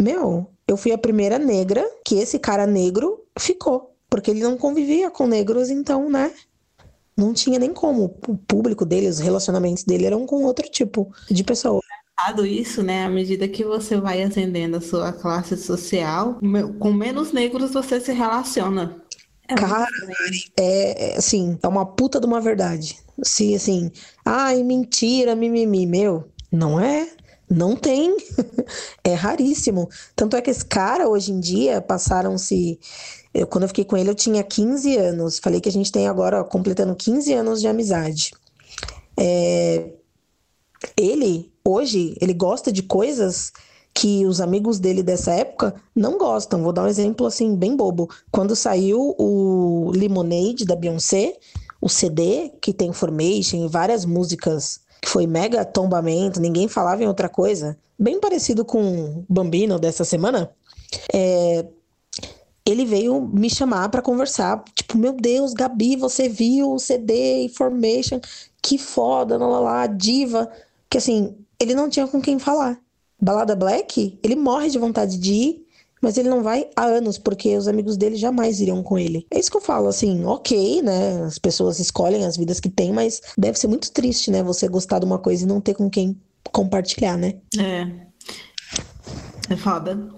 Meu, 0.00 0.46
eu 0.66 0.76
fui 0.78 0.92
a 0.92 0.98
primeira 0.98 1.38
negra 1.38 1.86
que 2.02 2.14
esse 2.14 2.38
cara 2.38 2.66
negro 2.66 3.22
ficou. 3.38 3.94
Porque 4.08 4.30
ele 4.30 4.40
não 4.40 4.56
convivia 4.56 5.10
com 5.10 5.26
negros, 5.26 5.70
então, 5.70 6.08
né? 6.08 6.32
Não 7.22 7.32
tinha 7.32 7.58
nem 7.58 7.72
como. 7.72 8.04
O 8.26 8.36
público 8.36 8.84
dele, 8.84 9.08
os 9.08 9.18
relacionamentos 9.18 9.84
dele 9.84 10.06
eram 10.06 10.26
com 10.26 10.44
outro 10.44 10.68
tipo 10.68 11.12
de 11.30 11.44
pessoa. 11.44 11.80
Isso, 12.46 12.82
né? 12.82 13.04
À 13.04 13.10
medida 13.10 13.48
que 13.48 13.64
você 13.64 13.96
vai 13.96 14.22
ascendendo 14.22 14.76
a 14.76 14.80
sua 14.80 15.12
classe 15.12 15.56
social, 15.56 16.38
com 16.78 16.92
menos 16.92 17.32
negros 17.32 17.72
você 17.72 18.00
se 18.00 18.12
relaciona. 18.12 18.96
É 19.48 19.54
Cara, 19.54 19.88
é, 20.56 21.14
é 21.14 21.16
assim, 21.16 21.58
é 21.60 21.68
uma 21.68 21.84
puta 21.84 22.20
de 22.20 22.26
uma 22.26 22.40
verdade. 22.40 22.96
Se 23.24 23.54
assim, 23.54 23.90
ai, 24.24 24.62
mentira, 24.62 25.34
mimimi, 25.34 25.84
meu, 25.84 26.28
não 26.50 26.78
é? 26.78 27.08
Não 27.50 27.74
tem. 27.74 28.16
é 29.02 29.14
raríssimo. 29.14 29.88
Tanto 30.14 30.36
é 30.36 30.40
que 30.40 30.50
esse 30.50 30.64
cara, 30.64 31.08
hoje 31.08 31.32
em 31.32 31.40
dia, 31.40 31.80
passaram-se 31.80 32.78
eu, 33.34 33.46
quando 33.46 33.62
eu 33.62 33.68
fiquei 33.68 33.84
com 33.84 33.96
ele, 33.96 34.10
eu 34.10 34.14
tinha 34.14 34.42
15 34.42 34.96
anos. 34.96 35.38
Falei 35.38 35.60
que 35.60 35.68
a 35.68 35.72
gente 35.72 35.90
tem 35.90 36.06
agora, 36.06 36.40
ó, 36.40 36.44
completando 36.44 36.94
15 36.94 37.32
anos 37.32 37.60
de 37.60 37.66
amizade. 37.66 38.32
É... 39.18 39.90
Ele, 40.96 41.52
hoje, 41.64 42.16
ele 42.20 42.34
gosta 42.34 42.72
de 42.72 42.82
coisas 42.82 43.52
que 43.94 44.26
os 44.26 44.40
amigos 44.40 44.78
dele 44.78 45.02
dessa 45.02 45.32
época 45.32 45.74
não 45.94 46.18
gostam. 46.18 46.62
Vou 46.62 46.72
dar 46.72 46.84
um 46.84 46.88
exemplo 46.88 47.26
assim, 47.26 47.54
bem 47.54 47.76
bobo. 47.76 48.08
Quando 48.30 48.56
saiu 48.56 49.14
o 49.18 49.92
Lemonade 49.94 50.64
da 50.64 50.74
Beyoncé, 50.74 51.36
o 51.80 51.88
CD, 51.88 52.50
que 52.60 52.72
tem 52.72 52.92
Formation 52.92 53.64
e 53.64 53.68
várias 53.68 54.04
músicas, 54.04 54.80
que 55.00 55.08
foi 55.08 55.26
mega 55.26 55.64
tombamento, 55.64 56.40
ninguém 56.40 56.68
falava 56.68 57.02
em 57.02 57.08
outra 57.08 57.28
coisa, 57.28 57.76
bem 57.98 58.20
parecido 58.20 58.64
com 58.64 59.24
Bambino 59.28 59.78
dessa 59.78 60.04
semana. 60.04 60.50
É, 61.12 61.66
ele 62.64 62.84
veio 62.84 63.20
me 63.20 63.50
chamar 63.50 63.88
para 63.88 64.02
conversar. 64.02 64.62
Tipo, 64.74 64.96
meu 64.98 65.12
Deus, 65.12 65.52
Gabi, 65.52 65.96
você 65.96 66.28
viu 66.28 66.72
o 66.72 66.78
CD 66.78 67.44
Information? 67.44 68.20
Que 68.62 68.78
foda, 68.78 69.36
lá, 69.36 69.46
lá, 69.46 69.60
lá, 69.60 69.86
diva. 69.86 70.50
Que 70.88 70.98
assim, 70.98 71.34
ele 71.58 71.74
não 71.74 71.88
tinha 71.88 72.06
com 72.06 72.20
quem 72.20 72.38
falar. 72.38 72.78
Balada 73.20 73.54
Black, 73.54 74.18
ele 74.22 74.36
morre 74.36 74.68
de 74.68 74.78
vontade 74.78 75.16
de 75.16 75.32
ir, 75.32 75.66
mas 76.00 76.16
ele 76.16 76.28
não 76.28 76.42
vai 76.42 76.68
há 76.74 76.84
anos, 76.84 77.18
porque 77.18 77.56
os 77.56 77.68
amigos 77.68 77.96
dele 77.96 78.16
jamais 78.16 78.60
iriam 78.60 78.82
com 78.82 78.98
ele. 78.98 79.24
É 79.30 79.38
isso 79.38 79.50
que 79.50 79.56
eu 79.56 79.60
falo, 79.60 79.86
assim, 79.86 80.24
ok, 80.24 80.82
né? 80.82 81.22
As 81.22 81.38
pessoas 81.38 81.78
escolhem 81.78 82.24
as 82.24 82.36
vidas 82.36 82.58
que 82.58 82.68
têm, 82.68 82.92
mas 82.92 83.20
deve 83.38 83.58
ser 83.58 83.68
muito 83.68 83.92
triste, 83.92 84.30
né? 84.30 84.42
Você 84.42 84.66
gostar 84.66 84.98
de 84.98 85.06
uma 85.06 85.18
coisa 85.18 85.44
e 85.44 85.46
não 85.46 85.60
ter 85.60 85.74
com 85.74 85.88
quem 85.88 86.20
compartilhar, 86.50 87.16
né? 87.16 87.34
É. 87.56 87.88
É 89.50 89.56
foda. 89.56 90.08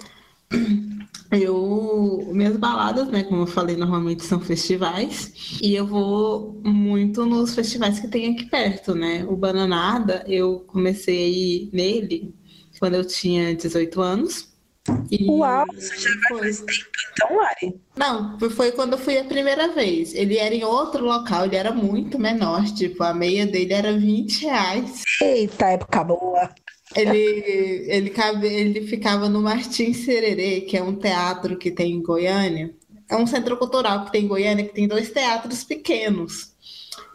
Eu, 1.37 2.29
minhas 2.33 2.57
baladas, 2.57 3.09
né, 3.09 3.25
como 3.25 3.43
eu 3.43 3.47
falei, 3.47 3.77
normalmente 3.77 4.23
são 4.25 4.41
festivais, 4.41 5.59
e 5.61 5.75
eu 5.75 5.87
vou 5.87 6.61
muito 6.65 7.25
nos 7.27 7.55
festivais 7.55 8.01
que 8.01 8.09
tem 8.09 8.33
aqui 8.33 8.47
perto, 8.47 8.95
né? 8.95 9.25
O 9.29 9.37
Bananada, 9.37 10.25
eu 10.27 10.61
comecei 10.61 11.25
a 11.25 11.29
ir 11.29 11.71
nele 11.73 12.35
quando 12.79 12.95
eu 12.95 13.05
tinha 13.05 13.55
18 13.55 14.01
anos. 14.01 14.55
E 15.11 15.31
Uau, 15.31 15.65
você 15.75 15.97
já 15.97 16.11
vai 16.31 16.41
faz 16.41 16.61
tempo 16.61 16.91
então, 17.13 17.37
Lari? 17.37 17.81
Não, 17.97 18.39
foi 18.51 18.73
quando 18.73 18.93
eu 18.93 18.99
fui 18.99 19.17
a 19.17 19.25
primeira 19.25 19.73
vez. 19.73 20.15
Ele 20.15 20.37
era 20.37 20.55
em 20.55 20.65
outro 20.65 21.05
local, 21.05 21.47
ele 21.47 21.57
era 21.57 21.73
muito 21.73 22.19
menor, 22.19 22.65
tipo, 22.75 23.03
a 23.03 23.15
meia 23.15 23.47
dele 23.47 23.73
era 23.73 23.97
20 23.97 24.43
reais. 24.43 25.03
Eita, 25.23 25.67
época 25.71 26.05
boa. 26.05 26.51
Ele, 26.95 27.87
ele, 27.89 28.11
cabe, 28.11 28.47
ele 28.47 28.87
ficava 28.87 29.29
no 29.29 29.43
Martins 29.43 30.05
Sererê, 30.05 30.63
que 30.63 30.77
é 30.77 30.83
um 30.83 30.95
teatro 30.95 31.57
que 31.57 31.71
tem 31.71 31.93
em 31.93 32.03
Goiânia. 32.03 32.75
É 33.09 33.17
um 33.17 33.27
centro 33.27 33.57
cultural 33.57 34.05
que 34.05 34.13
tem 34.13 34.25
em 34.25 34.29
Goiânia, 34.29 34.65
que 34.65 34.75
tem 34.75 34.89
dois 34.89 35.11
teatros 35.11 35.65
pequenos. 35.65 36.55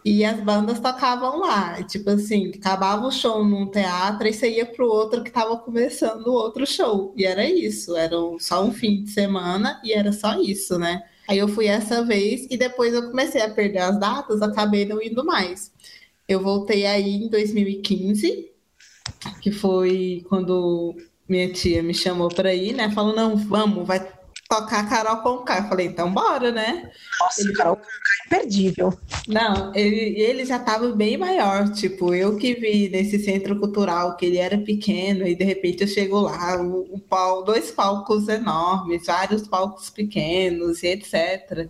E 0.04 0.24
as 0.24 0.40
bandas 0.40 0.80
tocavam 0.80 1.40
lá. 1.40 1.82
Tipo 1.84 2.12
assim, 2.12 2.52
acabava 2.56 3.08
o 3.08 3.12
show 3.12 3.44
num 3.44 3.68
teatro 3.68 4.28
e 4.28 4.34
você 4.34 4.50
ia 4.50 4.66
pro 4.66 4.88
outro 4.88 5.24
que 5.24 5.30
estava 5.30 5.58
começando 5.58 6.28
o 6.28 6.34
outro 6.34 6.66
show. 6.66 7.14
E 7.18 7.26
era 7.26 7.44
isso. 7.50 7.96
Era 7.96 8.16
só 8.40 8.64
um 8.64 8.72
fim 8.72 9.04
de 9.04 9.12
semana 9.12 9.80
e 9.84 9.94
era 9.94 10.12
só 10.12 10.40
isso, 10.42 10.78
né? 10.78 11.04
Aí 11.28 11.38
eu 11.38 11.48
fui 11.48 11.68
essa 11.68 12.04
vez 12.04 12.48
e 12.50 12.58
depois 12.58 12.94
eu 12.94 13.10
comecei 13.10 13.42
a 13.42 13.50
perder 13.50 13.80
as 13.80 14.00
datas, 14.00 14.42
acabei 14.42 14.86
não 14.86 15.02
indo 15.02 15.24
mais. 15.24 15.72
Eu 16.28 16.42
voltei 16.42 16.86
aí 16.86 17.24
em 17.24 17.30
2015 17.30 18.50
que 19.42 19.52
foi 19.52 20.26
quando 20.30 20.96
minha 21.28 21.52
tia 21.52 21.84
me 21.84 21.94
chamou 21.94 22.30
para 22.30 22.54
ir, 22.54 22.74
né? 22.74 22.90
Falou, 22.92 23.16
não, 23.16 23.38
vamos, 23.38 23.88
vai 23.88 24.00
tocar 24.50 24.90
Carol 24.90 25.18
Conká. 25.18 25.60
Eu 25.60 25.70
falei, 25.70 25.86
então 25.86 26.12
bora, 26.12 26.52
né? 26.52 26.90
Nossa, 27.20 27.42
ele 27.42 27.54
Carol 27.54 27.76
Conká 27.76 27.88
é 27.88 28.26
imperdível. 28.26 29.00
Não, 29.28 29.74
ele, 29.76 30.20
ele 30.20 30.44
já 30.44 30.58
estava 30.58 30.92
bem 30.92 31.18
maior, 31.18 31.72
tipo, 31.72 32.16
eu 32.16 32.36
que 32.36 32.56
vi 32.56 32.90
nesse 32.90 33.20
centro 33.20 33.60
cultural 33.60 34.18
que 34.18 34.26
ele 34.26 34.38
era 34.38 34.58
pequeno 34.58 35.28
e 35.28 35.36
de 35.36 35.44
repente 35.44 35.84
eu 35.84 35.88
chego 35.88 36.20
lá, 36.22 36.60
um, 36.60 36.96
um 36.96 37.00
pau, 37.00 37.44
dois 37.44 37.70
palcos 37.70 38.28
enormes, 38.28 39.06
vários 39.06 39.48
palcos 39.48 39.92
pequenos 39.92 40.82
e 40.82 40.88
etc. 40.88 41.70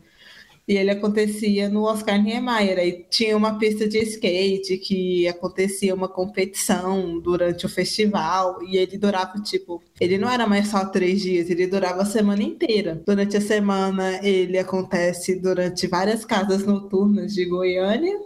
E 0.70 0.78
ele 0.78 0.92
acontecia 0.92 1.68
no 1.68 1.82
Oscar 1.82 2.22
Niemeyer. 2.22 2.78
Aí 2.78 3.04
tinha 3.10 3.36
uma 3.36 3.58
pista 3.58 3.88
de 3.88 3.98
skate 4.04 4.78
que 4.78 5.28
acontecia 5.28 5.96
uma 5.96 6.08
competição 6.08 7.20
durante 7.20 7.66
o 7.66 7.70
festival. 7.70 8.62
E 8.62 8.78
ele 8.78 8.96
durava, 8.96 9.42
tipo, 9.42 9.82
ele 10.00 10.20
não 10.20 10.30
era 10.30 10.46
mais 10.46 10.68
só 10.68 10.86
três 10.86 11.22
dias, 11.24 11.50
ele 11.50 11.66
durava 11.66 12.04
a 12.04 12.06
semana 12.06 12.44
inteira. 12.44 13.02
Durante 13.04 13.36
a 13.36 13.42
semana, 13.42 14.24
ele 14.24 14.60
acontece 14.60 15.40
durante 15.40 15.88
várias 15.88 16.24
casas 16.24 16.64
noturnas 16.64 17.34
de 17.34 17.46
Goiânia. 17.46 18.20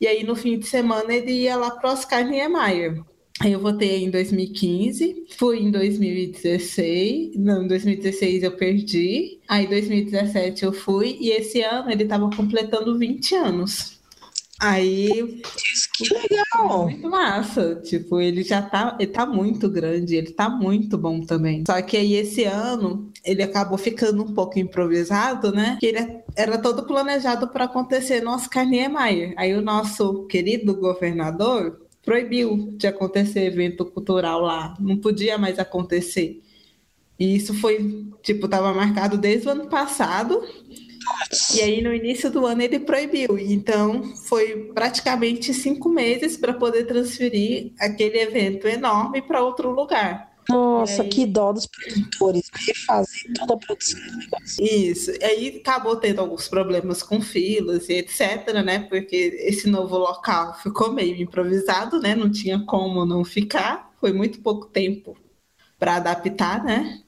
E 0.00 0.06
aí, 0.06 0.22
no 0.22 0.36
fim 0.36 0.60
de 0.60 0.68
semana, 0.68 1.12
ele 1.12 1.32
ia 1.32 1.56
lá 1.56 1.72
para 1.72 1.90
o 1.90 1.92
Oscar 1.92 2.24
Niemeyer. 2.24 3.02
Aí 3.42 3.52
eu 3.52 3.60
votei 3.60 4.04
em 4.04 4.10
2015, 4.10 5.24
fui 5.38 5.60
em 5.60 5.70
2016, 5.70 7.36
não, 7.36 7.64
em 7.64 7.68
2016 7.68 8.42
eu 8.42 8.52
perdi, 8.52 9.38
aí 9.48 9.64
em 9.64 9.68
2017 9.68 10.64
eu 10.64 10.74
fui, 10.74 11.16
e 11.18 11.30
esse 11.30 11.62
ano 11.62 11.90
ele 11.90 12.02
estava 12.02 12.28
completando 12.36 12.98
20 12.98 13.34
anos. 13.36 13.98
Aí. 14.60 15.40
Que 15.96 16.04
legal! 16.12 16.84
Muito 16.84 17.08
massa. 17.08 17.76
Tipo, 17.76 18.20
ele 18.20 18.42
já 18.42 18.60
tá. 18.60 18.94
Ele 19.00 19.10
tá 19.10 19.24
muito 19.24 19.70
grande, 19.70 20.16
ele 20.16 20.32
tá 20.32 20.50
muito 20.50 20.98
bom 20.98 21.22
também. 21.22 21.64
Só 21.66 21.80
que 21.80 21.96
aí 21.96 22.12
esse 22.12 22.44
ano 22.44 23.10
ele 23.24 23.42
acabou 23.42 23.78
ficando 23.78 24.22
um 24.22 24.34
pouco 24.34 24.58
improvisado, 24.58 25.50
né? 25.50 25.78
Que 25.80 25.86
ele 25.86 26.20
era 26.36 26.58
todo 26.58 26.84
planejado 26.84 27.48
para 27.48 27.64
acontecer 27.64 28.20
no 28.20 28.32
Oscar 28.32 28.66
Niemeyer. 28.66 29.32
Aí 29.38 29.54
o 29.54 29.62
nosso 29.62 30.26
querido 30.26 30.74
governador 30.74 31.80
proibiu 32.02 32.74
de 32.76 32.86
acontecer 32.86 33.44
evento 33.44 33.84
cultural 33.84 34.40
lá, 34.40 34.76
não 34.80 34.96
podia 34.96 35.36
mais 35.38 35.58
acontecer. 35.58 36.42
E 37.18 37.36
isso 37.36 37.52
foi, 37.54 38.06
tipo, 38.22 38.46
estava 38.46 38.72
marcado 38.72 39.18
desde 39.18 39.46
o 39.46 39.50
ano 39.50 39.68
passado. 39.68 40.42
E 41.54 41.60
aí, 41.60 41.82
no 41.82 41.94
início 41.94 42.30
do 42.30 42.46
ano, 42.46 42.62
ele 42.62 42.80
proibiu. 42.80 43.38
Então, 43.38 44.14
foi 44.16 44.70
praticamente 44.74 45.52
cinco 45.52 45.90
meses 45.90 46.36
para 46.36 46.54
poder 46.54 46.84
transferir 46.84 47.72
aquele 47.78 48.18
evento 48.18 48.66
enorme 48.66 49.20
para 49.20 49.42
outro 49.42 49.70
lugar. 49.70 50.29
Nossa, 50.50 51.02
aí... 51.02 51.08
que 51.08 51.26
dó 51.26 51.52
dos 51.52 51.66
produtores, 51.66 52.50
refazer 52.66 53.32
toda 53.34 53.54
a 53.54 53.56
produção 53.56 54.00
do 54.00 54.16
negócio. 54.16 54.64
Isso, 54.64 55.10
e 55.10 55.24
aí 55.24 55.60
acabou 55.60 55.96
tendo 55.96 56.20
alguns 56.20 56.48
problemas 56.48 57.02
com 57.02 57.20
filas 57.20 57.88
e 57.88 57.94
etc, 57.94 58.52
né? 58.64 58.80
Porque 58.80 59.16
esse 59.44 59.68
novo 59.68 59.96
local 59.96 60.54
ficou 60.60 60.92
meio 60.92 61.16
improvisado, 61.16 62.00
né? 62.00 62.14
Não 62.14 62.30
tinha 62.30 62.60
como 62.66 63.04
não 63.04 63.24
ficar, 63.24 63.90
foi 64.00 64.12
muito 64.12 64.40
pouco 64.40 64.66
tempo 64.66 65.16
para 65.78 65.96
adaptar, 65.96 66.62
né? 66.64 67.00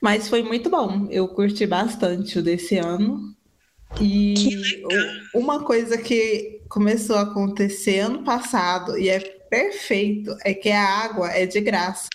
Mas 0.00 0.28
foi 0.28 0.42
muito 0.42 0.68
bom, 0.68 1.06
eu 1.10 1.26
curti 1.28 1.66
bastante 1.66 2.38
o 2.38 2.42
desse 2.42 2.76
ano. 2.76 3.34
E 4.00 4.34
uma 5.34 5.62
coisa 5.64 5.96
que 5.96 6.60
começou 6.68 7.16
a 7.16 7.22
acontecer 7.22 8.00
ano 8.00 8.24
passado 8.24 8.98
e 8.98 9.08
é 9.08 9.20
perfeito 9.20 10.36
é 10.44 10.52
que 10.52 10.70
a 10.70 10.84
água 10.84 11.30
é 11.30 11.46
de 11.46 11.60
graça. 11.60 12.08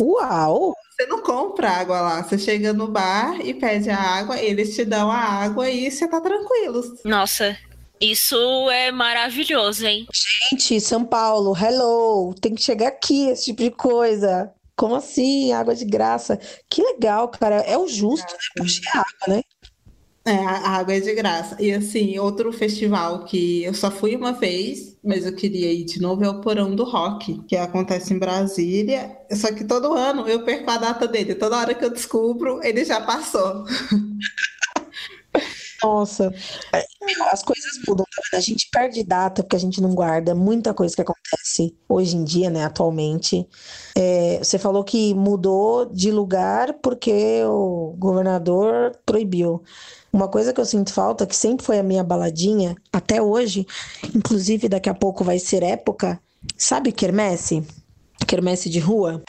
Uau! 0.00 0.74
Você 0.90 1.06
não 1.06 1.22
compra 1.22 1.70
água 1.70 2.00
lá. 2.00 2.22
Você 2.22 2.38
chega 2.38 2.72
no 2.72 2.88
bar 2.88 3.40
e 3.40 3.54
pede 3.54 3.90
a 3.90 3.98
água, 3.98 4.40
eles 4.40 4.74
te 4.74 4.84
dão 4.84 5.10
a 5.10 5.18
água 5.18 5.68
e 5.70 5.90
você 5.90 6.08
tá 6.08 6.20
tranquilo. 6.20 6.82
Nossa, 7.04 7.56
isso 8.00 8.36
é 8.70 8.90
maravilhoso, 8.92 9.86
hein? 9.86 10.06
Gente, 10.50 10.80
São 10.80 11.04
Paulo, 11.04 11.56
hello! 11.56 12.34
Tem 12.40 12.54
que 12.54 12.62
chegar 12.62 12.88
aqui 12.88 13.28
esse 13.28 13.46
tipo 13.46 13.62
de 13.62 13.70
coisa. 13.70 14.52
Como 14.76 14.94
assim? 14.94 15.52
Água 15.52 15.74
de 15.74 15.84
graça. 15.84 16.38
Que 16.70 16.80
legal, 16.80 17.28
cara. 17.28 17.56
É 17.56 17.76
o 17.76 17.88
justo, 17.88 18.32
né? 18.32 18.38
Puxa, 18.56 18.80
é 18.86 18.98
água, 18.98 19.36
né? 19.36 19.42
É, 20.28 20.44
a 20.44 20.72
água 20.72 20.94
é 20.94 21.00
de 21.00 21.14
graça. 21.14 21.56
E 21.58 21.72
assim, 21.72 22.18
outro 22.18 22.52
festival 22.52 23.24
que 23.24 23.64
eu 23.64 23.72
só 23.72 23.90
fui 23.90 24.14
uma 24.14 24.32
vez, 24.32 24.94
mas 25.02 25.24
eu 25.24 25.34
queria 25.34 25.72
ir 25.72 25.84
de 25.84 26.02
novo, 26.02 26.22
é 26.22 26.28
o 26.28 26.42
Porão 26.42 26.76
do 26.76 26.84
Rock, 26.84 27.42
que 27.48 27.56
acontece 27.56 28.12
em 28.12 28.18
Brasília. 28.18 29.16
Só 29.32 29.50
que 29.50 29.64
todo 29.64 29.94
ano 29.94 30.28
eu 30.28 30.44
perco 30.44 30.70
a 30.70 30.76
data 30.76 31.08
dele. 31.08 31.34
Toda 31.34 31.56
hora 31.56 31.74
que 31.74 31.82
eu 31.82 31.90
descubro, 31.90 32.60
ele 32.62 32.84
já 32.84 33.00
passou. 33.00 33.64
Nossa, 35.82 36.34
as 37.30 37.42
coisas 37.44 37.70
mudam, 37.86 38.04
tá 38.30 38.36
A 38.36 38.40
gente 38.40 38.68
perde 38.70 39.04
data 39.04 39.42
porque 39.44 39.54
a 39.54 39.60
gente 39.60 39.80
não 39.80 39.94
guarda 39.94 40.34
muita 40.34 40.74
coisa 40.74 40.94
que 40.94 41.02
acontece 41.02 41.76
hoje 41.88 42.16
em 42.16 42.24
dia, 42.24 42.50
né, 42.50 42.64
atualmente. 42.64 43.48
É, 43.96 44.38
você 44.38 44.58
falou 44.58 44.82
que 44.82 45.14
mudou 45.14 45.86
de 45.86 46.10
lugar 46.10 46.74
porque 46.82 47.44
o 47.44 47.94
governador 47.96 48.92
proibiu. 49.06 49.62
Uma 50.12 50.28
coisa 50.28 50.52
que 50.52 50.60
eu 50.60 50.64
sinto 50.64 50.92
falta, 50.92 51.26
que 51.26 51.36
sempre 51.36 51.64
foi 51.64 51.78
a 51.78 51.82
minha 51.82 52.02
baladinha, 52.02 52.74
até 52.92 53.20
hoje, 53.20 53.66
inclusive 54.14 54.68
daqui 54.68 54.88
a 54.88 54.94
pouco 54.94 55.22
vai 55.22 55.38
ser 55.38 55.62
época, 55.62 56.20
sabe 56.56 56.92
quermesse? 56.92 57.62
Quermesse 58.26 58.70
de 58.70 58.78
rua? 58.78 59.22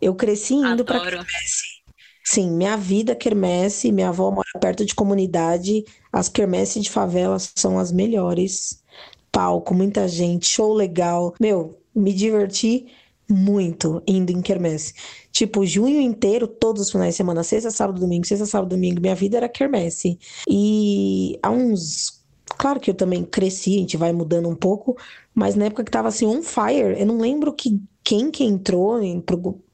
Eu 0.00 0.14
cresci 0.14 0.54
indo 0.54 0.84
para 0.84 1.00
quermesse. 1.00 1.82
Sim, 2.24 2.50
minha 2.50 2.76
vida 2.76 3.14
quermesse, 3.14 3.90
minha 3.90 4.08
avó 4.08 4.30
mora 4.30 4.48
perto 4.60 4.84
de 4.84 4.94
comunidade, 4.94 5.84
as 6.12 6.28
quermesse 6.28 6.80
de 6.80 6.90
favela 6.90 7.36
são 7.38 7.78
as 7.78 7.90
melhores. 7.90 8.82
Palco, 9.30 9.74
muita 9.74 10.06
gente, 10.06 10.46
show 10.46 10.72
legal. 10.72 11.34
Meu, 11.40 11.78
me 11.94 12.12
diverti 12.12 12.86
muito 13.32 14.02
indo 14.06 14.30
em 14.30 14.42
quermesse. 14.42 14.94
Tipo, 15.30 15.64
junho 15.64 16.00
inteiro, 16.00 16.46
todos 16.46 16.82
os 16.82 16.90
finais 16.90 17.14
de 17.14 17.16
semana, 17.16 17.42
sexta, 17.42 17.70
sábado, 17.70 18.00
domingo, 18.00 18.26
sexta, 18.26 18.46
sábado, 18.46 18.70
domingo, 18.70 19.00
minha 19.00 19.14
vida 19.14 19.38
era 19.38 19.48
quermesse. 19.48 20.18
E 20.48 21.38
há 21.42 21.50
uns. 21.50 22.22
Claro 22.58 22.78
que 22.78 22.90
eu 22.90 22.94
também 22.94 23.24
cresci, 23.24 23.76
a 23.76 23.80
gente 23.80 23.96
vai 23.96 24.12
mudando 24.12 24.48
um 24.48 24.54
pouco, 24.54 24.96
mas 25.34 25.54
na 25.54 25.64
época 25.66 25.84
que 25.84 25.90
tava 25.90 26.08
assim, 26.08 26.26
on 26.26 26.42
fire, 26.42 26.98
eu 26.98 27.06
não 27.06 27.18
lembro 27.18 27.52
que, 27.52 27.80
quem 28.04 28.30
que 28.30 28.44
entrou 28.44 29.00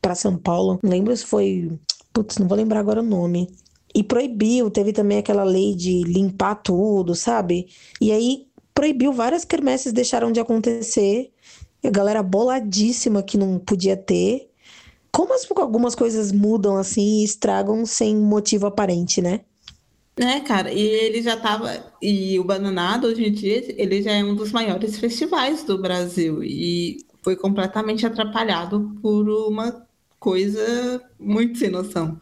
para 0.01 0.15
São 0.15 0.39
Paulo, 0.39 0.79
não 0.83 0.91
lembro 0.91 1.17
se 1.17 1.25
foi. 1.27 1.71
Putz, 2.13 2.39
não 2.39 2.47
vou 2.47 2.57
lembrar 2.57 2.81
agora 2.81 3.01
o 3.01 3.05
nome. 3.05 3.49
E 3.95 4.05
proibiu, 4.05 4.71
teve 4.71 4.93
também 4.93 5.19
aquela 5.19 5.43
lei 5.45 5.75
de 5.75 6.03
limpar 6.05 6.57
tudo, 6.57 7.15
sabe? 7.15 7.67
E 8.01 8.13
aí 8.13 8.47
proibiu 8.79 9.13
várias 9.13 9.45
quermesses 9.45 9.93
deixaram 9.93 10.31
de 10.31 10.39
acontecer. 10.39 11.33
A 11.85 11.91
galera 11.91 12.23
boladíssima 12.23 13.23
que 13.23 13.39
não 13.39 13.59
podia 13.59 13.97
ter. 13.97 14.51
Como 15.11 15.33
as, 15.33 15.47
algumas 15.57 15.95
coisas 15.95 16.33
mudam 16.33 16.77
assim 16.77 17.21
e 17.21 17.25
estragam 17.25 17.85
sem 17.87 18.17
motivo 18.17 18.67
aparente, 18.67 19.23
né? 19.23 19.41
É, 20.17 20.41
cara, 20.41 20.73
e 20.73 20.81
ele 20.81 21.23
já 21.23 21.37
tava. 21.37 21.93
E 22.03 22.39
o 22.39 22.45
Bananado, 22.45 23.07
hoje 23.07 23.25
em 23.25 23.33
dia, 23.33 23.65
ele 23.81 24.03
já 24.03 24.13
é 24.13 24.25
um 24.25 24.35
dos 24.35 24.51
maiores 24.51 24.99
festivais 24.99 25.63
do 25.63 25.79
Brasil. 25.79 26.43
E 26.43 27.07
foi 27.23 27.37
completamente 27.37 28.05
atrapalhado 28.05 28.99
por 29.01 29.29
uma 29.29 29.87
coisa 30.19 31.01
muito 31.19 31.59
sem 31.59 31.71
noção. 31.71 32.21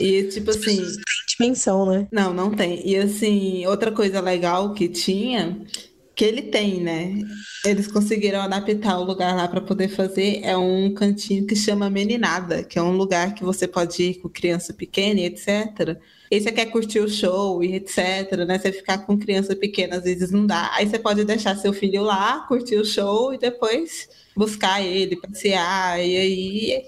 E 0.00 0.24
tipo 0.24 0.50
assim. 0.50 0.80
Não 0.80 0.86
tem 0.86 1.02
dimensão, 1.38 1.86
né? 1.86 2.08
Não, 2.10 2.34
não 2.34 2.50
tem. 2.50 2.86
E 2.86 2.96
assim, 2.96 3.64
outra 3.66 3.92
coisa 3.92 4.20
legal 4.20 4.74
que 4.74 4.88
tinha, 4.88 5.64
que 6.14 6.24
ele 6.24 6.42
tem, 6.42 6.80
né? 6.80 7.14
Eles 7.64 7.86
conseguiram 7.86 8.40
adaptar 8.40 8.98
o 8.98 9.04
lugar 9.04 9.34
lá 9.34 9.48
para 9.48 9.60
poder 9.60 9.88
fazer. 9.88 10.40
É 10.42 10.56
um 10.56 10.92
cantinho 10.92 11.46
que 11.46 11.56
chama 11.56 11.88
Meninada, 11.88 12.62
que 12.62 12.78
é 12.78 12.82
um 12.82 12.96
lugar 12.96 13.34
que 13.34 13.42
você 13.42 13.66
pode 13.66 14.02
ir 14.02 14.14
com 14.20 14.28
criança 14.28 14.74
pequena 14.74 15.20
e 15.20 15.24
etc. 15.24 15.98
E 16.30 16.40
você 16.40 16.52
quer 16.52 16.66
curtir 16.66 17.00
o 17.00 17.08
show 17.08 17.64
e 17.64 17.74
etc, 17.76 18.44
né? 18.46 18.58
Você 18.58 18.72
ficar 18.72 18.98
com 18.98 19.18
criança 19.18 19.56
pequena 19.56 19.96
às 19.96 20.04
vezes 20.04 20.30
não 20.30 20.46
dá. 20.46 20.70
Aí 20.74 20.86
você 20.86 20.98
pode 20.98 21.24
deixar 21.24 21.56
seu 21.56 21.72
filho 21.72 22.02
lá, 22.02 22.40
curtir 22.46 22.76
o 22.76 22.84
show 22.84 23.32
e 23.32 23.38
depois 23.38 24.08
buscar 24.36 24.82
ele, 24.82 25.16
passear 25.16 25.98
e 25.98 26.16
aí 26.16 26.82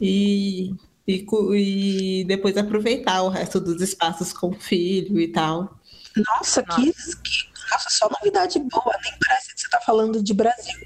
e, 0.00 0.74
e, 1.06 1.26
e 1.54 2.24
depois 2.24 2.56
aproveitar 2.56 3.22
o 3.22 3.28
resto 3.28 3.60
dos 3.60 3.80
espaços 3.82 4.32
com 4.32 4.48
o 4.48 4.60
filho 4.60 5.20
e 5.20 5.28
tal. 5.28 5.78
Nossa, 6.16 6.62
Nossa. 6.62 6.76
Que, 6.76 6.92
que 6.92 7.53
nossa, 7.74 7.90
só 7.90 8.08
novidade 8.08 8.58
boa, 8.58 8.94
nem 9.02 9.12
parece 9.26 9.54
que 9.54 9.60
você 9.60 9.68
tá 9.68 9.80
falando 9.80 10.22
de 10.22 10.32
Brasil. 10.32 10.80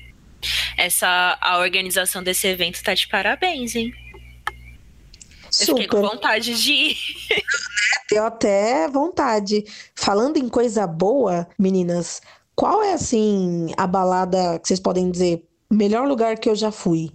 Essa 0.77 1.38
a 1.40 1.59
organização 1.59 2.22
desse 2.22 2.46
evento 2.46 2.83
tá 2.83 2.94
de 2.94 3.07
parabéns, 3.09 3.74
hein? 3.74 3.92
Super. 5.51 5.72
Eu 5.72 5.77
fiquei 5.77 5.88
com 5.88 6.03
vontade 6.03 6.55
de 6.61 6.72
ir. 6.72 6.96
Deu 8.11 8.24
até 8.24 8.88
vontade. 8.88 9.64
Falando 9.94 10.37
em 10.37 10.48
coisa 10.48 10.87
boa, 10.87 11.48
meninas, 11.59 12.22
qual 12.55 12.83
é 12.83 12.92
assim 12.92 13.72
a 13.77 13.87
balada 13.87 14.59
que 14.59 14.68
vocês 14.68 14.81
podem 14.81 15.11
dizer 15.11 15.44
melhor 15.70 16.07
lugar 16.07 16.38
que 16.38 16.48
eu 16.48 16.55
já 16.55 16.70
fui? 16.70 17.11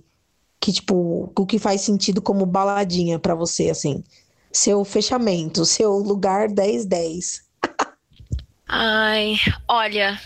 Que 0.59 0.71
tipo, 0.71 1.31
o 1.37 1.45
que 1.45 1.59
faz 1.59 1.81
sentido 1.81 2.21
como 2.21 2.45
baladinha 2.45 3.19
para 3.19 3.35
você 3.35 3.69
assim? 3.69 4.03
Seu 4.51 4.83
fechamento, 4.85 5.65
seu 5.65 5.93
lugar 5.93 6.47
10-10. 6.47 7.41
Ai, 8.67 9.35
olha, 9.67 10.19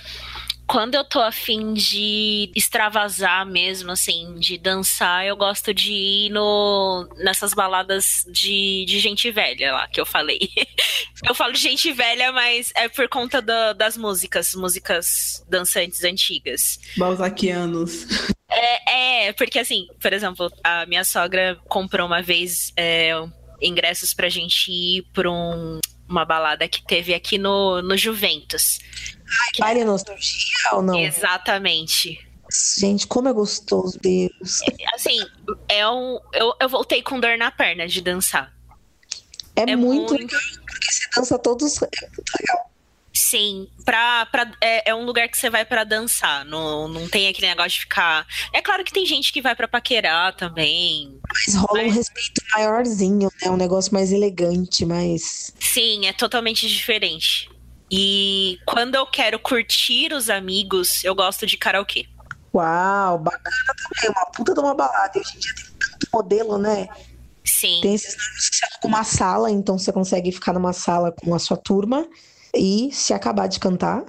quando 0.68 0.96
eu 0.96 1.04
tô 1.04 1.22
afim 1.22 1.74
de 1.74 2.52
extravasar 2.54 3.46
mesmo, 3.46 3.92
assim, 3.92 4.36
de 4.36 4.58
dançar, 4.58 5.26
eu 5.26 5.36
gosto 5.38 5.74
de 5.74 5.94
ir 5.94 6.30
no, 6.30 7.08
nessas 7.18 7.54
baladas 7.54 8.26
de, 8.30 8.84
de 8.86 9.00
gente 9.00 9.32
velha 9.32 9.74
lá, 9.74 9.88
que 9.88 10.00
eu 10.00 10.06
falei. 10.06 10.40
eu 11.26 11.34
falo 11.34 11.54
de 11.54 11.60
gente 11.60 11.92
velha, 11.94 12.34
mas 12.34 12.72
é 12.76 12.90
por 12.90 13.08
conta 13.08 13.42
das 13.74 13.96
músicas, 13.96 14.54
músicas 14.54 15.44
dançantes 15.48 16.04
antigas. 16.04 16.80
Balzaquianos. 16.98 18.06
É, 18.50 19.28
é, 19.28 19.34
porque 19.34 19.60
assim, 19.60 19.88
por 20.02 20.12
exemplo, 20.12 20.52
a 20.64 20.86
minha 20.86 21.06
sogra 21.06 21.58
comprou 21.70 22.06
uma 22.06 22.22
vez 22.22 22.74
é, 22.76 23.12
ingressos 23.62 24.14
pra 24.14 24.28
gente 24.28 24.70
ir 24.70 25.04
pra 25.14 25.32
um, 25.32 25.80
uma 26.08 26.26
balada 26.26 26.68
que 26.68 26.86
teve 26.86 27.14
aqui 27.14 27.38
no, 27.38 27.82
no 27.82 27.98
Juventus. 27.98 28.80
Ai, 29.26 29.60
baile 29.60 29.84
nostalgia 29.84 30.74
ou 30.74 30.82
não? 30.82 30.98
Exatamente. 30.98 32.26
Gente, 32.80 33.08
como 33.08 33.28
é 33.28 33.34
gostoso, 33.34 34.00
Deus. 34.00 34.62
É, 34.62 34.96
assim, 34.96 35.20
é 35.68 35.88
um, 35.88 36.20
eu, 36.34 36.54
eu 36.62 36.70
voltei 36.70 37.02
com 37.02 37.20
dor 37.20 37.38
na 37.38 37.52
perna 37.52 37.88
de 37.88 38.00
dançar. 38.02 38.54
É, 39.56 39.72
é 39.72 39.76
muito, 39.76 40.14
muito 40.14 40.14
legal, 40.14 40.42
porque 40.66 40.92
você 40.92 41.10
dança 41.16 41.40
todos. 41.40 41.82
É 41.82 42.10
muito 42.16 42.32
legal. 42.40 42.67
Sim, 43.18 43.68
pra, 43.84 44.28
pra, 44.28 44.52
é, 44.62 44.92
é, 44.92 44.96
um 44.96 45.04
lugar 45.04 45.28
que 45.28 45.36
você 45.36 45.50
vai 45.50 45.66
para 45.66 45.84
dançar, 45.84 46.46
não, 46.46 46.88
não 46.88 47.10
tem 47.10 47.28
aquele 47.28 47.48
negócio 47.48 47.72
de 47.72 47.80
ficar. 47.80 48.28
É 48.54 48.62
claro 48.62 48.84
que 48.84 48.94
tem 48.94 49.08
gente 49.08 49.34
que 49.34 49.42
vai 49.42 49.56
para 49.56 49.68
paquerar 49.68 50.36
também. 50.36 51.20
Mas 51.28 51.56
rola 51.56 51.82
mas... 51.82 51.94
um 51.94 51.96
respeito 51.96 52.42
maiorzinho, 52.54 53.32
né? 53.42 53.50
Um 53.50 53.58
negócio 53.58 53.92
mais 53.92 54.12
elegante, 54.12 54.86
mais. 54.86 55.52
Sim, 55.60 56.06
é 56.06 56.14
totalmente 56.14 56.68
diferente. 56.68 57.50
E 57.90 58.60
quando 58.68 58.94
eu 58.94 59.08
quero 59.08 59.40
curtir 59.40 60.14
os 60.14 60.30
amigos, 60.30 61.04
eu 61.04 61.16
gosto 61.16 61.48
de 61.48 61.58
karaokê. 61.58 62.06
Uau, 62.54 63.18
bacana 63.18 63.56
também, 63.66 64.12
uma 64.12 64.26
puta 64.28 64.54
de 64.54 64.60
uma 64.60 64.76
balada. 64.76 65.20
Hoje 65.20 65.38
em 65.38 65.40
dia 65.40 65.56
tem 65.56 65.66
tanto 65.66 66.08
modelo, 66.14 66.60
né? 66.60 66.88
Sim. 67.44 67.80
Tem 67.82 67.96
esses 67.96 68.16
nomes 68.16 68.50
que 68.50 68.58
você 68.58 68.66
com 68.80 68.88
uma 68.88 69.04
sala, 69.04 69.50
então 69.50 69.80
você 69.80 69.92
consegue 69.92 70.32
ficar 70.32 70.54
numa 70.54 70.72
sala 70.72 71.12
com 71.12 71.34
a 71.34 71.40
sua 71.40 71.58
turma 71.58 72.08
e 72.58 72.92
se 72.92 73.14
acabar 73.14 73.48
de 73.48 73.60
cantar, 73.60 74.04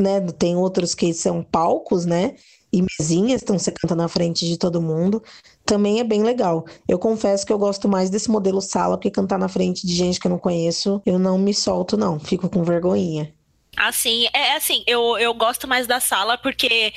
né? 0.00 0.20
Tem 0.20 0.56
outros 0.56 0.94
que 0.94 1.12
são 1.14 1.42
palcos, 1.42 2.04
né? 2.04 2.34
E 2.72 2.82
mesinhas, 2.82 3.42
então 3.42 3.58
você 3.58 3.72
canta 3.72 3.94
na 3.94 4.08
frente 4.08 4.46
de 4.46 4.58
todo 4.58 4.82
mundo. 4.82 5.22
Também 5.64 6.00
é 6.00 6.04
bem 6.04 6.22
legal. 6.22 6.66
Eu 6.86 6.98
confesso 6.98 7.46
que 7.46 7.52
eu 7.52 7.58
gosto 7.58 7.88
mais 7.88 8.10
desse 8.10 8.30
modelo 8.30 8.60
sala, 8.60 8.96
porque 8.96 9.10
cantar 9.10 9.38
na 9.38 9.48
frente 9.48 9.86
de 9.86 9.94
gente 9.94 10.20
que 10.20 10.26
eu 10.26 10.30
não 10.30 10.38
conheço, 10.38 11.00
eu 11.06 11.18
não 11.18 11.38
me 11.38 11.54
solto, 11.54 11.96
não. 11.96 12.18
Fico 12.20 12.48
com 12.48 12.62
vergonhinha. 12.62 13.32
Assim, 13.76 14.26
é 14.32 14.56
assim, 14.56 14.82
eu, 14.86 15.18
eu 15.18 15.34
gosto 15.34 15.68
mais 15.68 15.86
da 15.86 16.00
sala 16.00 16.38
porque 16.38 16.94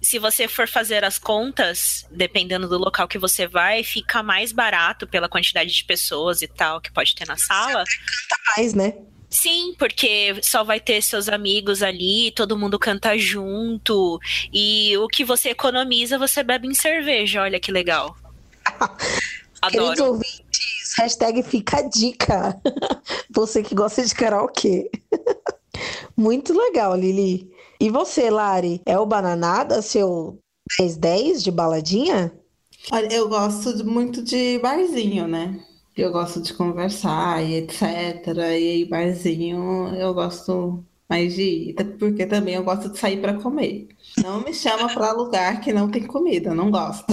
se 0.00 0.18
você 0.18 0.48
for 0.48 0.66
fazer 0.66 1.04
as 1.04 1.18
contas, 1.18 2.06
dependendo 2.10 2.66
do 2.66 2.78
local 2.78 3.06
que 3.06 3.18
você 3.18 3.46
vai, 3.46 3.84
fica 3.84 4.22
mais 4.22 4.50
barato 4.50 5.06
pela 5.06 5.28
quantidade 5.28 5.70
de 5.70 5.84
pessoas 5.84 6.40
e 6.40 6.48
tal 6.48 6.80
que 6.80 6.90
pode 6.90 7.14
ter 7.14 7.28
na 7.28 7.36
sala. 7.36 7.84
Você 7.84 7.98
canta 7.98 8.42
mais, 8.56 8.74
né? 8.74 8.94
Sim, 9.32 9.74
porque 9.78 10.36
só 10.42 10.62
vai 10.62 10.78
ter 10.78 11.02
seus 11.02 11.26
amigos 11.26 11.82
ali, 11.82 12.30
todo 12.32 12.58
mundo 12.58 12.78
canta 12.78 13.16
junto. 13.16 14.20
E 14.52 14.94
o 14.98 15.08
que 15.08 15.24
você 15.24 15.48
economiza, 15.48 16.18
você 16.18 16.42
bebe 16.42 16.68
em 16.68 16.74
cerveja. 16.74 17.40
Olha 17.40 17.58
que 17.58 17.72
legal. 17.72 18.14
Adoro. 19.62 19.94
Queridos 19.94 20.00
ouvintes, 20.00 20.94
hashtag 20.98 21.42
fica 21.42 21.78
a 21.78 21.88
dica. 21.88 22.60
Você 23.34 23.62
que 23.62 23.76
gosta 23.76 24.04
de 24.04 24.12
karaokê. 24.12 24.90
Muito 26.16 26.52
legal, 26.52 26.96
Lili. 26.96 27.48
E 27.80 27.88
você, 27.88 28.28
Lari? 28.28 28.82
É 28.84 28.98
o 28.98 29.06
Bananada, 29.06 29.80
seu 29.80 30.38
10-10 30.80 31.42
de 31.42 31.50
baladinha? 31.50 32.32
Olha, 32.90 33.12
eu 33.12 33.28
gosto 33.28 33.84
muito 33.84 34.22
de 34.22 34.58
barzinho, 34.58 35.26
né? 35.26 35.64
Eu 35.96 36.10
gosto 36.10 36.40
de 36.40 36.54
conversar 36.54 37.42
e 37.42 37.56
etc. 37.56 38.26
E 38.36 38.40
aí, 38.40 38.84
barzinho, 38.84 39.94
eu 39.94 40.14
gosto 40.14 40.84
mais 41.08 41.34
de 41.34 41.42
ir, 41.42 41.74
porque 41.98 42.24
também 42.26 42.54
eu 42.54 42.64
gosto 42.64 42.88
de 42.88 42.98
sair 42.98 43.20
para 43.20 43.34
comer. 43.34 43.88
Não 44.22 44.40
me 44.40 44.54
chama 44.54 44.88
para 44.92 45.12
lugar 45.12 45.60
que 45.60 45.72
não 45.72 45.90
tem 45.90 46.06
comida, 46.06 46.54
não 46.54 46.70
gosto. 46.70 47.12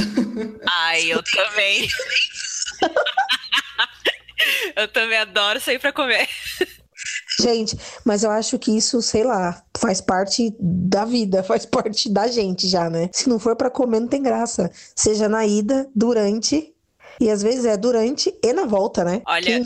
Ai, 0.70 1.12
eu 1.12 1.22
também. 1.36 1.88
eu 4.78 4.88
também 4.88 5.18
adoro 5.18 5.60
sair 5.60 5.80
para 5.80 5.92
comer. 5.92 6.30
Gente, 7.42 7.78
mas 8.06 8.24
eu 8.24 8.32
acho 8.32 8.60
que 8.60 8.76
isso, 8.76 9.02
sei 9.02 9.24
lá, 9.24 9.62
faz 9.78 10.02
parte 10.02 10.54
da 10.60 11.06
vida, 11.06 11.44
faz 11.44 11.66
parte 11.66 12.10
da 12.10 12.28
gente 12.28 12.68
já, 12.68 12.90
né? 12.90 13.10
Se 13.14 13.30
não 13.30 13.40
for 13.40 13.56
para 13.56 13.70
comer, 13.70 14.00
não 14.00 14.08
tem 14.08 14.22
graça. 14.22 14.72
Seja 14.96 15.28
na 15.30 15.46
ida, 15.46 15.90
durante 15.96 16.74
e 17.20 17.30
às 17.30 17.42
vezes 17.42 17.66
é 17.66 17.76
durante 17.76 18.34
e 18.42 18.54
na 18.54 18.66
volta, 18.66 19.04
né? 19.04 19.22
Olha. 19.26 19.66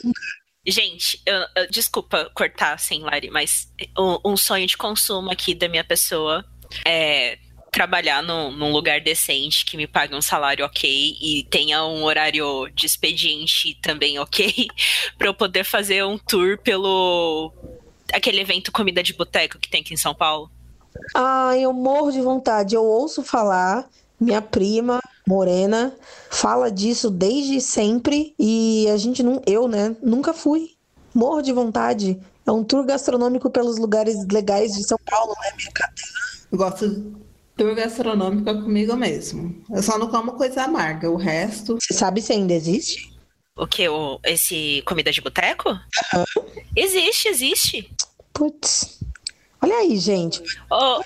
Gente, 0.66 1.22
eu, 1.26 1.46
eu, 1.58 1.70
desculpa 1.70 2.32
cortar 2.34 2.74
assim, 2.74 3.02
Lari, 3.02 3.30
mas 3.30 3.70
um, 3.98 4.32
um, 4.32 4.38
sonho 4.38 4.66
de 4.66 4.78
consumo 4.78 5.30
aqui 5.30 5.54
da 5.54 5.68
minha 5.68 5.84
pessoa 5.84 6.46
é 6.86 7.38
trabalhar 7.70 8.24
no, 8.24 8.50
num 8.52 8.72
lugar 8.72 9.02
decente 9.02 9.66
que 9.66 9.76
me 9.76 9.88
pague 9.88 10.16
um 10.16 10.22
salário 10.22 10.64
ok 10.64 11.18
e 11.20 11.44
tenha 11.50 11.84
um 11.84 12.04
horário 12.04 12.70
de 12.74 12.86
expediente 12.86 13.78
também 13.82 14.18
ok, 14.20 14.68
para 15.18 15.28
eu 15.28 15.34
poder 15.34 15.66
fazer 15.66 16.06
um 16.06 16.18
tour 16.18 16.58
pelo 16.60 17.52
aquele 18.14 18.40
evento 18.40 18.72
comida 18.72 19.04
de 19.04 19.12
boteco 19.14 19.60
que 19.60 19.70
tem 19.70 19.82
aqui 19.82 19.94
em 19.94 19.98
São 19.98 20.16
Paulo. 20.16 20.50
Ah, 21.14 21.58
eu 21.58 21.74
morro 21.74 22.12
de 22.12 22.22
vontade. 22.22 22.76
Eu 22.76 22.86
ouço 22.86 23.24
falar, 23.24 23.90
minha 24.20 24.42
prima 24.42 25.02
Morena 25.28 25.96
fala 26.30 26.70
disso 26.70 27.10
desde 27.10 27.62
sempre 27.62 28.34
e 28.38 28.88
a 28.90 28.98
gente 28.98 29.24
não, 29.24 29.42
eu, 29.46 29.68
né, 29.68 29.96
nunca 30.02 30.34
fui. 30.34 30.72
Morro 31.14 31.42
de 31.42 31.52
vontade. 31.52 32.20
É 32.46 32.52
um 32.52 32.64
tour 32.64 32.86
gastronômico 32.86 33.50
pelos 33.50 33.78
lugares 33.78 34.26
legais 34.32 34.74
de 34.74 34.84
São 34.84 34.98
Paulo, 35.06 35.34
né, 35.42 35.52
minha 35.56 35.72
cara? 35.72 35.94
Eu 36.52 36.58
gosto 36.58 36.90
de 36.90 37.14
tour 37.56 37.76
gastronômico 37.76 38.46
comigo 38.46 38.96
mesmo. 38.96 39.64
Eu 39.70 39.82
só 39.82 39.98
não 39.98 40.10
como 40.10 40.34
coisa 40.34 40.64
amarga, 40.64 41.10
o 41.10 41.16
resto. 41.16 41.78
Você 41.80 41.94
sabe 41.94 42.22
se 42.22 42.34
ainda 42.34 42.54
existe? 42.54 43.14
O 43.56 43.68
que? 43.68 43.88
O, 43.88 44.20
esse 44.24 44.82
comida 44.86 45.12
de 45.12 45.22
boteco? 45.22 45.70
Uhum. 45.70 46.46
Existe, 46.76 47.28
existe. 47.28 47.94
Putz. 48.34 49.00
Olha 49.62 49.76
aí, 49.78 49.98
gente. 49.98 50.42
Ô, 50.70 51.02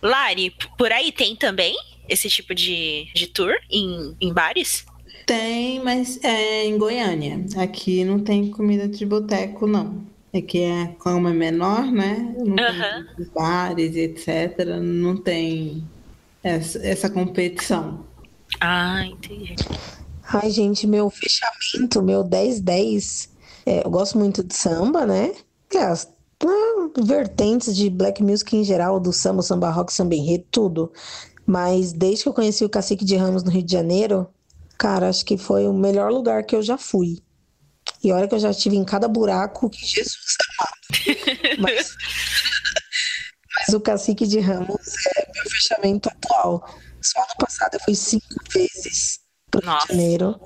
Lari, 0.00 0.54
por 0.78 0.90
aí 0.90 1.12
tem 1.12 1.36
também? 1.36 1.76
Esse 2.10 2.28
tipo 2.28 2.54
de, 2.54 3.10
de 3.14 3.26
tour 3.28 3.54
em, 3.70 4.16
em 4.20 4.32
bares? 4.32 4.84
Tem, 5.26 5.82
mas 5.82 6.18
é 6.24 6.64
em 6.66 6.76
Goiânia. 6.76 7.44
Aqui 7.56 8.04
não 8.04 8.18
tem 8.20 8.50
comida 8.50 8.88
de 8.88 9.06
boteco, 9.06 9.66
não. 9.66 10.04
Aqui 10.34 10.62
é 10.62 10.88
como 10.98 11.28
é 11.28 11.32
menor, 11.32 11.90
né? 11.90 12.34
Não 12.38 12.56
Aham. 12.58 13.06
tem 13.16 13.26
bares 13.34 13.96
etc. 13.96 14.78
Não 14.80 15.16
tem 15.16 15.84
essa, 16.42 16.78
essa 16.86 17.10
competição. 17.10 18.06
Ah, 18.60 19.04
entendi. 19.06 19.54
Ai, 20.22 20.50
gente, 20.50 20.86
meu 20.86 21.10
fechamento, 21.10 22.02
meu 22.02 22.24
10-10. 22.24 23.30
é, 23.66 23.84
eu 23.84 23.90
gosto 23.90 24.18
muito 24.18 24.42
de 24.44 24.54
samba, 24.54 25.04
né? 25.06 25.34
Aliás, 25.72 26.08
ah, 26.44 26.90
vertentes 27.04 27.74
de 27.76 27.90
black 27.90 28.22
music 28.22 28.56
em 28.56 28.64
geral, 28.64 29.00
do 29.00 29.12
samba, 29.12 29.42
samba 29.42 29.70
rock, 29.70 29.92
samba 29.92 30.14
enredo, 30.14 30.44
tudo. 30.50 30.92
Mas 31.46 31.92
desde 31.92 32.24
que 32.24 32.28
eu 32.28 32.34
conheci 32.34 32.64
o 32.64 32.68
Cacique 32.68 33.04
de 33.04 33.16
Ramos 33.16 33.42
no 33.42 33.50
Rio 33.50 33.62
de 33.62 33.72
Janeiro, 33.72 34.28
cara, 34.78 35.08
acho 35.08 35.24
que 35.24 35.36
foi 35.36 35.66
o 35.66 35.72
melhor 35.72 36.10
lugar 36.10 36.44
que 36.44 36.54
eu 36.54 36.62
já 36.62 36.78
fui. 36.78 37.18
E 38.02 38.12
olha 38.12 38.26
que 38.26 38.34
eu 38.34 38.38
já 38.38 38.50
estive 38.50 38.76
em 38.76 38.84
cada 38.84 39.08
buraco 39.08 39.68
que 39.68 39.84
Jesus 39.84 40.36
amado. 40.58 41.60
Mas, 41.60 41.90
mas 43.56 43.74
o 43.74 43.80
Cacique 43.80 44.26
de 44.26 44.40
Ramos 44.40 44.86
é 45.16 45.30
meu 45.34 45.50
fechamento 45.50 46.08
atual. 46.08 46.64
Só 47.02 47.20
ano 47.20 47.34
passado 47.38 47.74
eu 47.74 47.80
fui 47.80 47.94
cinco 47.94 48.26
vezes 48.52 49.20
pro 49.50 49.60
Rio 49.60 49.78
de 49.78 49.88
Janeiro. 49.88 50.40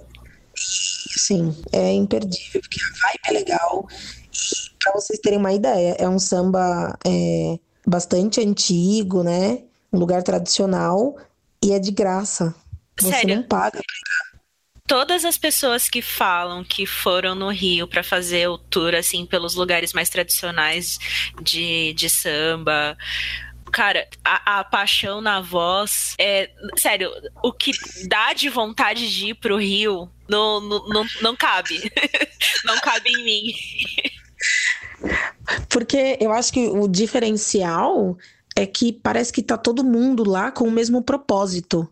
E, 0.57 1.15
assim, 1.17 1.57
é 1.73 1.93
imperdível, 1.93 2.61
porque 2.61 2.81
a 2.81 3.09
vibe 3.09 3.21
é 3.27 3.33
legal. 3.33 3.89
E 4.33 4.77
pra 4.83 4.93
vocês 4.93 5.19
terem 5.21 5.39
uma 5.39 5.53
ideia, 5.53 5.97
é 5.99 6.09
um 6.09 6.19
samba 6.19 6.99
é, 7.07 7.59
bastante 7.87 8.41
antigo, 8.41 9.23
né? 9.23 9.63
Um 9.95 9.99
lugar 9.99 10.25
tradicional 10.25 11.17
e 11.63 11.73
é 11.73 11.79
de 11.79 11.93
graça. 11.93 12.53
Você 12.99 13.13
Sério? 13.13 13.37
não 13.37 13.43
paga. 13.45 13.81
Todas 14.89 15.25
as 15.25 15.39
pessoas 15.39 15.89
que 15.89 16.03
falam 16.03 16.65
que 16.65 16.85
foram 16.85 17.37
no 17.37 17.49
Rio 17.49 17.87
pra 17.87 18.03
fazer 18.03 18.49
o 18.49 18.59
tour 18.59 18.93
assim 18.93 19.25
pelos 19.25 19.55
lugares 19.55 19.93
mais 19.93 20.11
tradicionais 20.11 20.99
de, 21.41 21.95
de 21.95 22.11
samba, 22.11 22.97
cara, 23.73 24.09
a, 24.25 24.59
a 24.59 24.65
paixão 24.65 25.21
na 25.21 25.41
voz 25.41 26.17
é 26.19 26.51
sério, 26.77 27.13
o 27.41 27.53
que 27.53 27.71
dá 28.09 28.33
de 28.33 28.49
vontade 28.49 29.09
de 29.09 29.29
ir 29.29 29.35
pro 29.35 29.57
Rio 29.57 30.11
não, 30.29 30.61
não, 30.61 30.89
não, 30.89 31.07
não 31.23 31.37
cabe. 31.37 31.81
não 32.67 32.81
cabe 32.81 33.11
em 33.11 33.25
mim. 33.25 33.55
Porque 35.69 36.19
eu 36.21 36.33
acho 36.33 36.53
que 36.53 36.67
o 36.67 36.89
diferencial 36.89 38.19
é 38.57 38.67
que 38.67 38.93
parece 38.93 39.33
que 39.33 39.43
tá 39.43 39.57
todo 39.57 39.85
mundo 39.85 40.29
lá 40.29 40.51
com 40.51 40.67
o 40.67 40.71
mesmo 40.71 41.03
propósito. 41.03 41.89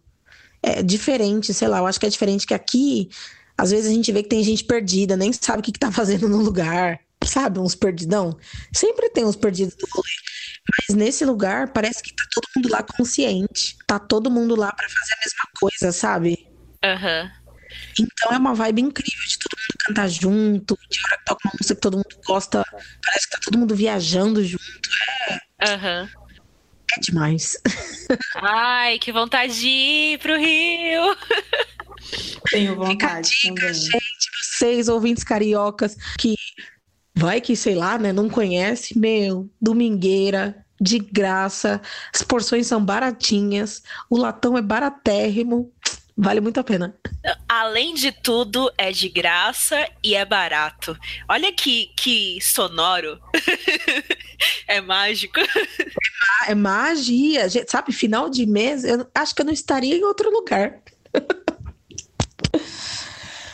É 0.62 0.82
diferente, 0.82 1.52
sei 1.52 1.66
lá, 1.66 1.78
eu 1.78 1.86
acho 1.86 1.98
que 1.98 2.06
é 2.06 2.08
diferente 2.08 2.46
que 2.46 2.54
aqui, 2.54 3.08
às 3.58 3.70
vezes 3.70 3.90
a 3.90 3.94
gente 3.94 4.12
vê 4.12 4.22
que 4.22 4.28
tem 4.28 4.44
gente 4.44 4.64
perdida, 4.64 5.16
nem 5.16 5.32
sabe 5.32 5.60
o 5.60 5.62
que, 5.62 5.72
que 5.72 5.78
tá 5.78 5.90
fazendo 5.90 6.28
no 6.28 6.38
lugar. 6.38 7.00
Sabe, 7.24 7.60
uns 7.60 7.74
perdidão? 7.76 8.36
Sempre 8.72 9.08
tem 9.08 9.24
uns 9.24 9.36
perdidos 9.36 9.76
rolê. 9.92 10.08
Mas 10.68 10.96
nesse 10.96 11.24
lugar 11.24 11.72
parece 11.72 12.02
que 12.02 12.14
tá 12.14 12.24
todo 12.34 12.44
mundo 12.56 12.68
lá 12.68 12.82
consciente. 12.82 13.76
Tá 13.86 13.98
todo 13.98 14.30
mundo 14.30 14.56
lá 14.56 14.72
pra 14.72 14.88
fazer 14.88 15.14
a 15.14 15.18
mesma 15.18 15.44
coisa, 15.60 15.92
sabe? 15.92 16.48
Aham. 16.84 17.30
Então 17.98 18.32
é 18.32 18.38
uma 18.38 18.54
vibe 18.54 18.82
incrível 18.82 19.24
de 19.28 19.38
todo 19.38 19.58
mundo 19.58 19.84
cantar 19.86 20.08
junto, 20.08 20.76
de 20.90 20.98
hora 21.06 21.18
que 21.18 21.24
toca 21.24 21.40
uma 21.44 21.52
música 21.60 21.74
que 21.74 21.80
todo 21.80 21.96
mundo 21.96 22.20
gosta, 22.26 22.64
parece 23.04 23.26
que 23.28 23.36
tá 23.36 23.38
todo 23.44 23.58
mundo 23.58 23.74
viajando 23.74 24.44
junto. 24.44 24.62
Aham. 25.60 26.08
É 26.96 27.00
demais. 27.00 27.56
Ai, 28.36 28.98
que 28.98 29.12
vontade 29.12 29.58
de 29.58 29.68
ir 29.68 30.18
pro 30.18 30.36
Rio. 30.36 31.16
Tenho 32.50 32.72
Fica 32.72 32.82
a 32.82 32.88
vontade 32.88 33.30
dica, 33.30 33.54
também. 33.54 33.74
gente, 33.74 34.30
vocês, 34.42 34.88
ouvintes 34.88 35.24
cariocas, 35.24 35.96
que 36.18 36.34
vai 37.14 37.40
que, 37.40 37.54
sei 37.56 37.74
lá, 37.74 37.98
né, 37.98 38.12
não 38.12 38.28
conhece, 38.28 38.98
meu, 38.98 39.50
domingueira, 39.60 40.64
de 40.80 40.98
graça, 40.98 41.80
as 42.12 42.22
porções 42.22 42.66
são 42.66 42.84
baratinhas, 42.84 43.82
o 44.10 44.18
latão 44.18 44.58
é 44.58 44.62
baratérrimo, 44.62 45.72
vale 46.16 46.40
muito 46.40 46.58
a 46.58 46.64
pena. 46.64 46.96
Além 47.48 47.94
de 47.94 48.10
tudo, 48.10 48.70
é 48.76 48.90
de 48.90 49.08
graça 49.08 49.88
e 50.02 50.16
é 50.16 50.24
barato. 50.24 50.98
Olha 51.28 51.52
que, 51.52 51.92
que 51.96 52.40
sonoro. 52.40 53.20
é 54.66 54.80
mágico. 54.80 55.40
Ah, 56.22 56.50
é 56.50 56.54
magia, 56.54 57.48
gente, 57.48 57.70
sabe, 57.70 57.92
final 57.92 58.28
de 58.28 58.46
mês, 58.46 58.84
eu 58.84 59.06
acho 59.14 59.34
que 59.34 59.42
eu 59.42 59.46
não 59.46 59.52
estaria 59.52 59.96
em 59.96 60.04
outro 60.04 60.30
lugar. 60.30 60.80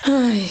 Ai. 0.04 0.48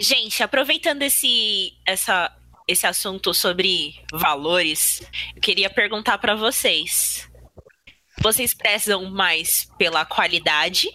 Gente, 0.00 0.42
aproveitando 0.42 1.02
esse, 1.02 1.74
essa, 1.86 2.34
esse 2.66 2.86
assunto 2.86 3.32
sobre 3.32 3.94
valores, 4.12 5.02
eu 5.34 5.40
queria 5.40 5.70
perguntar 5.70 6.18
pra 6.18 6.34
vocês. 6.34 7.28
Vocês 8.20 8.54
prezam 8.54 9.10
mais 9.10 9.68
pela 9.78 10.04
qualidade 10.04 10.88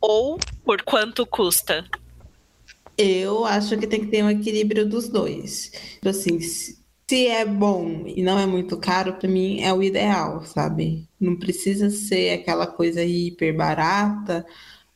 ou 0.00 0.38
por 0.64 0.82
quanto 0.82 1.26
custa? 1.26 1.88
Eu 2.96 3.44
acho 3.44 3.76
que 3.76 3.86
tem 3.86 4.00
que 4.00 4.10
ter 4.10 4.22
um 4.22 4.30
equilíbrio 4.30 4.86
dos 4.86 5.08
dois. 5.08 5.72
Tipo 5.94 6.08
assim, 6.08 6.38
se 7.08 7.28
é 7.28 7.44
bom 7.44 8.02
e 8.06 8.22
não 8.22 8.38
é 8.38 8.46
muito 8.46 8.76
caro, 8.76 9.14
pra 9.14 9.28
mim 9.28 9.60
é 9.60 9.72
o 9.72 9.82
ideal, 9.82 10.44
sabe? 10.44 11.08
Não 11.20 11.36
precisa 11.36 11.88
ser 11.88 12.32
aquela 12.40 12.66
coisa 12.66 13.02
hiper 13.02 13.56
barata, 13.56 14.44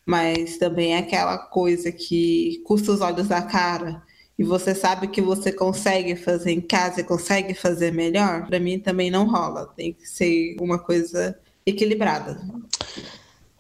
mas 0.04 0.58
também 0.58 0.94
é 0.94 0.98
aquela 0.98 1.38
coisa 1.38 1.92
que 1.92 2.61
custa 2.64 2.92
os 2.92 3.00
olhos 3.00 3.28
da 3.28 3.42
cara. 3.42 4.02
E 4.36 4.42
você 4.42 4.74
sabe 4.74 5.06
que 5.08 5.20
você 5.20 5.52
consegue 5.52 6.16
fazer 6.16 6.50
em 6.50 6.61
casa 6.61 7.00
e 7.00 7.04
consegue 7.04 7.54
fazer 7.54 7.92
melhor, 7.92 8.46
pra 8.46 8.58
mim 8.58 8.80
também 8.80 9.11
não 9.11 9.28
rola. 9.28 9.66
Tem 9.76 9.92
que 9.92 10.06
ser 10.08 10.56
uma 10.61 10.78
coisa 10.78 11.38
equilibrada. 11.64 12.40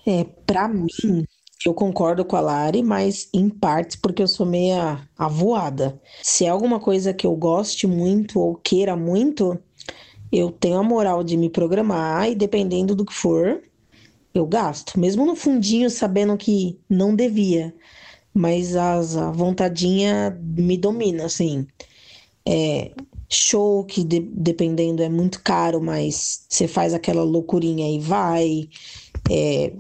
É, 0.06 0.24
pra 0.46 0.66
mim, 0.66 0.88
eu 1.68 1.74
concordo 1.74 2.24
com 2.24 2.36
a 2.36 2.40
Lari, 2.40 2.82
mas 2.82 3.28
em 3.34 3.48
partes 3.48 3.96
porque 3.96 4.22
eu 4.22 4.28
sou 4.28 4.46
meia 4.46 5.06
avoada. 5.18 6.00
Se 6.22 6.44
é 6.44 6.48
alguma 6.48 6.80
coisa 6.80 7.12
que 7.12 7.26
eu 7.26 7.34
goste 7.36 7.86
muito 7.86 8.40
ou 8.40 8.54
queira 8.56 8.96
muito, 8.96 9.58
eu 10.32 10.50
tenho 10.50 10.78
a 10.78 10.82
moral 10.82 11.24
de 11.24 11.36
me 11.36 11.50
programar 11.50 12.30
e 12.30 12.34
dependendo 12.34 12.94
do 12.94 13.04
que 13.04 13.12
for, 13.14 13.62
eu 14.34 14.46
gasto. 14.46 14.98
Mesmo 14.98 15.26
no 15.26 15.36
fundinho, 15.36 15.90
sabendo 15.90 16.36
que 16.36 16.78
não 16.88 17.14
devia. 17.14 17.74
Mas 18.34 18.76
as, 18.76 19.16
a 19.16 19.30
vontadinha 19.32 20.38
me 20.42 20.76
domina, 20.78 21.26
assim. 21.26 21.66
É, 22.46 22.92
show 23.30 23.84
que 23.84 24.04
de- 24.04 24.20
dependendo 24.20 25.02
é 25.02 25.08
muito 25.08 25.42
caro, 25.42 25.80
mas 25.82 26.46
você 26.48 26.66
faz 26.68 26.94
aquela 26.94 27.22
loucurinha 27.22 27.88
e 27.90 27.98
vai. 27.98 28.68
É, 29.30 29.72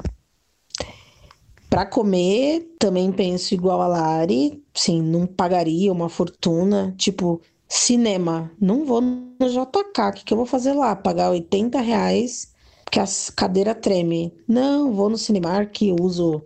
Pra 1.80 1.86
comer, 1.86 2.74
também 2.78 3.10
penso 3.10 3.54
igual 3.54 3.80
a 3.80 3.86
Lari, 3.86 4.62
sim, 4.74 5.00
não 5.00 5.26
pagaria 5.26 5.90
uma 5.90 6.10
fortuna, 6.10 6.94
tipo, 6.98 7.40
cinema, 7.66 8.52
não 8.60 8.84
vou 8.84 9.00
no 9.00 9.48
JK, 9.48 10.10
o 10.10 10.12
que 10.12 10.24
que 10.26 10.34
eu 10.34 10.36
vou 10.36 10.44
fazer 10.44 10.74
lá? 10.74 10.94
Pagar 10.94 11.30
80 11.30 11.80
reais, 11.80 12.52
porque 12.84 13.00
a 13.00 13.06
cadeira 13.34 13.74
treme. 13.74 14.30
Não, 14.46 14.92
vou 14.92 15.08
no 15.08 15.16
Cinemark, 15.16 15.74
uso 15.98 16.42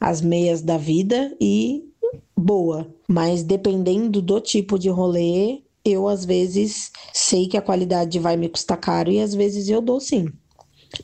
as 0.00 0.22
meias 0.22 0.62
da 0.62 0.78
vida 0.78 1.36
e 1.38 1.84
boa. 2.34 2.90
Mas 3.06 3.42
dependendo 3.42 4.22
do 4.22 4.40
tipo 4.40 4.78
de 4.78 4.88
rolê, 4.88 5.60
eu 5.84 6.08
às 6.08 6.24
vezes 6.24 6.90
sei 7.12 7.46
que 7.46 7.58
a 7.58 7.62
qualidade 7.62 8.18
vai 8.18 8.38
me 8.38 8.48
custar 8.48 8.78
caro 8.78 9.10
e 9.10 9.20
às 9.20 9.34
vezes 9.34 9.68
eu 9.68 9.82
dou 9.82 10.00
sim. 10.00 10.32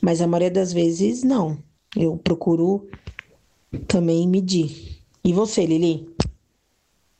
Mas 0.01 0.21
a 0.21 0.27
maioria 0.27 0.49
das 0.49 0.73
vezes 0.73 1.21
não. 1.21 1.59
Eu 1.95 2.17
procuro 2.17 2.87
também 3.79 4.27
medir. 4.27 5.01
E 5.23 5.33
você, 5.33 5.65
Lili? 5.65 6.07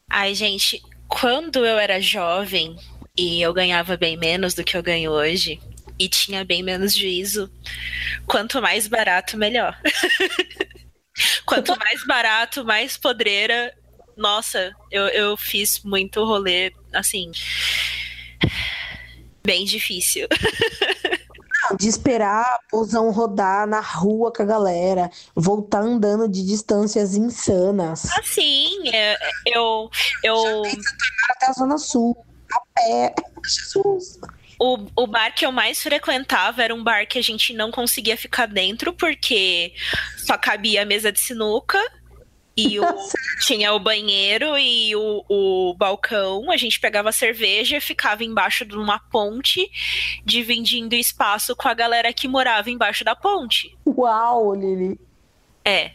Ai, 0.09 0.35
gente, 0.35 0.81
quando 1.07 1.65
eu 1.65 1.77
era 1.77 1.99
jovem 1.99 2.75
e 3.17 3.41
eu 3.41 3.53
ganhava 3.53 3.97
bem 3.97 4.17
menos 4.17 4.53
do 4.53 4.63
que 4.63 4.75
eu 4.77 4.83
ganho 4.83 5.11
hoje 5.11 5.59
e 5.97 6.07
tinha 6.09 6.43
bem 6.43 6.61
menos 6.61 6.93
juízo, 6.93 7.49
quanto 8.27 8.61
mais 8.61 8.87
barato, 8.87 9.37
melhor. 9.37 9.79
quanto 11.45 11.77
mais 11.77 12.05
barato, 12.05 12.65
mais 12.65 12.97
podreira. 12.97 13.73
Nossa, 14.17 14.73
eu, 14.91 15.07
eu 15.07 15.37
fiz 15.37 15.81
muito 15.83 16.23
rolê, 16.23 16.73
assim. 16.93 17.31
Bem 19.43 19.65
difícil. 19.65 20.27
De 21.77 21.87
esperar 21.87 22.59
busão 22.71 23.11
rodar 23.11 23.67
na 23.67 23.79
rua 23.79 24.31
com 24.31 24.43
a 24.43 24.45
galera, 24.45 25.09
voltar 25.35 25.81
andando 25.81 26.27
de 26.27 26.45
distâncias 26.45 27.15
insanas 27.15 28.05
Assim, 28.17 28.69
eu. 29.45 29.89
eu 30.23 30.63
até 31.29 31.47
a 31.47 31.53
Zona 31.53 31.77
Sul, 31.77 32.15
a 32.51 32.59
pé. 32.73 33.15
Jesus. 33.43 34.19
O, 34.59 34.85
o 34.95 35.07
bar 35.07 35.33
que 35.35 35.45
eu 35.45 35.51
mais 35.51 35.81
frequentava 35.81 36.63
era 36.63 36.73
um 36.73 36.83
bar 36.83 37.05
que 37.05 37.19
a 37.19 37.21
gente 37.21 37.53
não 37.53 37.71
conseguia 37.71 38.15
ficar 38.15 38.47
dentro, 38.47 38.93
porque 38.93 39.73
só 40.25 40.37
cabia 40.37 40.83
a 40.83 40.85
mesa 40.85 41.11
de 41.11 41.19
sinuca 41.19 41.79
e 42.57 42.79
o, 42.79 42.83
tinha 43.45 43.73
o 43.73 43.79
banheiro 43.79 44.57
e 44.57 44.95
o, 44.95 45.23
o 45.29 45.73
balcão. 45.75 46.51
A 46.51 46.57
gente 46.57 46.79
pegava 46.79 47.11
cerveja, 47.11 47.81
ficava 47.81 48.23
embaixo 48.23 48.65
de 48.65 48.75
uma 48.75 48.99
ponte, 48.99 49.69
dividindo 50.23 50.95
espaço 50.95 51.55
com 51.55 51.67
a 51.67 51.73
galera 51.73 52.13
que 52.13 52.27
morava 52.27 52.69
embaixo 52.69 53.03
da 53.03 53.15
ponte. 53.15 53.75
Uau, 53.85 54.53
Lili! 54.55 54.99
É. 55.63 55.91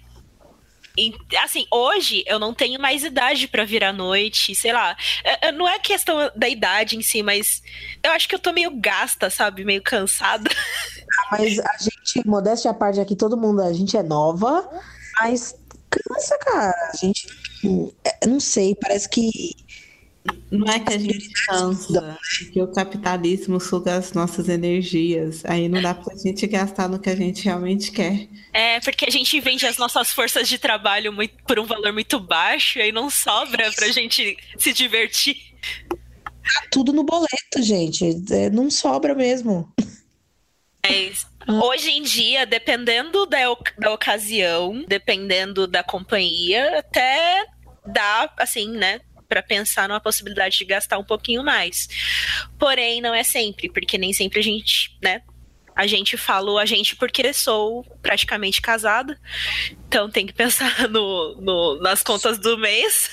E, 0.98 1.14
assim, 1.42 1.64
hoje 1.70 2.24
eu 2.26 2.38
não 2.38 2.52
tenho 2.52 2.80
mais 2.80 3.04
idade 3.04 3.46
para 3.48 3.64
vir 3.64 3.82
à 3.84 3.92
noite, 3.92 4.54
sei 4.54 4.72
lá. 4.72 4.96
É, 5.24 5.48
é, 5.48 5.52
não 5.52 5.66
é 5.66 5.78
questão 5.78 6.30
da 6.34 6.48
idade 6.48 6.96
em 6.96 7.02
si, 7.02 7.22
mas 7.22 7.62
eu 8.02 8.10
acho 8.10 8.28
que 8.28 8.34
eu 8.34 8.38
tô 8.38 8.52
meio 8.52 8.72
gasta, 8.74 9.30
sabe? 9.30 9.64
Meio 9.64 9.82
cansada. 9.82 10.50
Mas 11.30 11.58
a 11.58 11.76
gente, 11.78 12.26
modéstia 12.26 12.70
à 12.70 12.74
parte 12.74 13.00
aqui, 13.00 13.14
todo 13.14 13.36
mundo, 13.36 13.62
a 13.62 13.72
gente 13.72 13.96
é 13.96 14.02
nova, 14.02 14.68
mas 15.20 15.54
cansa, 15.90 16.38
cara. 16.38 16.90
A 16.92 16.96
gente. 16.96 17.26
É, 18.04 18.26
não 18.26 18.40
sei, 18.40 18.74
parece 18.74 19.08
que. 19.08 19.30
Não 20.50 20.70
é 20.70 20.78
que 20.78 20.92
a 20.92 20.98
gente 20.98 21.30
cansa, 21.46 22.18
é 22.42 22.44
que 22.52 22.60
o 22.60 22.68
capitalismo 22.68 23.58
suga 23.58 23.96
as 23.96 24.12
nossas 24.12 24.48
energias. 24.48 25.42
Aí 25.46 25.66
não 25.68 25.80
dá 25.80 25.94
pra 25.94 26.14
gente 26.14 26.46
gastar 26.46 26.88
no 26.88 26.98
que 26.98 27.08
a 27.08 27.16
gente 27.16 27.42
realmente 27.44 27.90
quer. 27.90 28.28
É, 28.52 28.80
porque 28.80 29.06
a 29.06 29.10
gente 29.10 29.40
vende 29.40 29.66
as 29.66 29.78
nossas 29.78 30.10
forças 30.10 30.46
de 30.46 30.58
trabalho 30.58 31.12
muito, 31.12 31.34
por 31.44 31.58
um 31.58 31.64
valor 31.64 31.92
muito 31.92 32.20
baixo 32.20 32.78
e 32.78 32.82
aí 32.82 32.92
não 32.92 33.08
sobra 33.08 33.72
pra 33.72 33.88
gente 33.88 34.36
se 34.58 34.72
divertir. 34.74 35.36
Tá 35.88 36.66
tudo 36.70 36.92
no 36.92 37.02
boleto, 37.02 37.62
gente. 37.62 38.22
É, 38.30 38.50
não 38.50 38.70
sobra 38.70 39.14
mesmo. 39.14 39.72
É 40.82 41.10
Hoje 41.48 41.90
em 41.90 42.02
dia, 42.02 42.44
dependendo 42.44 43.26
da, 43.26 43.38
da 43.78 43.92
ocasião, 43.92 44.84
dependendo 44.86 45.66
da 45.66 45.82
companhia, 45.82 46.78
até 46.78 47.46
dá, 47.86 48.32
assim, 48.36 48.70
né? 48.70 49.00
Para 49.28 49.42
pensar 49.42 49.88
numa 49.88 50.00
possibilidade 50.00 50.58
de 50.58 50.64
gastar 50.64 50.98
um 50.98 51.04
pouquinho 51.04 51.42
mais. 51.42 51.88
Porém, 52.58 53.00
não 53.00 53.14
é 53.14 53.22
sempre, 53.22 53.70
porque 53.70 53.96
nem 53.96 54.12
sempre 54.12 54.40
a 54.40 54.42
gente, 54.42 54.96
né? 55.02 55.22
A 55.74 55.86
gente 55.86 56.16
falou 56.16 56.58
a 56.58 56.66
gente 56.66 56.94
porque 56.96 57.32
sou 57.32 57.84
praticamente 58.02 58.60
casada, 58.60 59.18
então 59.86 60.10
tem 60.10 60.26
que 60.26 60.32
pensar 60.32 60.88
no, 60.90 61.40
no 61.40 61.80
nas 61.80 62.02
contas 62.02 62.38
do 62.38 62.58
mês. 62.58 63.08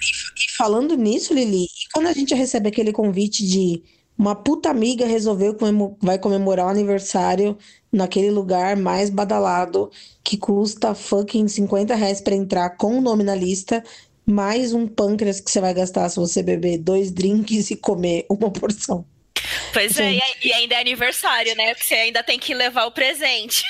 E, 0.00 0.44
e 0.46 0.56
falando 0.56 0.96
nisso, 0.96 1.34
Lili, 1.34 1.64
e 1.64 1.92
quando 1.92 2.06
a 2.06 2.12
gente 2.12 2.34
recebe 2.34 2.68
aquele 2.68 2.92
convite 2.92 3.46
de 3.46 3.82
uma 4.16 4.34
puta 4.34 4.70
amiga 4.70 5.06
resolveu 5.06 5.54
que 5.54 5.64
vai 6.00 6.18
comemorar 6.18 6.66
o 6.66 6.70
aniversário 6.70 7.58
naquele 7.90 8.30
lugar 8.30 8.76
mais 8.76 9.10
badalado 9.10 9.90
que 10.22 10.36
custa 10.36 10.94
fucking 10.94 11.48
50 11.48 11.94
reais 11.94 12.20
pra 12.20 12.34
entrar 12.34 12.70
com 12.70 12.98
o 12.98 13.00
nome 13.00 13.24
na 13.24 13.34
lista, 13.34 13.82
mais 14.24 14.72
um 14.72 14.86
pâncreas 14.86 15.40
que 15.40 15.50
você 15.50 15.60
vai 15.60 15.74
gastar 15.74 16.08
se 16.08 16.16
você 16.16 16.42
beber 16.42 16.78
dois 16.78 17.10
drinks 17.10 17.70
e 17.70 17.76
comer 17.76 18.24
uma 18.28 18.50
porção. 18.50 19.04
Pois 19.72 19.98
é, 19.98 20.18
e 20.42 20.52
ainda 20.52 20.76
é 20.76 20.80
aniversário, 20.80 21.54
né? 21.56 21.74
Porque 21.74 21.86
você 21.86 21.94
ainda 21.94 22.22
tem 22.22 22.38
que 22.38 22.54
levar 22.54 22.86
o 22.86 22.92
presente. 22.92 23.62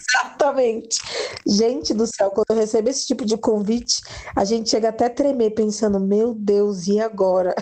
Exatamente. 0.00 0.98
Gente 1.46 1.94
do 1.94 2.06
céu, 2.06 2.30
quando 2.30 2.50
eu 2.50 2.56
recebo 2.56 2.90
esse 2.90 3.06
tipo 3.06 3.24
de 3.24 3.36
convite, 3.36 4.00
a 4.34 4.44
gente 4.44 4.68
chega 4.68 4.88
até 4.88 5.06
a 5.06 5.10
tremer 5.10 5.50
pensando, 5.50 6.00
meu 6.00 6.34
Deus, 6.34 6.86
e 6.86 7.00
agora? 7.00 7.54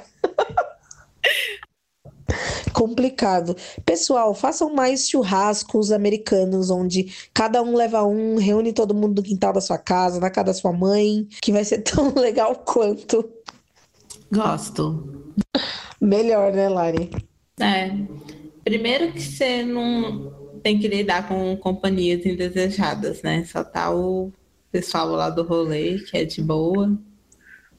Complicado. 2.72 3.56
Pessoal, 3.84 4.34
façam 4.34 4.74
mais 4.74 5.08
churrascos 5.08 5.92
americanos, 5.92 6.70
onde 6.70 7.12
cada 7.32 7.62
um 7.62 7.74
leva 7.74 8.04
um, 8.04 8.36
reúne 8.36 8.72
todo 8.72 8.94
mundo 8.94 9.16
no 9.16 9.22
quintal 9.22 9.52
da 9.52 9.60
sua 9.60 9.78
casa, 9.78 10.20
na 10.20 10.30
casa 10.30 10.46
da 10.46 10.54
sua 10.54 10.72
mãe, 10.72 11.26
que 11.40 11.52
vai 11.52 11.64
ser 11.64 11.78
tão 11.84 12.14
legal 12.14 12.56
quanto. 12.56 13.28
Gosto. 14.32 15.32
Melhor, 16.00 16.52
né, 16.52 16.68
Lari? 16.68 17.10
É. 17.60 17.90
Primeiro 18.64 19.12
que 19.12 19.20
você 19.20 19.62
não 19.62 20.32
tem 20.62 20.78
que 20.78 20.88
lidar 20.88 21.28
com 21.28 21.56
companhias 21.56 22.24
indesejadas, 22.24 23.22
né? 23.22 23.44
Só 23.44 23.64
tá 23.64 23.92
o 23.92 24.32
pessoal 24.70 25.08
lá 25.08 25.28
do 25.28 25.42
rolê, 25.42 25.98
que 25.98 26.16
é 26.16 26.24
de 26.24 26.40
boa 26.40 26.96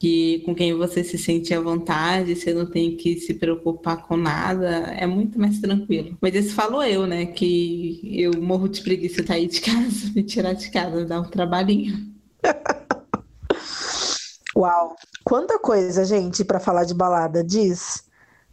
que 0.04 0.40
com 0.40 0.54
quem 0.54 0.74
você 0.74 1.02
se 1.02 1.18
sente 1.18 1.54
à 1.54 1.62
vontade, 1.62 2.36
você 2.36 2.54
não 2.54 2.66
tem 2.66 2.98
que 2.98 3.22
se 3.22 3.36
preocupar 3.36 4.06
com 4.06 4.18
nada, 4.18 4.68
é 4.68 5.08
muito 5.08 5.40
mais 5.40 5.62
tranquilo. 5.62 6.18
Mas 6.20 6.36
isso 6.36 6.54
falou 6.54 6.84
eu, 6.84 7.08
né? 7.08 7.28
Que 7.28 8.02
eu 8.22 8.34
morro 8.42 8.68
de 8.68 8.82
preguiça 8.82 9.22
de 9.22 9.28
sair 9.30 9.48
de 9.48 9.62
casa, 9.62 10.12
me 10.14 10.22
tirar 10.22 10.56
de 10.56 10.70
casa, 10.72 11.06
dar 11.06 11.22
um 11.22 11.30
trabalhinho. 11.30 12.14
Uau! 14.54 14.94
Quanta 15.24 15.58
coisa, 15.58 16.04
gente, 16.04 16.44
para 16.44 16.60
falar 16.60 16.84
de 16.84 16.94
balada. 16.94 17.42
Diz 17.42 18.04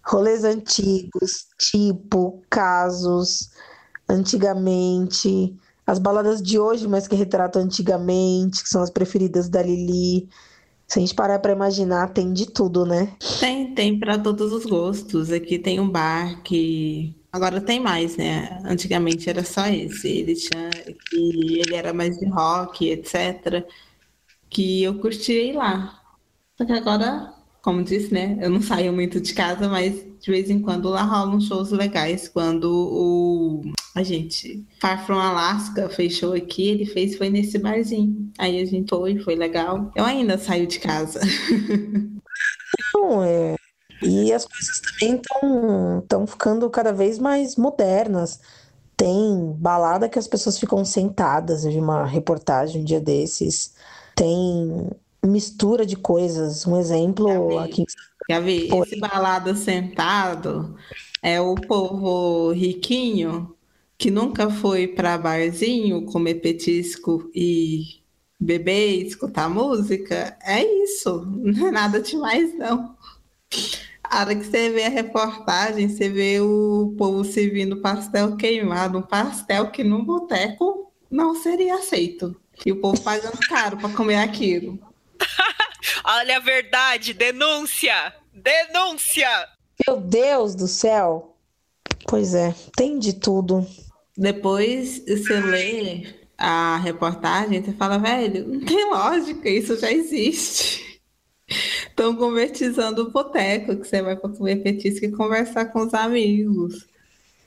rolês 0.06 0.44
antigos, 0.44 1.48
tipo, 1.58 2.40
casos, 2.48 3.50
antigamente, 4.08 5.58
as 5.84 5.98
baladas 5.98 6.40
de 6.40 6.60
hoje, 6.60 6.86
mas 6.86 7.08
que 7.08 7.16
retratam 7.16 7.62
antigamente, 7.62 8.62
que 8.62 8.68
são 8.68 8.80
as 8.80 8.90
preferidas 8.90 9.48
da 9.48 9.60
Lili. 9.60 10.28
Se 10.90 10.98
a 10.98 11.02
gente 11.02 11.14
parar 11.14 11.38
para 11.38 11.52
imaginar, 11.52 12.12
tem 12.12 12.32
de 12.32 12.46
tudo, 12.50 12.84
né? 12.84 13.16
Tem, 13.38 13.72
tem 13.76 13.96
para 13.96 14.18
todos 14.18 14.52
os 14.52 14.66
gostos. 14.66 15.30
Aqui 15.30 15.56
tem 15.56 15.78
um 15.78 15.88
bar 15.88 16.42
que 16.42 17.14
agora 17.30 17.60
tem 17.60 17.78
mais, 17.78 18.16
né? 18.16 18.60
Antigamente 18.64 19.30
era 19.30 19.44
só 19.44 19.68
esse. 19.68 20.08
Ele 20.08 20.34
tinha 20.34 20.68
ele 21.12 21.76
era 21.76 21.94
mais 21.94 22.18
de 22.18 22.26
rock, 22.28 22.90
etc. 22.90 23.64
Que 24.48 24.82
eu 24.82 24.98
curti 24.98 25.52
lá. 25.52 26.02
Só 26.58 26.64
que 26.64 26.72
agora, 26.72 27.34
como 27.62 27.82
disse, 27.82 28.12
né? 28.12 28.38
Eu 28.40 28.50
não 28.50 28.62
saio 28.62 28.92
muito 28.92 29.20
de 29.20 29.34
casa, 29.34 29.68
mas 29.68 29.94
de 30.20 30.30
vez 30.30 30.50
em 30.50 30.60
quando 30.60 30.88
lá 30.88 31.02
rolam 31.02 31.40
shows 31.40 31.70
legais. 31.70 32.28
Quando 32.28 32.64
o 32.70 33.62
a 33.94 34.02
gente, 34.02 34.64
Far 34.80 35.04
From 35.04 35.18
Alaska 35.18 35.88
fechou 35.88 36.32
aqui, 36.32 36.68
ele 36.68 36.86
fez 36.86 37.16
foi 37.16 37.28
nesse 37.28 37.58
barzinho. 37.58 38.30
Aí 38.38 38.60
a 38.60 38.64
gente 38.64 38.88
foi, 38.88 39.18
foi 39.18 39.34
legal. 39.34 39.90
Eu 39.96 40.04
ainda 40.04 40.38
saio 40.38 40.66
de 40.66 40.78
casa. 40.78 41.20
Não, 42.94 43.22
é. 43.22 43.56
E 44.02 44.32
as 44.32 44.46
coisas 44.46 44.80
também 44.80 45.20
estão 46.00 46.26
ficando 46.26 46.70
cada 46.70 46.92
vez 46.92 47.18
mais 47.18 47.56
modernas. 47.56 48.40
Tem 48.96 49.52
balada 49.58 50.08
que 50.08 50.18
as 50.18 50.28
pessoas 50.28 50.58
ficam 50.58 50.84
sentadas. 50.84 51.64
Eu 51.64 51.72
vi 51.72 51.78
uma 51.78 52.06
reportagem 52.06 52.82
um 52.82 52.84
dia 52.84 53.00
desses. 53.00 53.74
Tem 54.14 54.88
mistura 55.24 55.84
de 55.84 55.96
coisas. 55.96 56.66
Um 56.66 56.78
exemplo 56.78 57.58
aqui. 57.58 57.84
Gabi, 58.28 58.68
esse 58.72 58.98
balada 58.98 59.54
sentado 59.54 60.76
é 61.22 61.40
o 61.40 61.54
povo 61.54 62.52
riquinho 62.52 63.54
que 63.98 64.10
nunca 64.10 64.48
foi 64.48 64.88
para 64.88 65.18
barzinho 65.18 66.06
comer 66.06 66.36
petisco 66.36 67.30
e 67.34 68.00
beber, 68.40 69.04
escutar 69.04 69.50
música, 69.50 70.38
é 70.42 70.64
isso. 70.84 71.26
Não 71.42 71.68
é 71.68 71.70
nada 71.70 72.00
demais, 72.00 72.56
não. 72.56 72.96
A 74.02 74.20
hora 74.20 74.34
que 74.34 74.44
você 74.44 74.70
vê 74.70 74.84
a 74.84 74.88
reportagem, 74.88 75.88
você 75.88 76.08
vê 76.08 76.40
o 76.40 76.94
povo 76.96 77.24
servindo 77.24 77.80
pastel 77.80 78.36
queimado, 78.36 78.98
um 78.98 79.02
pastel 79.02 79.70
que 79.70 79.84
num 79.84 80.04
boteco 80.04 80.90
não 81.10 81.34
seria 81.34 81.76
aceito. 81.76 82.34
E 82.64 82.72
o 82.72 82.80
povo 82.80 83.00
pagando 83.02 83.38
caro 83.48 83.76
para 83.76 83.88
comer 83.90 84.16
aquilo. 84.16 84.78
Olha 86.04 86.36
a 86.36 86.40
verdade, 86.40 87.12
denúncia! 87.12 88.14
Denúncia! 88.32 89.28
Meu 89.86 90.00
Deus 90.00 90.54
do 90.54 90.66
céu! 90.66 91.36
Pois 92.06 92.34
é, 92.34 92.54
tem 92.76 92.98
de 92.98 93.12
tudo. 93.12 93.66
Depois 94.16 95.04
você 95.06 95.40
lê 95.40 96.06
a 96.36 96.78
reportagem, 96.78 97.62
você 97.62 97.72
fala, 97.72 97.98
velho, 97.98 98.48
não 98.48 98.60
tem 98.64 98.90
lógica, 98.90 99.48
isso 99.48 99.78
já 99.78 99.92
existe. 99.92 101.00
Estão 101.88 102.16
convertizando 102.16 103.02
o 103.02 103.10
boteco, 103.10 103.76
que 103.76 103.86
você 103.86 104.00
vai 104.02 104.16
para 104.16 104.30
comer 104.30 104.56
petisco 104.56 105.04
e 105.04 105.12
conversar 105.12 105.66
com 105.66 105.80
os 105.80 105.92
amigos. 105.92 106.86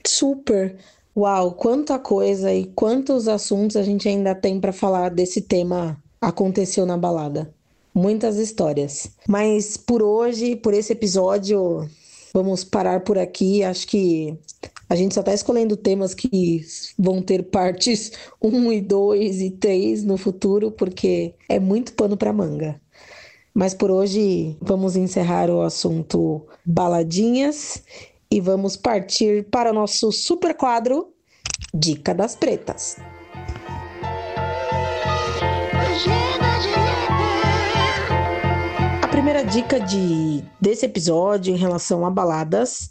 Super. 0.06 0.76
Uau, 1.16 1.52
quanta 1.52 1.98
coisa 1.98 2.52
e 2.52 2.66
quantos 2.66 3.28
assuntos 3.28 3.76
a 3.76 3.82
gente 3.82 4.08
ainda 4.08 4.34
tem 4.34 4.60
para 4.60 4.72
falar 4.72 5.10
desse 5.10 5.42
tema 5.42 5.96
aconteceu 6.20 6.84
na 6.84 6.96
balada. 6.96 7.52
Muitas 7.94 8.36
histórias. 8.38 9.10
Mas 9.28 9.76
por 9.76 10.02
hoje, 10.02 10.56
por 10.56 10.74
esse 10.74 10.92
episódio, 10.92 11.88
vamos 12.32 12.64
parar 12.64 13.04
por 13.04 13.16
aqui. 13.16 13.62
Acho 13.62 13.86
que 13.86 14.36
a 14.88 14.96
gente 14.96 15.14
só 15.14 15.20
está 15.20 15.32
escolhendo 15.32 15.76
temas 15.76 16.12
que 16.12 16.60
vão 16.98 17.22
ter 17.22 17.44
partes 17.44 18.12
1 18.42 18.72
e 18.72 18.80
2 18.80 19.40
e 19.40 19.50
3 19.52 20.04
no 20.04 20.16
futuro, 20.16 20.72
porque 20.72 21.34
é 21.48 21.60
muito 21.60 21.92
pano 21.92 22.16
para 22.16 22.32
manga. 22.32 22.80
Mas 23.54 23.72
por 23.72 23.90
hoje 23.90 24.56
vamos 24.60 24.96
encerrar 24.96 25.48
o 25.48 25.62
assunto 25.62 26.44
baladinhas 26.66 27.84
e 28.28 28.40
vamos 28.40 28.76
partir 28.76 29.44
para 29.44 29.70
o 29.70 29.74
nosso 29.74 30.10
super 30.10 30.56
quadro 30.56 31.14
Dica 31.72 32.12
das 32.12 32.34
Pretas. 32.34 32.96
Primeira 39.24 39.42
dica 39.50 39.80
de, 39.80 40.44
desse 40.60 40.84
episódio 40.84 41.54
em 41.54 41.56
relação 41.56 42.04
a 42.04 42.10
baladas 42.10 42.90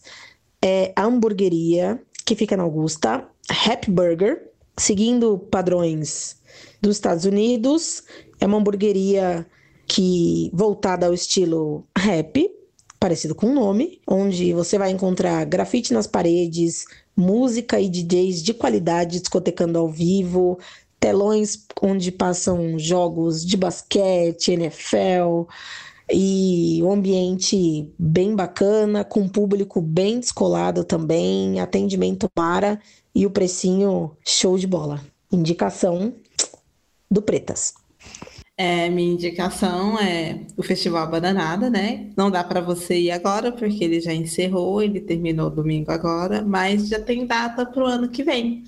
é 0.60 0.92
a 0.96 1.04
hamburgueria 1.04 2.02
que 2.26 2.36
fica 2.36 2.58
na 2.58 2.64
Augusta, 2.64 3.24
Happy 3.48 3.92
Burger, 3.92 4.50
seguindo 4.76 5.38
padrões 5.38 6.38
dos 6.82 6.96
Estados 6.96 7.26
Unidos. 7.26 8.02
É 8.42 8.48
uma 8.48 8.58
hamburgueria 8.58 9.46
que 9.86 10.50
voltada 10.52 11.06
ao 11.06 11.14
estilo 11.14 11.86
rap, 11.96 12.50
parecido 13.00 13.36
com 13.36 13.52
o 13.52 13.54
nome, 13.54 14.02
onde 14.08 14.54
você 14.54 14.76
vai 14.76 14.90
encontrar 14.90 15.46
grafite 15.46 15.94
nas 15.94 16.08
paredes, 16.08 16.86
música 17.16 17.80
e 17.80 17.88
DJs 17.88 18.42
de 18.42 18.56
qualidade 18.56 19.20
discotecando 19.20 19.78
ao 19.78 19.88
vivo, 19.88 20.58
telões 21.00 21.68
onde 21.80 22.12
passam 22.12 22.80
jogos 22.80 23.46
de 23.46 23.56
basquete, 23.56 24.54
NFL 24.54 25.46
e 26.12 26.82
um 26.84 26.92
ambiente 26.92 27.94
bem 27.98 28.36
bacana, 28.36 29.04
com 29.04 29.28
público 29.28 29.82
bem 29.82 30.20
descolado 30.20 30.84
também, 30.84 31.60
atendimento 31.60 32.30
para 32.34 32.80
e 33.16 33.26
o 33.26 33.32
precinho 33.32 34.12
show 34.26 34.58
de 34.58 34.68
bola. 34.68 35.02
Indicação 35.32 36.14
do 37.10 37.22
Pretas. 37.22 37.74
É, 38.56 38.88
minha 38.88 39.14
indicação 39.14 40.00
é 40.00 40.42
o 40.56 40.62
Festival 40.62 41.10
Bananada, 41.10 41.70
né? 41.70 42.12
Não 42.16 42.30
dá 42.30 42.44
para 42.44 42.62
você 42.62 43.00
ir 43.00 43.12
agora, 43.12 43.52
porque 43.52 43.84
ele 43.84 44.00
já 44.00 44.14
encerrou, 44.14 44.82
ele 44.82 45.02
terminou 45.02 45.50
domingo 45.50 45.92
agora, 45.92 46.44
mas 46.44 46.88
já 46.88 47.00
tem 47.00 47.26
data 47.26 47.66
para 47.66 47.84
o 47.84 47.88
ano 47.88 48.10
que 48.10 48.24
vem. 48.24 48.64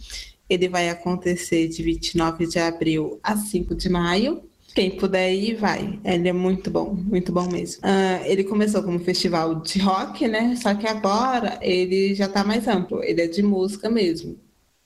Ele 0.50 0.68
vai 0.68 0.90
acontecer 0.90 1.68
de 1.68 1.84
29 1.84 2.48
de 2.48 2.58
abril 2.58 3.20
a 3.22 3.38
5 3.38 3.76
de 3.76 3.90
maio. 3.90 4.44
Quem 4.76 4.92
puder 4.92 5.34
ir, 5.34 5.56
vai. 5.56 6.00
Ele 6.04 6.30
é 6.30 6.34
muito 6.34 6.70
bom, 6.70 6.94
muito 6.94 7.32
bom 7.32 7.48
mesmo. 7.50 7.82
Uh, 7.82 8.26
ele 8.26 8.44
começou 8.44 8.84
como 8.84 9.00
festival 9.00 9.56
de 9.56 9.80
rock, 9.80 10.28
né? 10.28 10.56
Só 10.58 10.76
que 10.76 10.86
agora 10.86 11.58
ele 11.62 12.14
já 12.14 12.26
está 12.26 12.44
mais 12.44 12.68
amplo. 12.68 13.02
Ele 13.02 13.22
é 13.22 13.28
de 13.28 13.42
música 13.42 13.90
mesmo 13.90 14.38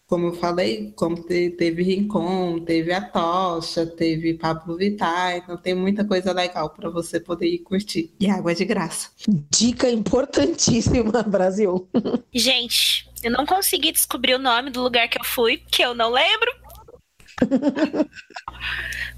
como 0.10 0.26
eu 0.26 0.34
falei, 0.34 0.92
como 0.96 1.22
teve 1.22 1.84
Rincon, 1.84 2.62
teve 2.62 2.92
a 2.92 3.00
Tocha, 3.00 3.86
teve 3.86 4.34
Pablo 4.34 4.76
Vittar, 4.76 5.38
então 5.38 5.56
tem 5.56 5.76
muita 5.76 6.04
coisa 6.04 6.34
legal 6.34 6.72
para 6.72 6.90
você 6.90 7.20
poder 7.20 7.46
ir 7.46 7.60
curtir. 7.60 8.12
E 8.20 8.28
água 8.28 8.52
é 8.52 8.56
de 8.56 8.66
graça. 8.66 9.12
Dica 9.52 9.88
importantíssima, 9.88 11.22
Brasil. 11.22 11.88
Gente, 12.34 13.08
eu 13.22 13.30
não 13.30 13.46
consegui 13.46 13.92
descobrir 13.92 14.34
o 14.34 14.40
nome 14.40 14.72
do 14.72 14.82
lugar 14.82 15.08
que 15.08 15.20
eu 15.20 15.24
fui, 15.24 15.58
que 15.58 15.84
eu 15.84 15.94
não 15.94 16.10
lembro. 16.10 16.52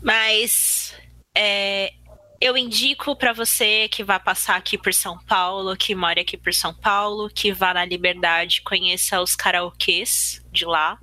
Mas 0.02 0.96
é, 1.36 1.94
eu 2.42 2.58
indico 2.58 3.16
para 3.16 3.34
você 3.34 3.88
que 3.88 4.04
vá 4.04 4.20
passar 4.20 4.56
aqui 4.56 4.78
por 4.78 4.94
São 4.94 5.18
Paulo, 5.26 5.78
que 5.78 5.94
mora 5.94 6.22
aqui 6.22 6.36
por 6.36 6.54
São 6.54 6.74
Paulo, 6.74 7.30
que 7.30 7.54
vá 7.54 7.74
na 7.74 7.86
Liberdade, 7.86 8.62
conheça 8.62 9.22
os 9.22 9.36
karaokês 9.36 10.44
de 10.52 10.66
lá. 10.66 10.98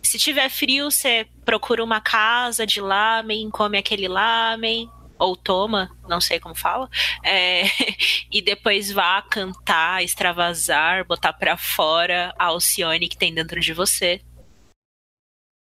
Se 0.00 0.18
tiver 0.18 0.48
frio, 0.48 0.90
você 0.90 1.26
procura 1.44 1.82
uma 1.82 2.00
casa 2.00 2.64
de 2.64 2.80
lamen, 2.80 3.50
come 3.50 3.78
aquele 3.78 4.06
lamen, 4.06 4.88
ou 5.18 5.36
toma, 5.36 5.90
não 6.08 6.20
sei 6.20 6.38
como 6.38 6.54
fala, 6.54 6.88
é, 7.24 7.64
e 8.30 8.40
depois 8.40 8.92
vá 8.92 9.22
cantar, 9.22 10.04
extravasar, 10.04 11.04
botar 11.04 11.32
para 11.32 11.56
fora 11.56 12.32
a 12.38 12.46
Alcione 12.46 13.08
que 13.08 13.16
tem 13.16 13.34
dentro 13.34 13.58
de 13.60 13.72
você 13.72 14.20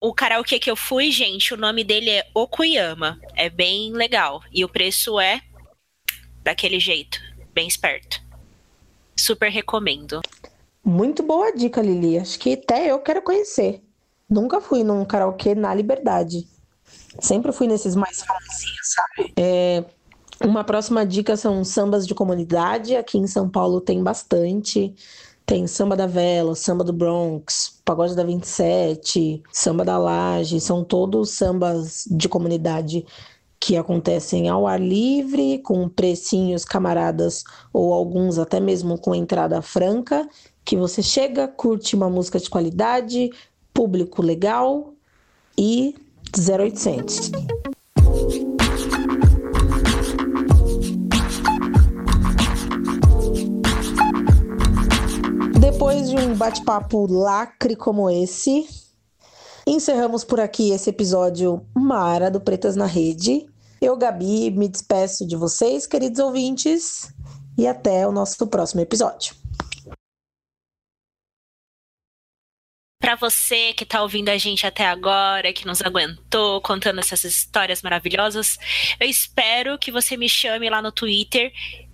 o 0.04 0.14
karaokê 0.14 0.60
que 0.60 0.70
eu 0.70 0.76
fui, 0.76 1.12
gente, 1.12 1.54
o 1.54 1.58
nome 1.58 1.82
dele 1.82 2.10
é 2.10 2.28
Okuyama. 2.34 3.18
É 3.38 3.50
bem 3.50 3.94
legal. 3.94 4.44
E 4.52 4.66
o 4.66 4.68
preço 4.68 5.18
é 5.18 5.40
daquele 6.44 6.78
jeito, 6.78 7.22
bem 7.54 7.70
esperto. 7.70 8.22
Super 9.18 9.50
recomendo. 9.50 10.20
Muito 10.84 11.24
boa 11.24 11.54
dica, 11.54 11.82
Lili. 11.82 12.20
Acho 12.20 12.38
que 12.38 12.52
até 12.52 12.92
eu 12.92 13.00
quero 13.00 13.22
conhecer. 13.22 13.82
Nunca 14.30 14.60
fui 14.60 14.84
num 14.84 15.06
karaokê 15.06 15.56
na 15.56 15.74
Liberdade. 15.74 16.46
Sempre 17.22 17.54
fui 17.54 17.68
nesses 17.68 17.96
mais 17.96 18.22
famosinhos, 18.22 18.94
sabe? 18.94 19.34
É, 19.38 19.86
uma 20.44 20.66
próxima 20.66 21.06
dica 21.06 21.38
são 21.38 21.64
sambas 21.64 22.06
de 22.06 22.14
comunidade. 22.14 22.98
Aqui 22.98 23.18
em 23.18 23.26
São 23.26 23.48
Paulo 23.48 23.80
tem 23.80 24.04
bastante. 24.04 24.94
Tem 25.46 25.68
samba 25.68 25.96
da 25.96 26.08
vela, 26.08 26.56
samba 26.56 26.84
do 26.84 26.94
Bronx, 26.94 27.80
pagode 27.84 28.16
da 28.16 28.24
27, 28.24 29.44
samba 29.52 29.84
da 29.84 29.98
laje, 29.98 30.60
são 30.60 30.84
todos 30.84 31.32
sambas 31.32 32.06
de 32.10 32.30
comunidade 32.30 33.06
que 33.60 33.78
acontecem 33.78 34.50
ao 34.50 34.68
ar 34.68 34.82
livre, 34.82 35.60
com 35.60 35.88
precinhos 35.88 36.66
camaradas 36.66 37.44
ou 37.72 37.94
alguns 37.94 38.38
até 38.38 38.60
mesmo 38.60 38.98
com 38.98 39.16
entrada 39.16 39.62
franca, 39.62 40.28
que 40.66 40.76
você 40.76 41.02
chega, 41.02 41.48
curte 41.48 41.96
uma 41.96 42.10
música 42.10 42.40
de 42.40 42.50
qualidade, 42.50 43.30
público 43.74 44.22
legal 44.22 44.94
e 45.58 45.96
0800. 46.38 47.32
Depois 55.74 56.08
de 56.08 56.16
um 56.16 56.36
bate-papo 56.36 57.08
lacre 57.12 57.76
como 57.76 58.08
esse, 58.08 58.70
encerramos 59.66 60.24
por 60.24 60.40
aqui 60.40 60.70
esse 60.70 60.92
episódio 60.92 61.66
Mara 61.76 62.30
do 62.30 62.40
Pretas 62.40 62.76
na 62.76 62.86
Rede. 62.86 63.48
Eu, 63.82 63.98
Gabi, 63.98 64.52
me 64.52 64.68
despeço 64.68 65.28
de 65.28 65.36
vocês, 65.36 65.88
queridos 65.88 66.20
ouvintes, 66.20 67.12
e 67.58 67.66
até 67.66 68.08
o 68.08 68.12
nosso 68.12 68.46
próximo 68.46 68.82
episódio. 68.82 69.36
Para 73.02 73.16
você 73.16 73.74
que 73.74 73.84
está 73.84 74.04
ouvindo 74.04 74.30
a 74.30 74.38
gente 74.38 74.68
até 74.68 74.86
agora, 74.86 75.52
que 75.52 75.66
nos 75.66 75.82
aguentou 75.82 76.62
contando 76.62 77.00
essas 77.00 77.24
histórias 77.24 77.82
maravilhosas, 77.82 78.60
eu 79.00 79.10
espero 79.10 79.80
que 79.80 79.92
você 79.92 80.16
me 80.16 80.30
chame 80.30 80.70
lá 80.70 80.84
no 80.84 80.92
Twitter 80.92 81.52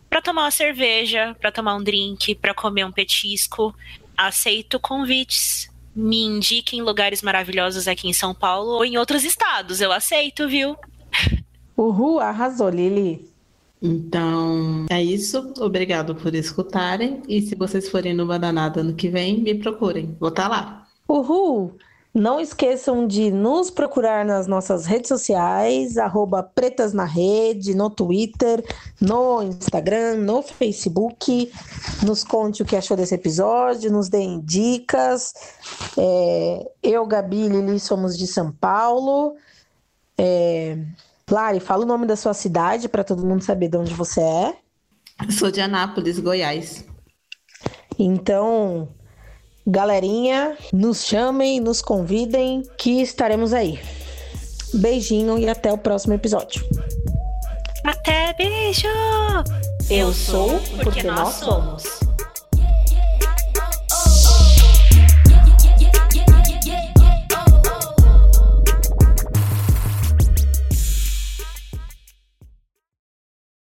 para 0.10 0.22
tomar 0.22 0.44
uma 0.44 0.52
cerveja, 0.52 1.36
para 1.40 1.52
tomar 1.52 1.76
um 1.76 1.84
drink, 1.84 2.36
para 2.36 2.54
comer 2.54 2.86
um 2.86 2.92
petisco. 2.92 3.74
Aceito 4.18 4.80
convites. 4.80 5.70
Me 5.96 6.24
indiquem 6.24 6.82
lugares 6.82 7.22
maravilhosos 7.22 7.88
aqui 7.88 8.08
em 8.08 8.14
São 8.14 8.34
Paulo 8.34 8.72
ou 8.72 8.86
em 8.86 8.98
outros 8.98 9.24
estados. 9.24 9.82
Eu 9.82 9.92
aceito, 9.92 10.48
viu? 10.48 10.76
Uhul, 11.78 12.20
arrasou, 12.20 12.70
Lili. 12.70 13.30
Então, 13.82 14.86
é 14.90 15.02
isso. 15.02 15.54
Obrigado 15.60 16.14
por 16.16 16.36
escutarem. 16.36 17.22
E 17.28 17.42
se 17.42 17.56
vocês 17.56 17.90
forem 17.90 18.14
no 18.14 18.26
Bananada 18.26 18.82
ano 18.82 18.94
que 18.94 19.10
vem, 19.10 19.40
me 19.40 19.56
procurem. 19.56 20.16
Vou 20.20 20.30
estar 20.30 20.44
tá 20.44 20.50
lá. 20.50 20.88
Uhul! 21.08 21.78
Não 22.14 22.40
esqueçam 22.40 23.06
de 23.06 23.30
nos 23.30 23.70
procurar 23.70 24.26
nas 24.26 24.48
nossas 24.48 24.88
redes 24.88 25.08
sociais, 25.08 25.96
arroba 25.96 26.42
Pretas 26.42 26.92
na 26.92 27.06
Rede, 27.06 27.76
no 27.76 27.88
Twitter, 27.88 28.64
no 29.00 29.44
Instagram, 29.44 30.16
no 30.16 30.42
Facebook. 30.42 31.52
Nos 32.04 32.24
conte 32.24 32.64
o 32.64 32.66
que 32.66 32.76
achou 32.76 32.98
desse 32.98 33.14
episódio, 33.14 33.92
nos 33.92 34.10
deem 34.10 34.42
dicas. 34.42 35.34
É, 35.96 36.72
eu, 36.82 37.06
Gabi 37.06 37.46
e 37.46 37.48
Lili 37.48 37.80
somos 37.80 38.18
de 38.18 38.26
São 38.26 38.52
Paulo. 38.52 39.36
É, 40.18 40.80
Lari, 41.30 41.60
fala 41.60 41.84
o 41.84 41.88
nome 41.88 42.08
da 42.08 42.16
sua 42.16 42.34
cidade 42.34 42.90
para 42.90 43.04
todo 43.04 43.26
mundo 43.26 43.44
saber 43.44 43.70
de 43.70 43.78
onde 43.78 43.94
você 43.94 44.22
é. 44.22 44.58
sou 45.30 45.52
de 45.52 45.62
Anápolis, 45.62 46.18
Goiás. 46.18 46.84
Então, 48.00 48.90
Galerinha, 49.72 50.58
nos 50.74 51.06
chamem, 51.06 51.60
nos 51.60 51.80
convidem, 51.80 52.64
que 52.76 53.04
estaremos 53.04 53.54
aí. 53.54 53.80
Beijinho 54.74 55.38
e 55.38 55.48
até 55.48 55.72
o 55.72 55.78
próximo 55.78 56.16
episódio. 56.16 56.66
Até 57.84 58.34
beijo! 58.34 58.88
Eu 59.88 60.12
sou 60.12 60.60
porque 60.84 61.04
nós 61.04 61.36
somos. 61.36 61.84